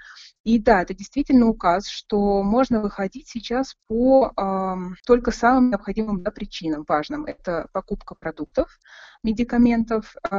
И 0.45 0.59
да, 0.59 0.83
это 0.83 0.95
действительно 0.95 1.47
указ, 1.47 1.89
что 1.89 2.43
можно 2.43 2.81
выходить 2.81 3.29
сейчас 3.29 3.77
по 3.87 4.33
э, 4.37 4.77
только 5.07 5.31
самым 5.31 5.71
необходимым 5.71 6.23
да, 6.23 6.31
причинам 6.31 6.85
важным. 6.89 7.25
Это 7.27 7.69
покупка 7.73 8.15
продуктов, 8.15 8.79
медикаментов, 9.23 10.15
э, 10.31 10.37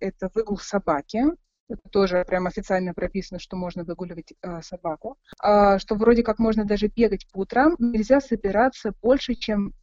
это 0.00 0.30
выгул 0.34 0.58
собаки, 0.58 1.24
это 1.68 1.82
тоже 1.90 2.24
прям 2.26 2.46
официально 2.46 2.94
прописано, 2.94 3.38
что 3.38 3.56
можно 3.56 3.84
выгуливать 3.84 4.32
э, 4.40 4.62
собаку, 4.62 5.18
э, 5.42 5.78
что 5.78 5.96
вроде 5.96 6.22
как 6.22 6.38
можно 6.38 6.64
даже 6.64 6.88
бегать 6.88 7.26
по 7.30 7.40
утрам, 7.40 7.74
нельзя 7.78 8.20
собираться 8.20 8.92
больше, 9.02 9.34
чем 9.34 9.74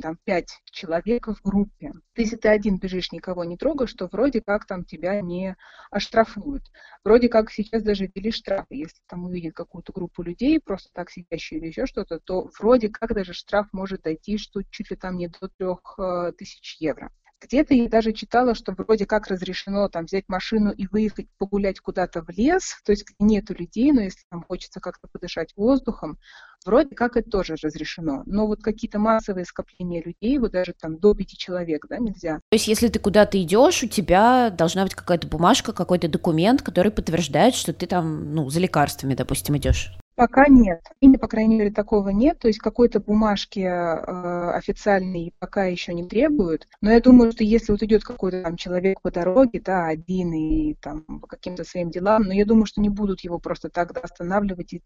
там, 0.00 0.18
пять 0.24 0.50
человек 0.64 1.26
в 1.26 1.42
группе. 1.42 1.92
Если 2.16 2.36
ты 2.36 2.48
один 2.48 2.78
бежишь, 2.78 3.12
никого 3.12 3.44
не 3.44 3.56
трогаешь, 3.56 3.92
то 3.94 4.08
вроде 4.10 4.40
как 4.40 4.66
там 4.66 4.84
тебя 4.84 5.20
не 5.20 5.56
оштрафуют. 5.90 6.62
Вроде 7.04 7.28
как 7.28 7.50
сейчас 7.50 7.82
даже 7.82 8.06
ввели 8.06 8.30
штрафы. 8.30 8.76
Если 8.76 9.00
там 9.08 9.24
увидят 9.24 9.54
какую-то 9.54 9.92
группу 9.92 10.22
людей, 10.22 10.60
просто 10.60 10.90
так 10.92 11.10
сидящие 11.10 11.60
или 11.60 11.68
еще 11.68 11.86
что-то, 11.86 12.20
то 12.20 12.50
вроде 12.58 12.88
как 12.88 13.14
даже 13.14 13.32
штраф 13.32 13.68
может 13.72 14.02
дойти, 14.02 14.38
что 14.38 14.62
чуть 14.62 14.90
ли 14.90 14.96
там 14.96 15.16
не 15.16 15.28
до 15.28 15.48
трех 15.48 15.98
э, 15.98 16.32
тысяч 16.36 16.76
евро. 16.80 17.12
Где-то 17.40 17.74
я 17.74 17.88
даже 17.88 18.12
читала, 18.12 18.54
что 18.54 18.72
вроде 18.72 19.06
как 19.06 19.28
разрешено 19.28 19.88
там 19.88 20.04
взять 20.04 20.24
машину 20.28 20.72
и 20.72 20.86
выехать 20.86 21.26
погулять 21.38 21.80
куда-то 21.80 22.22
в 22.22 22.28
лес, 22.28 22.78
то 22.84 22.92
есть 22.92 23.06
нету 23.18 23.54
людей, 23.54 23.92
но 23.92 24.02
если 24.02 24.20
там 24.30 24.42
хочется 24.42 24.80
как-то 24.80 25.08
подышать 25.10 25.52
воздухом, 25.56 26.18
вроде 26.66 26.94
как 26.94 27.16
это 27.16 27.30
тоже 27.30 27.56
разрешено. 27.62 28.22
Но 28.26 28.46
вот 28.46 28.62
какие-то 28.62 28.98
массовые 28.98 29.44
скопления 29.44 30.02
людей, 30.02 30.38
вот 30.38 30.52
даже 30.52 30.74
там 30.78 30.98
до 30.98 31.14
пяти 31.14 31.36
человек, 31.36 31.86
да, 31.88 31.98
нельзя. 31.98 32.36
То 32.50 32.54
есть 32.54 32.68
если 32.68 32.88
ты 32.88 32.98
куда-то 32.98 33.42
идешь, 33.42 33.82
у 33.82 33.88
тебя 33.88 34.50
должна 34.50 34.84
быть 34.84 34.94
какая-то 34.94 35.26
бумажка, 35.26 35.72
какой-то 35.72 36.08
документ, 36.08 36.62
который 36.62 36.92
подтверждает, 36.92 37.54
что 37.54 37.72
ты 37.72 37.86
там, 37.86 38.34
ну, 38.34 38.50
за 38.50 38.60
лекарствами, 38.60 39.14
допустим, 39.14 39.56
идешь. 39.56 39.92
Пока 40.16 40.46
нет. 40.48 40.82
Или, 41.00 41.16
по 41.16 41.28
крайней 41.28 41.56
мере, 41.56 41.70
такого 41.70 42.10
нет. 42.10 42.38
То 42.38 42.48
есть 42.48 42.58
какой-то 42.58 43.00
бумажки 43.00 43.60
э, 43.60 44.50
официальной 44.52 45.32
пока 45.38 45.64
еще 45.64 45.94
не 45.94 46.06
требуют. 46.06 46.68
Но 46.82 46.90
я 46.92 47.00
думаю, 47.00 47.32
что 47.32 47.42
если 47.44 47.72
вот 47.72 47.82
идет 47.82 48.04
какой-то 48.04 48.42
там 48.42 48.56
человек 48.56 49.00
по 49.00 49.10
дороге, 49.10 49.60
да, 49.64 49.86
один 49.86 50.32
и 50.34 50.74
там 50.74 51.04
по 51.20 51.26
каким-то 51.26 51.64
своим 51.64 51.90
делам, 51.90 52.24
но 52.24 52.34
я 52.34 52.44
думаю, 52.44 52.66
что 52.66 52.80
не 52.82 52.90
будут 52.90 53.20
его 53.20 53.38
просто 53.38 53.70
так 53.70 53.96
останавливать 54.04 54.74
и 54.74 54.82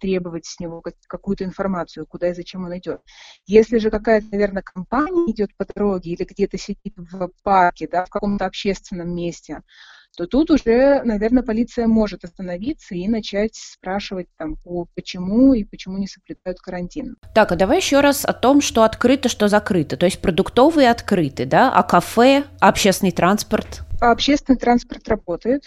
требовать 0.00 0.46
с 0.46 0.58
него 0.60 0.82
какую-то 1.08 1.44
информацию, 1.44 2.06
куда 2.06 2.30
и 2.30 2.34
зачем 2.34 2.64
он 2.64 2.76
идет. 2.78 3.00
Если 3.46 3.78
же 3.78 3.90
какая-то, 3.90 4.26
наверное, 4.30 4.62
компания 4.62 5.30
идет 5.30 5.50
по 5.56 5.66
дороге 5.66 6.12
или 6.12 6.24
где-то 6.24 6.56
сидит 6.58 6.94
в 6.96 7.30
парке, 7.42 7.86
да, 7.86 8.04
в 8.04 8.10
каком-то 8.10 8.46
общественном 8.46 9.14
месте, 9.14 9.62
то 10.16 10.26
тут 10.26 10.50
уже, 10.50 11.02
наверное, 11.04 11.42
полиция 11.42 11.86
может 11.86 12.24
остановиться 12.24 12.94
и 12.94 13.08
начать 13.08 13.54
спрашивать 13.54 14.28
там, 14.36 14.56
по, 14.56 14.86
почему 14.94 15.54
и 15.54 15.64
почему 15.64 15.98
не 15.98 16.06
соблюдают 16.06 16.60
карантин. 16.60 17.16
Так, 17.34 17.52
а 17.52 17.56
давай 17.56 17.78
еще 17.78 18.00
раз 18.00 18.24
о 18.24 18.32
том, 18.32 18.60
что 18.60 18.82
открыто, 18.82 19.28
что 19.28 19.48
закрыто. 19.48 19.96
То 19.96 20.06
есть 20.06 20.20
продуктовые 20.20 20.90
открыты, 20.90 21.46
да, 21.46 21.72
а 21.72 21.82
кафе, 21.82 22.44
общественный 22.60 23.12
транспорт? 23.12 23.82
Общественный 24.00 24.58
транспорт 24.58 25.08
работает, 25.08 25.64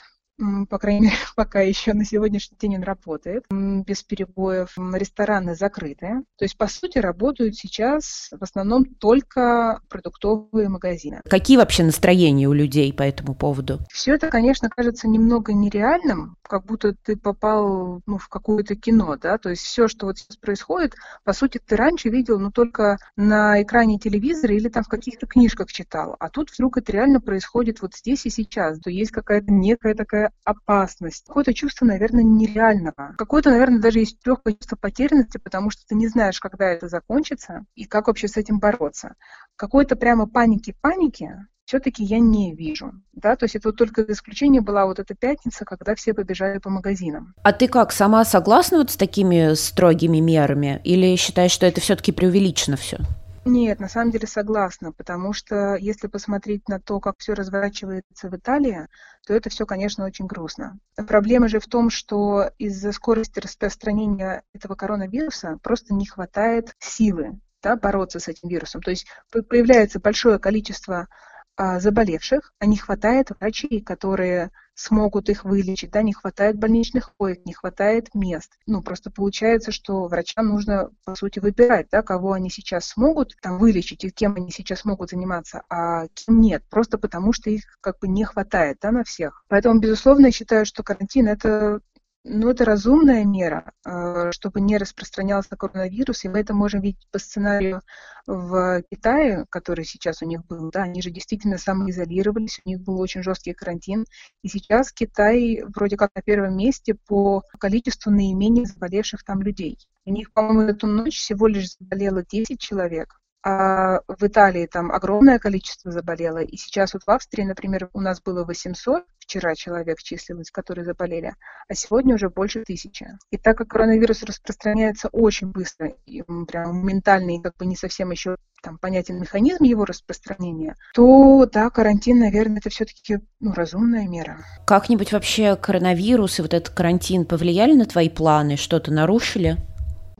по 0.69 0.79
крайней 0.79 1.01
мере, 1.01 1.15
пока 1.35 1.61
еще 1.61 1.93
на 1.93 2.05
сегодняшний 2.05 2.57
день 2.59 2.77
он 2.77 2.83
работает 2.83 3.45
без 3.49 4.03
перебоев. 4.03 4.75
Рестораны 4.93 5.55
закрыты. 5.55 6.23
То 6.37 6.45
есть, 6.45 6.57
по 6.57 6.67
сути, 6.67 6.97
работают 6.97 7.55
сейчас 7.55 8.29
в 8.31 8.43
основном 8.43 8.85
только 8.85 9.81
продуктовые 9.89 10.69
магазины. 10.69 11.21
Какие 11.29 11.57
вообще 11.57 11.83
настроения 11.83 12.47
у 12.47 12.53
людей 12.53 12.91
по 12.93 13.03
этому 13.03 13.35
поводу? 13.35 13.79
Все 13.91 14.15
это, 14.15 14.29
конечно, 14.29 14.69
кажется 14.69 15.07
немного 15.07 15.53
нереальным, 15.53 16.37
как 16.41 16.65
будто 16.65 16.93
ты 16.93 17.15
попал 17.15 18.01
ну, 18.05 18.17
в 18.17 18.27
какое-то 18.27 18.75
кино, 18.75 19.17
да, 19.17 19.37
то 19.37 19.49
есть 19.49 19.63
все, 19.63 19.87
что 19.87 20.07
вот 20.07 20.17
сейчас 20.17 20.37
происходит, 20.37 20.95
по 21.23 21.33
сути, 21.33 21.59
ты 21.65 21.75
раньше 21.75 22.09
видел, 22.09 22.39
ну, 22.39 22.51
только 22.51 22.97
на 23.15 23.61
экране 23.61 23.97
телевизора 23.99 24.53
или 24.53 24.69
там 24.69 24.83
в 24.83 24.87
каких-то 24.87 25.25
книжках 25.27 25.71
читал, 25.71 26.15
а 26.19 26.29
тут 26.29 26.51
вдруг 26.51 26.77
это 26.77 26.91
реально 26.91 27.19
происходит 27.19 27.81
вот 27.81 27.95
здесь 27.95 28.25
и 28.25 28.29
сейчас, 28.29 28.79
то 28.79 28.89
есть 28.89 29.11
какая-то 29.11 29.51
некая 29.51 29.95
такая 29.95 30.24
опасность, 30.43 31.25
какое-то 31.27 31.53
чувство, 31.53 31.85
наверное, 31.85 32.23
нереального, 32.23 33.15
какое-то, 33.17 33.49
наверное, 33.51 33.79
даже 33.79 33.99
есть 33.99 34.17
легкое 34.25 34.53
чувство 34.53 34.75
потерянности, 34.75 35.37
потому 35.37 35.69
что 35.69 35.83
ты 35.87 35.95
не 35.95 36.07
знаешь, 36.07 36.39
когда 36.39 36.65
это 36.65 36.87
закончится 36.87 37.65
и 37.75 37.85
как 37.85 38.07
вообще 38.07 38.27
с 38.27 38.37
этим 38.37 38.59
бороться. 38.59 39.15
Какой-то 39.55 39.95
прямо 39.95 40.27
паники-паники 40.27 41.31
все-таки 41.65 42.03
я 42.03 42.19
не 42.19 42.53
вижу. 42.55 42.91
Да? 43.13 43.35
То 43.35 43.45
есть 43.45 43.55
это 43.55 43.69
вот 43.69 43.77
только 43.77 44.03
исключение 44.03 44.61
была 44.61 44.85
вот 44.85 44.99
эта 44.99 45.15
пятница, 45.15 45.65
когда 45.65 45.95
все 45.95 46.13
побежали 46.13 46.59
по 46.59 46.69
магазинам. 46.69 47.33
А 47.43 47.53
ты 47.53 47.67
как, 47.67 47.91
сама 47.91 48.23
согласна 48.23 48.77
вот 48.79 48.91
с 48.91 48.97
такими 48.97 49.53
строгими 49.55 50.19
мерами? 50.19 50.79
Или 50.83 51.15
считаешь, 51.15 51.51
что 51.51 51.65
это 51.65 51.81
все-таки 51.81 52.11
преувеличено 52.11 52.77
все? 52.77 52.99
Нет, 53.47 53.79
на 53.79 53.87
самом 53.87 54.09
деле 54.09 54.25
согласна, 54.25 54.91
потому 54.91 55.31
что 55.31 55.75
если 55.75 56.07
посмотреть 56.07 56.67
на 56.67 56.79
то, 56.79 56.99
как 56.99 57.15
все 57.19 57.33
разворачивается 57.33 58.27
в 58.27 58.35
Италии, 58.35 58.87
то 59.27 59.35
это 59.35 59.51
все, 59.51 59.67
конечно, 59.67 60.03
очень 60.03 60.25
грустно. 60.25 60.79
Проблема 61.07 61.47
же 61.47 61.59
в 61.59 61.67
том, 61.67 61.91
что 61.91 62.49
из-за 62.57 62.91
скорости 62.91 63.39
распространения 63.39 64.41
этого 64.53 64.73
коронавируса 64.73 65.59
просто 65.61 65.93
не 65.93 66.07
хватает 66.07 66.73
силы 66.79 67.39
да, 67.61 67.75
бороться 67.75 68.19
с 68.19 68.27
этим 68.27 68.49
вирусом. 68.49 68.81
То 68.81 68.89
есть 68.89 69.05
появляется 69.29 69.99
большое 69.99 70.39
количество 70.39 71.07
а, 71.55 71.79
заболевших, 71.79 72.51
а 72.57 72.65
не 72.65 72.77
хватает 72.77 73.29
врачей, 73.39 73.79
которые 73.81 74.49
смогут 74.75 75.29
их 75.29 75.45
вылечить, 75.45 75.91
да, 75.91 76.01
не 76.01 76.13
хватает 76.13 76.57
больничных 76.57 77.13
коек, 77.17 77.45
не 77.45 77.53
хватает 77.53 78.13
мест. 78.13 78.51
Ну, 78.67 78.81
просто 78.81 79.09
получается, 79.09 79.71
что 79.71 80.07
врачам 80.07 80.47
нужно, 80.47 80.91
по 81.05 81.15
сути, 81.15 81.39
выбирать, 81.39 81.87
да, 81.91 82.01
кого 82.01 82.33
они 82.33 82.49
сейчас 82.49 82.85
смогут 82.85 83.35
там 83.41 83.57
вылечить 83.57 84.03
и 84.03 84.11
кем 84.11 84.35
они 84.35 84.51
сейчас 84.51 84.85
могут 84.85 85.09
заниматься, 85.09 85.63
а 85.69 86.07
кем 86.13 86.41
нет, 86.41 86.63
просто 86.69 86.97
потому 86.97 87.33
что 87.33 87.49
их 87.49 87.63
как 87.81 87.99
бы 87.99 88.07
не 88.07 88.25
хватает, 88.25 88.77
да, 88.81 88.91
на 88.91 89.03
всех. 89.03 89.43
Поэтому, 89.47 89.79
безусловно, 89.79 90.27
я 90.27 90.31
считаю, 90.31 90.65
что 90.65 90.83
карантин 90.83 91.27
это 91.27 91.79
ну, 92.27 92.49
это 92.49 92.65
разумная 92.65 93.23
мера, 93.23 93.71
э, 93.85 94.31
чтобы 94.31 94.59
не 94.59 94.77
распространялся 94.77 95.55
коронавирус, 95.55 96.25
и 96.25 96.29
мы 96.29 96.39
это 96.39 96.55
можем 96.55 96.81
видеть 96.81 97.07
по 97.11 97.19
сценарию 97.19 97.81
в 98.25 98.81
Китае, 98.91 99.45
который 99.49 99.85
сейчас 99.85 100.23
у 100.23 100.25
них 100.25 100.43
был. 100.47 100.71
Да, 100.71 100.83
они 100.83 101.03
же 101.03 101.11
действительно 101.11 101.59
самоизолировались, 101.59 102.59
у 102.65 102.69
них 102.69 102.81
был 102.81 102.99
очень 102.99 103.21
жесткий 103.21 103.53
карантин, 103.53 104.05
и 104.41 104.47
сейчас 104.47 104.91
Китай 104.91 105.63
вроде 105.75 105.97
как 105.97 106.09
на 106.15 106.23
первом 106.23 106.57
месте 106.57 106.95
по 107.07 107.43
количеству 107.59 108.11
наименее 108.11 108.65
заболевших 108.65 109.23
там 109.23 109.43
людей. 109.43 109.77
У 110.05 110.11
них, 110.11 110.33
по-моему, 110.33 110.61
эту 110.61 110.87
ночь 110.87 111.19
всего 111.19 111.45
лишь 111.45 111.75
заболело 111.77 112.23
10 112.23 112.59
человек, 112.59 113.19
а 113.47 113.99
в 114.07 114.23
Италии 114.25 114.65
там 114.65 114.91
огромное 114.91 115.37
количество 115.37 115.91
заболело. 115.91 116.39
И 116.39 116.57
сейчас 116.57 116.93
вот 116.93 117.03
в 117.03 117.09
Австрии, 117.09 117.43
например, 117.43 117.89
у 117.93 118.01
нас 118.01 118.19
было 118.19 118.43
800 118.43 119.03
вчера 119.19 119.55
человек 119.55 119.99
числилось, 120.01 120.49
которые 120.51 120.85
заболели, 120.85 121.33
а 121.67 121.73
сегодня 121.75 122.15
уже 122.15 122.29
больше 122.29 122.63
тысячи. 122.63 123.07
И 123.31 123.37
так 123.37 123.57
как 123.57 123.69
коронавирус 123.69 124.23
распространяется 124.23 125.09
очень 125.11 125.47
быстро, 125.47 125.93
и 126.05 126.23
прям 126.47 126.75
моментально, 126.77 127.35
и 127.35 127.41
как 127.41 127.55
бы 127.57 127.65
не 127.65 127.75
совсем 127.75 128.11
еще 128.11 128.35
там 128.63 128.77
понятен 128.79 129.19
механизм 129.19 129.63
его 129.63 129.85
распространения, 129.85 130.75
то 130.93 131.45
да, 131.51 131.69
карантин, 131.69 132.19
наверное, 132.19 132.57
это 132.57 132.69
все-таки 132.69 133.19
ну, 133.39 133.53
разумная 133.53 134.07
мера. 134.07 134.39
Как-нибудь 134.65 135.11
вообще 135.11 135.55
коронавирус 135.55 136.39
и 136.39 136.41
вот 136.41 136.53
этот 136.53 136.73
карантин 136.73 137.25
повлияли 137.25 137.73
на 137.73 137.85
твои 137.85 138.09
планы, 138.09 138.57
что-то 138.57 138.91
нарушили? 138.91 139.57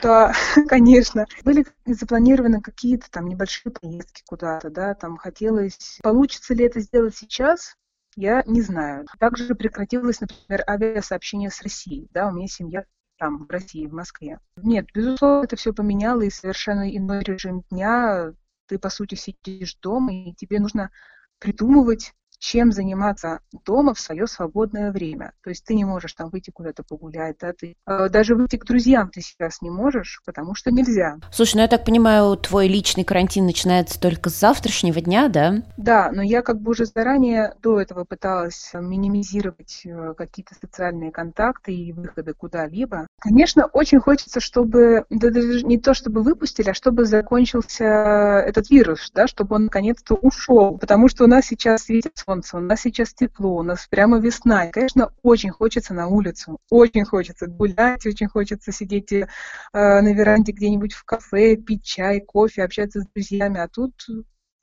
Да, 0.05 0.33
конечно. 0.69 1.25
Были 1.43 1.65
запланированы 1.87 2.61
какие-то 2.61 3.09
там 3.09 3.27
небольшие 3.27 3.73
поездки 3.73 4.21
куда-то, 4.27 4.69
да, 4.69 4.93
там 4.93 5.17
хотелось... 5.17 5.99
Получится 6.03 6.53
ли 6.53 6.65
это 6.65 6.79
сделать 6.79 7.15
сейчас? 7.17 7.75
Я 8.15 8.43
не 8.45 8.61
знаю. 8.61 9.07
Также 9.19 9.55
прекратилось, 9.55 10.21
например, 10.21 10.63
авиасообщение 10.69 11.49
с 11.49 11.59
Россией, 11.63 12.07
да, 12.11 12.27
у 12.27 12.31
меня 12.31 12.47
семья 12.47 12.85
там, 13.17 13.47
в 13.47 13.49
России, 13.49 13.87
в 13.87 13.93
Москве. 13.93 14.39
Нет, 14.57 14.85
безусловно, 14.93 15.45
это 15.45 15.55
все 15.55 15.73
поменяло, 15.73 16.21
и 16.21 16.29
совершенно 16.29 16.95
иной 16.95 17.23
режим 17.23 17.63
дня. 17.71 18.31
Ты, 18.67 18.77
по 18.77 18.89
сути, 18.89 19.15
сидишь 19.15 19.75
дома, 19.81 20.13
и 20.13 20.33
тебе 20.35 20.59
нужно 20.59 20.91
придумывать 21.39 22.13
чем 22.45 22.71
заниматься 22.71 23.39
дома 23.65 23.95
в 23.95 23.99
свое 23.99 24.27
свободное 24.27 24.91
время. 24.91 25.33
То 25.43 25.49
есть 25.49 25.65
ты 25.65 25.73
не 25.73 25.83
можешь 25.83 26.13
там 26.13 26.29
выйти 26.29 26.51
куда-то 26.51 26.83
погулять, 26.83 27.37
да, 27.41 27.53
ты 27.53 27.75
э, 27.87 28.09
даже 28.09 28.35
выйти 28.35 28.57
к 28.57 28.65
друзьям 28.65 29.09
ты 29.09 29.21
сейчас 29.21 29.63
не 29.63 29.71
можешь, 29.71 30.21
потому 30.25 30.53
что 30.53 30.69
нельзя. 30.69 31.17
Слушай, 31.31 31.55
ну 31.55 31.61
я 31.61 31.67
так 31.67 31.83
понимаю, 31.85 32.37
твой 32.37 32.67
личный 32.67 33.03
карантин 33.03 33.47
начинается 33.47 33.99
только 33.99 34.29
с 34.29 34.39
завтрашнего 34.39 35.01
дня, 35.01 35.27
да? 35.27 35.63
Да, 35.77 36.11
но 36.13 36.21
я 36.21 36.43
как 36.43 36.61
бы 36.61 36.71
уже 36.71 36.85
заранее 36.85 37.55
до 37.63 37.81
этого 37.81 38.03
пыталась 38.03 38.71
минимизировать 38.73 39.81
э, 39.83 40.13
какие-то 40.15 40.53
социальные 40.53 41.11
контакты 41.11 41.73
и 41.73 41.93
выходы 41.93 42.33
куда-либо. 42.33 43.07
Конечно, 43.19 43.65
очень 43.65 43.99
хочется, 43.99 44.39
чтобы, 44.39 45.05
да 45.09 45.31
даже 45.31 45.63
не 45.63 45.79
то 45.79 45.95
чтобы 45.95 46.21
выпустили, 46.21 46.69
а 46.69 46.73
чтобы 46.75 47.05
закончился 47.05 47.85
этот 47.85 48.69
вирус, 48.69 49.11
да, 49.15 49.25
чтобы 49.25 49.55
он 49.55 49.63
наконец-то 49.65 50.13
ушел, 50.13 50.77
потому 50.77 51.07
что 51.07 51.23
у 51.23 51.27
нас 51.27 51.45
сейчас 51.45 51.83
светит 51.83 52.11
солнце, 52.35 52.57
у 52.57 52.59
нас 52.59 52.81
сейчас 52.81 53.13
тепло, 53.13 53.55
у 53.55 53.63
нас 53.63 53.87
прямо 53.87 54.19
весна. 54.19 54.65
И, 54.65 54.71
конечно, 54.71 55.11
очень 55.23 55.51
хочется 55.51 55.93
на 55.93 56.07
улицу, 56.07 56.59
очень 56.69 57.05
хочется 57.05 57.47
гулять, 57.47 58.05
очень 58.05 58.27
хочется 58.27 58.71
сидеть 58.71 59.11
э, 59.11 59.27
на 59.71 60.13
веранде 60.13 60.51
где-нибудь 60.51 60.93
в 60.93 61.03
кафе, 61.03 61.55
пить 61.55 61.83
чай, 61.83 62.19
кофе, 62.19 62.63
общаться 62.63 63.01
с 63.01 63.07
друзьями. 63.13 63.59
А 63.59 63.67
тут 63.67 63.93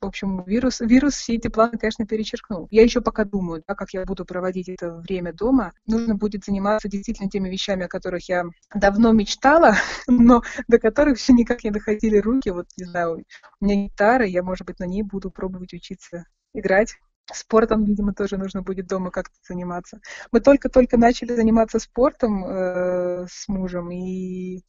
в 0.01 0.05
общем, 0.05 0.43
вирус, 0.45 0.81
вирус 0.81 1.13
все 1.13 1.35
эти 1.35 1.47
планы, 1.47 1.77
конечно, 1.77 2.05
перечеркнул. 2.05 2.67
Я 2.71 2.83
еще 2.83 2.99
пока 2.99 3.23
думаю, 3.23 3.63
да, 3.65 3.73
как 3.73 3.93
я 3.93 4.03
буду 4.03 4.25
проводить 4.25 4.67
это 4.67 4.95
время 4.95 5.31
дома. 5.31 5.71
Нужно 5.87 6.15
будет 6.15 6.43
заниматься 6.43 6.89
действительно 6.89 7.29
теми 7.29 7.47
вещами, 7.47 7.85
о 7.85 7.87
которых 7.87 8.27
я 8.27 8.43
давно 8.75 9.13
мечтала, 9.13 9.75
но 10.07 10.41
до 10.67 10.77
которых 10.77 11.19
все 11.19 11.31
никак 11.31 11.63
не 11.63 11.71
доходили 11.71 12.17
руки. 12.17 12.49
Вот, 12.49 12.65
не 12.75 12.83
знаю, 12.83 13.23
у 13.61 13.65
меня 13.65 13.87
гитара, 13.87 14.25
я, 14.25 14.43
может 14.43 14.67
быть, 14.67 14.79
на 14.79 14.83
ней 14.85 15.03
буду 15.03 15.31
пробовать 15.31 15.71
учиться 15.71 16.25
играть. 16.53 16.97
Спортом, 17.31 17.85
видимо, 17.85 18.13
тоже 18.13 18.37
нужно 18.37 18.61
будет 18.61 18.87
дома 18.87 19.11
как-то 19.11 19.35
заниматься. 19.47 19.99
Мы 20.31 20.41
только-только 20.41 20.97
начали 20.97 21.33
заниматься 21.33 21.79
спортом 21.79 22.45
э, 22.45 23.25
с 23.29 23.47
мужем 23.47 23.91
и 23.91 24.61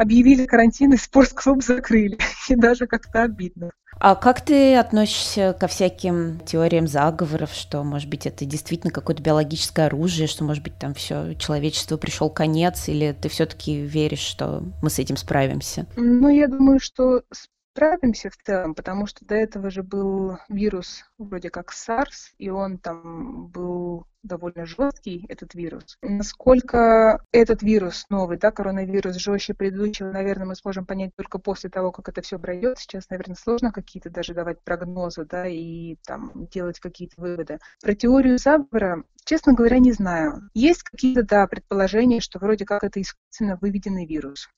объявили 0.00 0.46
карантин, 0.46 0.94
и 0.94 0.96
спортклуб 0.96 1.62
закрыли. 1.62 2.18
И 2.48 2.56
даже 2.56 2.86
как-то 2.86 3.22
обидно. 3.22 3.70
А 3.98 4.14
как 4.14 4.40
ты 4.42 4.76
относишься 4.76 5.54
ко 5.58 5.66
всяким 5.66 6.40
теориям 6.40 6.88
заговоров, 6.88 7.52
что, 7.52 7.84
может 7.84 8.08
быть, 8.08 8.26
это 8.26 8.46
действительно 8.46 8.92
какое-то 8.92 9.22
биологическое 9.22 9.86
оружие, 9.86 10.26
что, 10.26 10.42
может 10.42 10.62
быть, 10.62 10.78
там 10.78 10.94
все 10.94 11.34
человечество 11.34 11.98
пришел 11.98 12.30
конец, 12.30 12.88
или 12.88 13.12
ты 13.12 13.28
все-таки 13.28 13.82
веришь, 13.82 14.20
что 14.20 14.64
мы 14.80 14.88
с 14.88 14.98
этим 14.98 15.18
справимся? 15.18 15.86
Ну, 15.96 16.28
я 16.28 16.48
думаю, 16.48 16.80
что 16.80 17.22
справимся 17.72 18.30
в 18.30 18.36
целом, 18.36 18.74
потому 18.74 19.06
что 19.06 19.24
до 19.24 19.34
этого 19.34 19.70
же 19.70 19.82
был 19.82 20.38
вирус 20.48 21.04
вроде 21.18 21.50
как 21.50 21.72
SARS, 21.72 22.32
и 22.38 22.50
он 22.50 22.78
там 22.78 23.48
был 23.48 24.06
довольно 24.22 24.66
жесткий, 24.66 25.24
этот 25.28 25.54
вирус. 25.54 25.96
Насколько 26.02 27.24
этот 27.32 27.62
вирус 27.62 28.04
новый, 28.10 28.38
да, 28.38 28.50
коронавирус 28.50 29.16
жестче 29.16 29.54
предыдущего, 29.54 30.10
наверное, 30.10 30.46
мы 30.46 30.56
сможем 30.56 30.84
понять 30.84 31.12
только 31.16 31.38
после 31.38 31.70
того, 31.70 31.90
как 31.90 32.08
это 32.08 32.20
все 32.20 32.38
пройдет. 32.38 32.78
Сейчас, 32.78 33.08
наверное, 33.08 33.36
сложно 33.36 33.72
какие-то 33.72 34.10
даже 34.10 34.34
давать 34.34 34.60
прогнозы, 34.62 35.24
да, 35.24 35.46
и 35.46 35.96
там 36.06 36.32
делать 36.52 36.80
какие-то 36.80 37.20
выводы. 37.20 37.60
Про 37.80 37.94
теорию 37.94 38.38
заговора, 38.38 39.04
честно 39.24 39.54
говоря, 39.54 39.78
не 39.78 39.92
знаю. 39.92 40.50
Есть 40.54 40.82
какие-то, 40.82 41.22
да, 41.22 41.46
предположения, 41.46 42.20
что 42.20 42.38
вроде 42.38 42.66
как 42.66 42.84
это 42.84 43.00
искусственно 43.00 43.58
выведенный 43.60 44.06
вирус. 44.06 44.48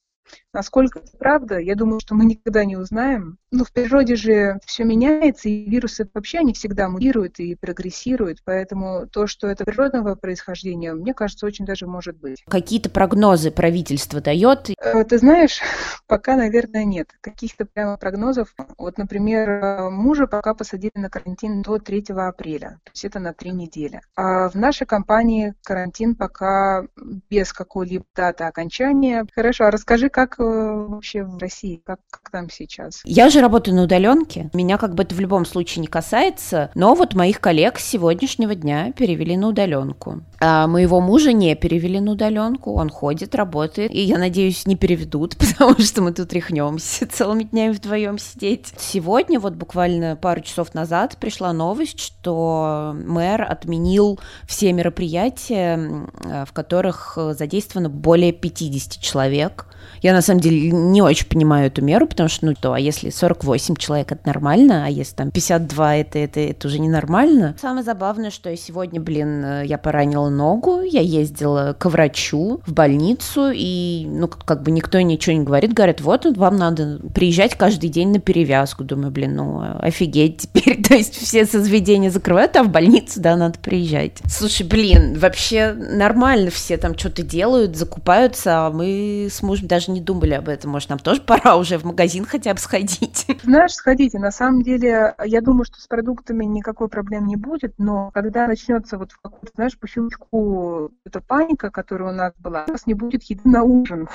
Насколько 0.53 0.99
это 0.99 1.17
правда, 1.19 1.59
я 1.59 1.75
думаю, 1.75 2.01
что 2.01 2.15
мы 2.15 2.25
никогда 2.25 2.65
не 2.65 2.77
узнаем. 2.77 3.39
Ну, 3.51 3.65
в 3.65 3.73
природе 3.73 4.17
же 4.17 4.59
все 4.67 4.85
меняется, 4.85 5.49
и 5.49 5.69
вирусы 5.69 6.09
вообще 6.13 6.43
не 6.43 6.53
всегда 6.53 6.89
мутируют 6.89 7.39
и 7.39 7.55
прогрессируют, 7.55 8.39
поэтому 8.45 9.07
то, 9.07 9.27
что 9.27 9.47
это 9.47 9.65
природного 9.65 10.15
происхождения, 10.15 10.93
мне 10.93 11.15
кажется, 11.15 11.47
очень 11.47 11.65
даже 11.65 11.87
может 11.87 12.17
быть. 12.17 12.43
Какие-то 12.49 12.91
прогнозы 12.91 13.51
правительство 13.51 14.21
дает? 14.21 14.71
Э, 14.79 15.05
ты 15.05 15.19
знаешь, 15.19 15.61
пока, 16.07 16.37
наверное, 16.37 16.85
нет. 16.85 17.09
Каких-то 17.21 17.65
прямо 17.65 17.97
прогнозов. 17.97 18.55
Вот, 18.79 18.99
например, 18.99 19.91
мужа 19.91 20.27
пока 20.27 20.55
посадили 20.55 20.93
на 20.95 21.11
карантин 21.11 21.63
до 21.63 21.79
3 21.79 22.07
апреля, 22.17 22.81
то 22.85 22.91
есть 22.93 23.05
это 23.05 23.19
на 23.19 23.33
три 23.33 23.51
недели. 23.51 24.01
А 24.17 24.49
в 24.49 24.55
нашей 24.55 24.87
компании 24.87 25.55
карантин 25.63 26.15
пока 26.15 26.87
без 27.31 27.53
какой-либо 27.53 28.05
даты 28.15 28.45
окончания. 28.45 29.27
Хорошо, 29.35 29.65
а 29.65 29.71
расскажи, 29.71 30.09
как 30.13 30.39
э, 30.39 30.43
вообще 30.43 31.25
в 31.25 31.39
России, 31.39 31.83
как, 31.85 31.99
как 32.11 32.31
там 32.31 32.51
сейчас? 32.51 33.01
Я 33.05 33.31
же 33.31 33.41
работаю 33.41 33.75
на 33.75 33.85
удаленке, 33.85 34.51
меня 34.53 34.79
как 34.79 34.95
бы 34.95 35.03
это 35.03 35.15
в 35.15 35.21
любом 35.21 35.45
случае 35.45 35.81
не 35.81 35.89
касается, 35.89 36.71
но 36.75 36.95
вот 36.95 37.15
моих 37.15 37.41
коллег 37.41 37.79
с 37.79 37.85
сегодняшнего 37.85 38.55
дня 38.55 38.93
перевели 38.93 39.37
на 39.37 39.49
удаленку. 39.49 40.23
А 40.41 40.67
моего 40.67 41.01
мужа 41.01 41.33
не 41.33 41.55
перевели 41.57 41.99
на 41.99 42.13
удаленку, 42.13 42.75
он 42.75 42.91
ходит, 42.91 43.35
работает, 43.35 43.91
и 43.93 44.01
я 44.01 44.19
надеюсь, 44.19 44.67
не 44.67 44.77
переведут, 44.77 45.37
потому 45.39 45.79
что 45.81 46.03
мы 46.03 46.13
тут 46.13 46.33
рехнемся 46.33 47.09
целыми 47.09 47.45
днями 47.45 47.73
вдвоем 47.73 48.19
сидеть. 48.19 48.73
Сегодня, 48.79 49.41
вот 49.41 49.55
буквально 49.55 50.17
пару 50.17 50.43
часов 50.43 50.75
назад, 50.75 51.17
пришла 51.19 51.53
новость, 51.53 51.99
что 51.99 52.95
мэр 52.95 53.43
отменил 53.43 54.21
все 54.47 54.73
мероприятия, 54.73 56.07
в 56.47 56.53
которых 56.53 57.17
задействовано 57.17 57.89
более 57.89 58.33
50 58.33 59.01
человек. 59.01 59.67
Я 60.01 60.13
на 60.13 60.23
самом 60.23 60.41
деле 60.41 60.71
не 60.71 61.03
очень 61.03 61.27
понимаю 61.27 61.69
эту 61.69 61.83
меру, 61.83 62.07
потому 62.07 62.29
что, 62.29 62.47
ну, 62.47 62.55
то, 62.55 62.73
а 62.73 62.81
если 62.81 63.11
48 63.11 63.77
человек, 63.77 64.13
это 64.13 64.27
нормально, 64.27 64.85
а 64.87 64.89
если 64.89 65.15
там 65.15 65.31
52, 65.31 65.97
это, 65.97 66.19
это, 66.19 66.41
это 66.41 66.69
уже 66.69 66.79
ненормально. 66.79 67.57
Самое 67.61 67.85
забавное, 67.85 68.31
что 68.31 68.51
я 68.51 68.57
сегодня, 68.57 69.01
блин, 69.01 69.45
э, 69.45 69.63
я 69.67 69.79
поранила 69.79 70.29
ногу, 70.29 70.81
я 70.81 71.01
ездила 71.01 71.77
к 71.79 71.87
врачу 71.87 72.61
в 72.67 72.73
больницу, 72.73 73.51
и, 73.55 74.07
ну, 74.09 74.29
как 74.29 74.63
бы 74.63 74.71
никто 74.71 75.01
ничего 75.01 75.37
не 75.37 75.45
говорит, 75.45 75.73
говорят, 75.73 76.01
вот, 76.01 76.27
вам 76.37 76.57
надо 76.57 77.01
приезжать 77.15 77.57
каждый 77.57 77.89
день 77.89 78.09
на 78.13 78.21
перевязку. 78.21 78.85
Думаю, 78.85 79.11
блин, 79.11 79.37
ну, 79.37 79.63
офигеть 79.79 80.43
теперь, 80.43 80.83
то 80.89 80.95
есть 80.95 81.15
все 81.15 81.45
заведения 81.45 82.11
закрывают, 82.11 82.57
а 82.57 82.63
в 82.63 82.69
больницу, 82.69 83.21
да, 83.21 83.37
надо 83.37 83.59
приезжать. 83.59 84.19
Слушай, 84.29 84.67
блин, 84.67 85.19
вообще 85.19 85.73
нормально 85.73 86.51
все 86.51 86.77
там 86.77 86.97
что-то 86.97 87.23
делают, 87.23 87.77
закупаются, 87.77 88.67
а 88.67 88.71
мы 88.71 89.29
с 89.31 89.43
мужем 89.43 89.69
даже 89.73 89.91
не 89.91 90.03
думали 90.03 90.35
об 90.35 90.51
этом. 90.51 90.71
Может, 90.71 90.91
нам 90.91 90.99
тоже 90.99 91.23
пора 91.27 91.57
уже 91.57 91.79
в 91.79 91.85
магазин 91.85 92.27
хотя 92.27 92.53
бы 92.53 92.61
сходить? 92.61 93.27
Знаешь, 93.43 93.73
сходите. 93.73 94.19
На 94.19 94.31
самом 94.31 94.63
деле, 94.63 95.15
я 95.25 95.41
думаю, 95.41 95.65
что 95.65 95.81
с 95.81 95.87
продуктами 95.87 96.45
никакой 96.45 96.89
проблем 96.89 97.27
не 97.27 97.37
будет, 97.37 97.75
но 97.79 98.11
когда 98.11 98.47
начнется 98.47 98.99
вот 98.99 99.13
знаешь, 99.55 99.79
по 99.79 99.89
щелчку 99.89 100.91
эта 101.07 101.23
паника, 101.23 101.71
которая 101.71 102.13
у 102.13 102.15
нас 102.15 102.35
была, 102.39 102.67
у 102.69 102.73
нас 102.73 102.87
не 102.87 102.93
будет 102.93 103.23
еды 103.25 103.43
на 103.45 103.63
ужин. 103.63 104.09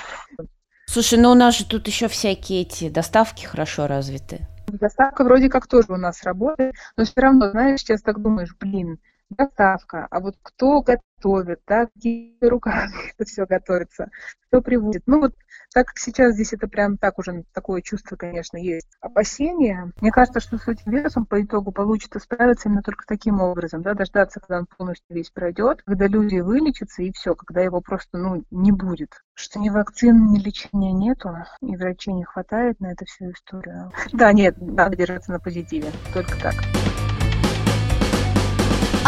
Слушай, 0.85 1.17
ну 1.19 1.31
у 1.31 1.35
нас 1.35 1.57
же 1.57 1.65
тут 1.65 1.87
еще 1.87 2.07
всякие 2.07 2.61
эти 2.61 2.89
доставки 2.89 3.45
хорошо 3.45 3.87
развиты. 3.87 4.47
Доставка 4.67 5.23
вроде 5.23 5.49
как 5.49 5.65
тоже 5.65 5.87
у 5.89 5.97
нас 5.97 6.23
работает, 6.23 6.75
но 6.97 7.03
все 7.03 7.13
равно, 7.15 7.49
знаешь, 7.49 7.79
сейчас 7.79 8.01
так 8.01 8.21
думаешь, 8.21 8.55
блин, 8.59 8.99
доставка, 9.29 10.07
а 10.09 10.19
вот 10.19 10.35
кто 10.41 10.81
готовит, 10.81 11.61
да, 11.67 11.87
какие 11.87 12.37
руками 12.41 12.91
это 13.17 13.25
все 13.25 13.45
готовится, 13.45 14.09
кто 14.47 14.61
приводит. 14.61 15.03
Ну 15.05 15.19
вот 15.19 15.33
так 15.77 15.89
как 15.89 15.99
сейчас 15.99 16.33
здесь 16.33 16.53
это 16.53 16.67
прям 16.67 16.97
так 16.97 17.19
уже 17.19 17.43
такое 17.53 17.83
чувство, 17.83 18.15
конечно, 18.15 18.57
есть. 18.57 18.87
Опасения. 18.99 19.91
Мне 20.01 20.09
кажется, 20.09 20.39
что 20.39 20.57
с 20.57 20.67
этим 20.67 20.91
вирусом 20.91 21.27
по 21.27 21.39
итогу 21.39 21.71
получится 21.71 22.17
справиться 22.17 22.67
именно 22.67 22.81
только 22.81 23.03
таким 23.05 23.41
образом, 23.41 23.83
да, 23.83 23.93
дождаться, 23.93 24.39
когда 24.39 24.57
он 24.57 24.65
полностью 24.65 25.15
весь 25.15 25.29
пройдет, 25.29 25.83
когда 25.85 26.07
люди 26.07 26.39
вылечатся 26.39 27.03
и 27.03 27.11
все, 27.11 27.35
когда 27.35 27.61
его 27.61 27.79
просто, 27.79 28.17
ну, 28.17 28.43
не 28.49 28.71
будет. 28.71 29.21
Что 29.35 29.59
ни 29.59 29.69
вакцин, 29.69 30.31
ни 30.31 30.39
лечения 30.39 30.93
нету, 30.93 31.29
и 31.61 31.75
врачей 31.75 32.15
не 32.15 32.23
хватает 32.23 32.79
на 32.79 32.93
эту 32.93 33.05
всю 33.05 33.29
историю. 33.29 33.91
Да, 34.13 34.33
нет, 34.33 34.55
надо 34.59 34.97
держаться 34.97 35.31
на 35.31 35.39
позитиве, 35.39 35.91
только 36.11 36.41
так. 36.41 36.55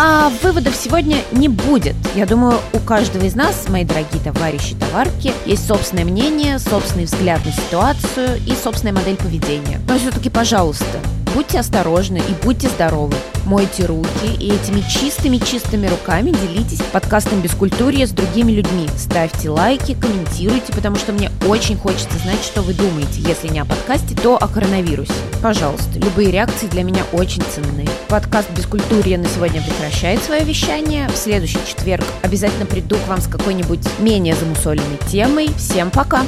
А 0.01 0.29
выводов 0.41 0.77
сегодня 0.77 1.17
не 1.33 1.49
будет. 1.49 1.93
Я 2.15 2.25
думаю, 2.25 2.61
у 2.71 2.79
каждого 2.79 3.25
из 3.25 3.35
нас, 3.35 3.67
мои 3.67 3.83
дорогие 3.83 4.23
товарищи 4.23 4.73
товарки, 4.75 5.33
есть 5.45 5.67
собственное 5.67 6.05
мнение, 6.05 6.57
собственный 6.57 7.03
взгляд 7.03 7.45
на 7.45 7.51
ситуацию 7.51 8.39
и 8.47 8.53
собственная 8.55 8.93
модель 8.93 9.17
поведения. 9.17 9.81
Но 9.89 9.99
все-таки, 9.99 10.29
пожалуйста, 10.29 11.01
Будьте 11.39 11.61
осторожны 11.61 12.17
и 12.17 12.45
будьте 12.45 12.67
здоровы. 12.67 13.15
Мойте 13.45 13.85
руки 13.85 14.27
и 14.37 14.51
этими 14.51 14.81
чистыми-чистыми 14.81 15.87
руками 15.87 16.31
делитесь 16.31 16.81
подкастом 16.91 17.39
«Бескультурье» 17.39 18.07
с 18.07 18.11
другими 18.11 18.51
людьми. 18.51 18.89
Ставьте 18.97 19.49
лайки, 19.49 19.93
комментируйте, 19.93 20.73
потому 20.73 20.97
что 20.97 21.13
мне 21.13 21.31
очень 21.47 21.77
хочется 21.77 22.19
знать, 22.23 22.43
что 22.43 22.61
вы 22.61 22.73
думаете. 22.73 23.21
Если 23.21 23.47
не 23.47 23.59
о 23.59 23.65
подкасте, 23.65 24.15
то 24.15 24.35
о 24.35 24.49
коронавирусе. 24.49 25.13
Пожалуйста, 25.41 25.97
любые 25.97 26.29
реакции 26.29 26.67
для 26.67 26.83
меня 26.83 27.05
очень 27.13 27.43
ценны. 27.43 27.87
Подкаст 28.09 28.49
«Бескультурье» 28.51 29.17
на 29.17 29.29
сегодня 29.29 29.61
прекращает 29.61 30.21
свое 30.21 30.43
вещание. 30.43 31.07
В 31.07 31.15
следующий 31.15 31.59
четверг 31.65 32.03
обязательно 32.21 32.65
приду 32.65 32.97
к 32.97 33.07
вам 33.07 33.21
с 33.21 33.27
какой-нибудь 33.27 33.87
менее 33.99 34.35
замусоленной 34.35 34.99
темой. 35.09 35.49
Всем 35.57 35.89
пока! 35.89 36.25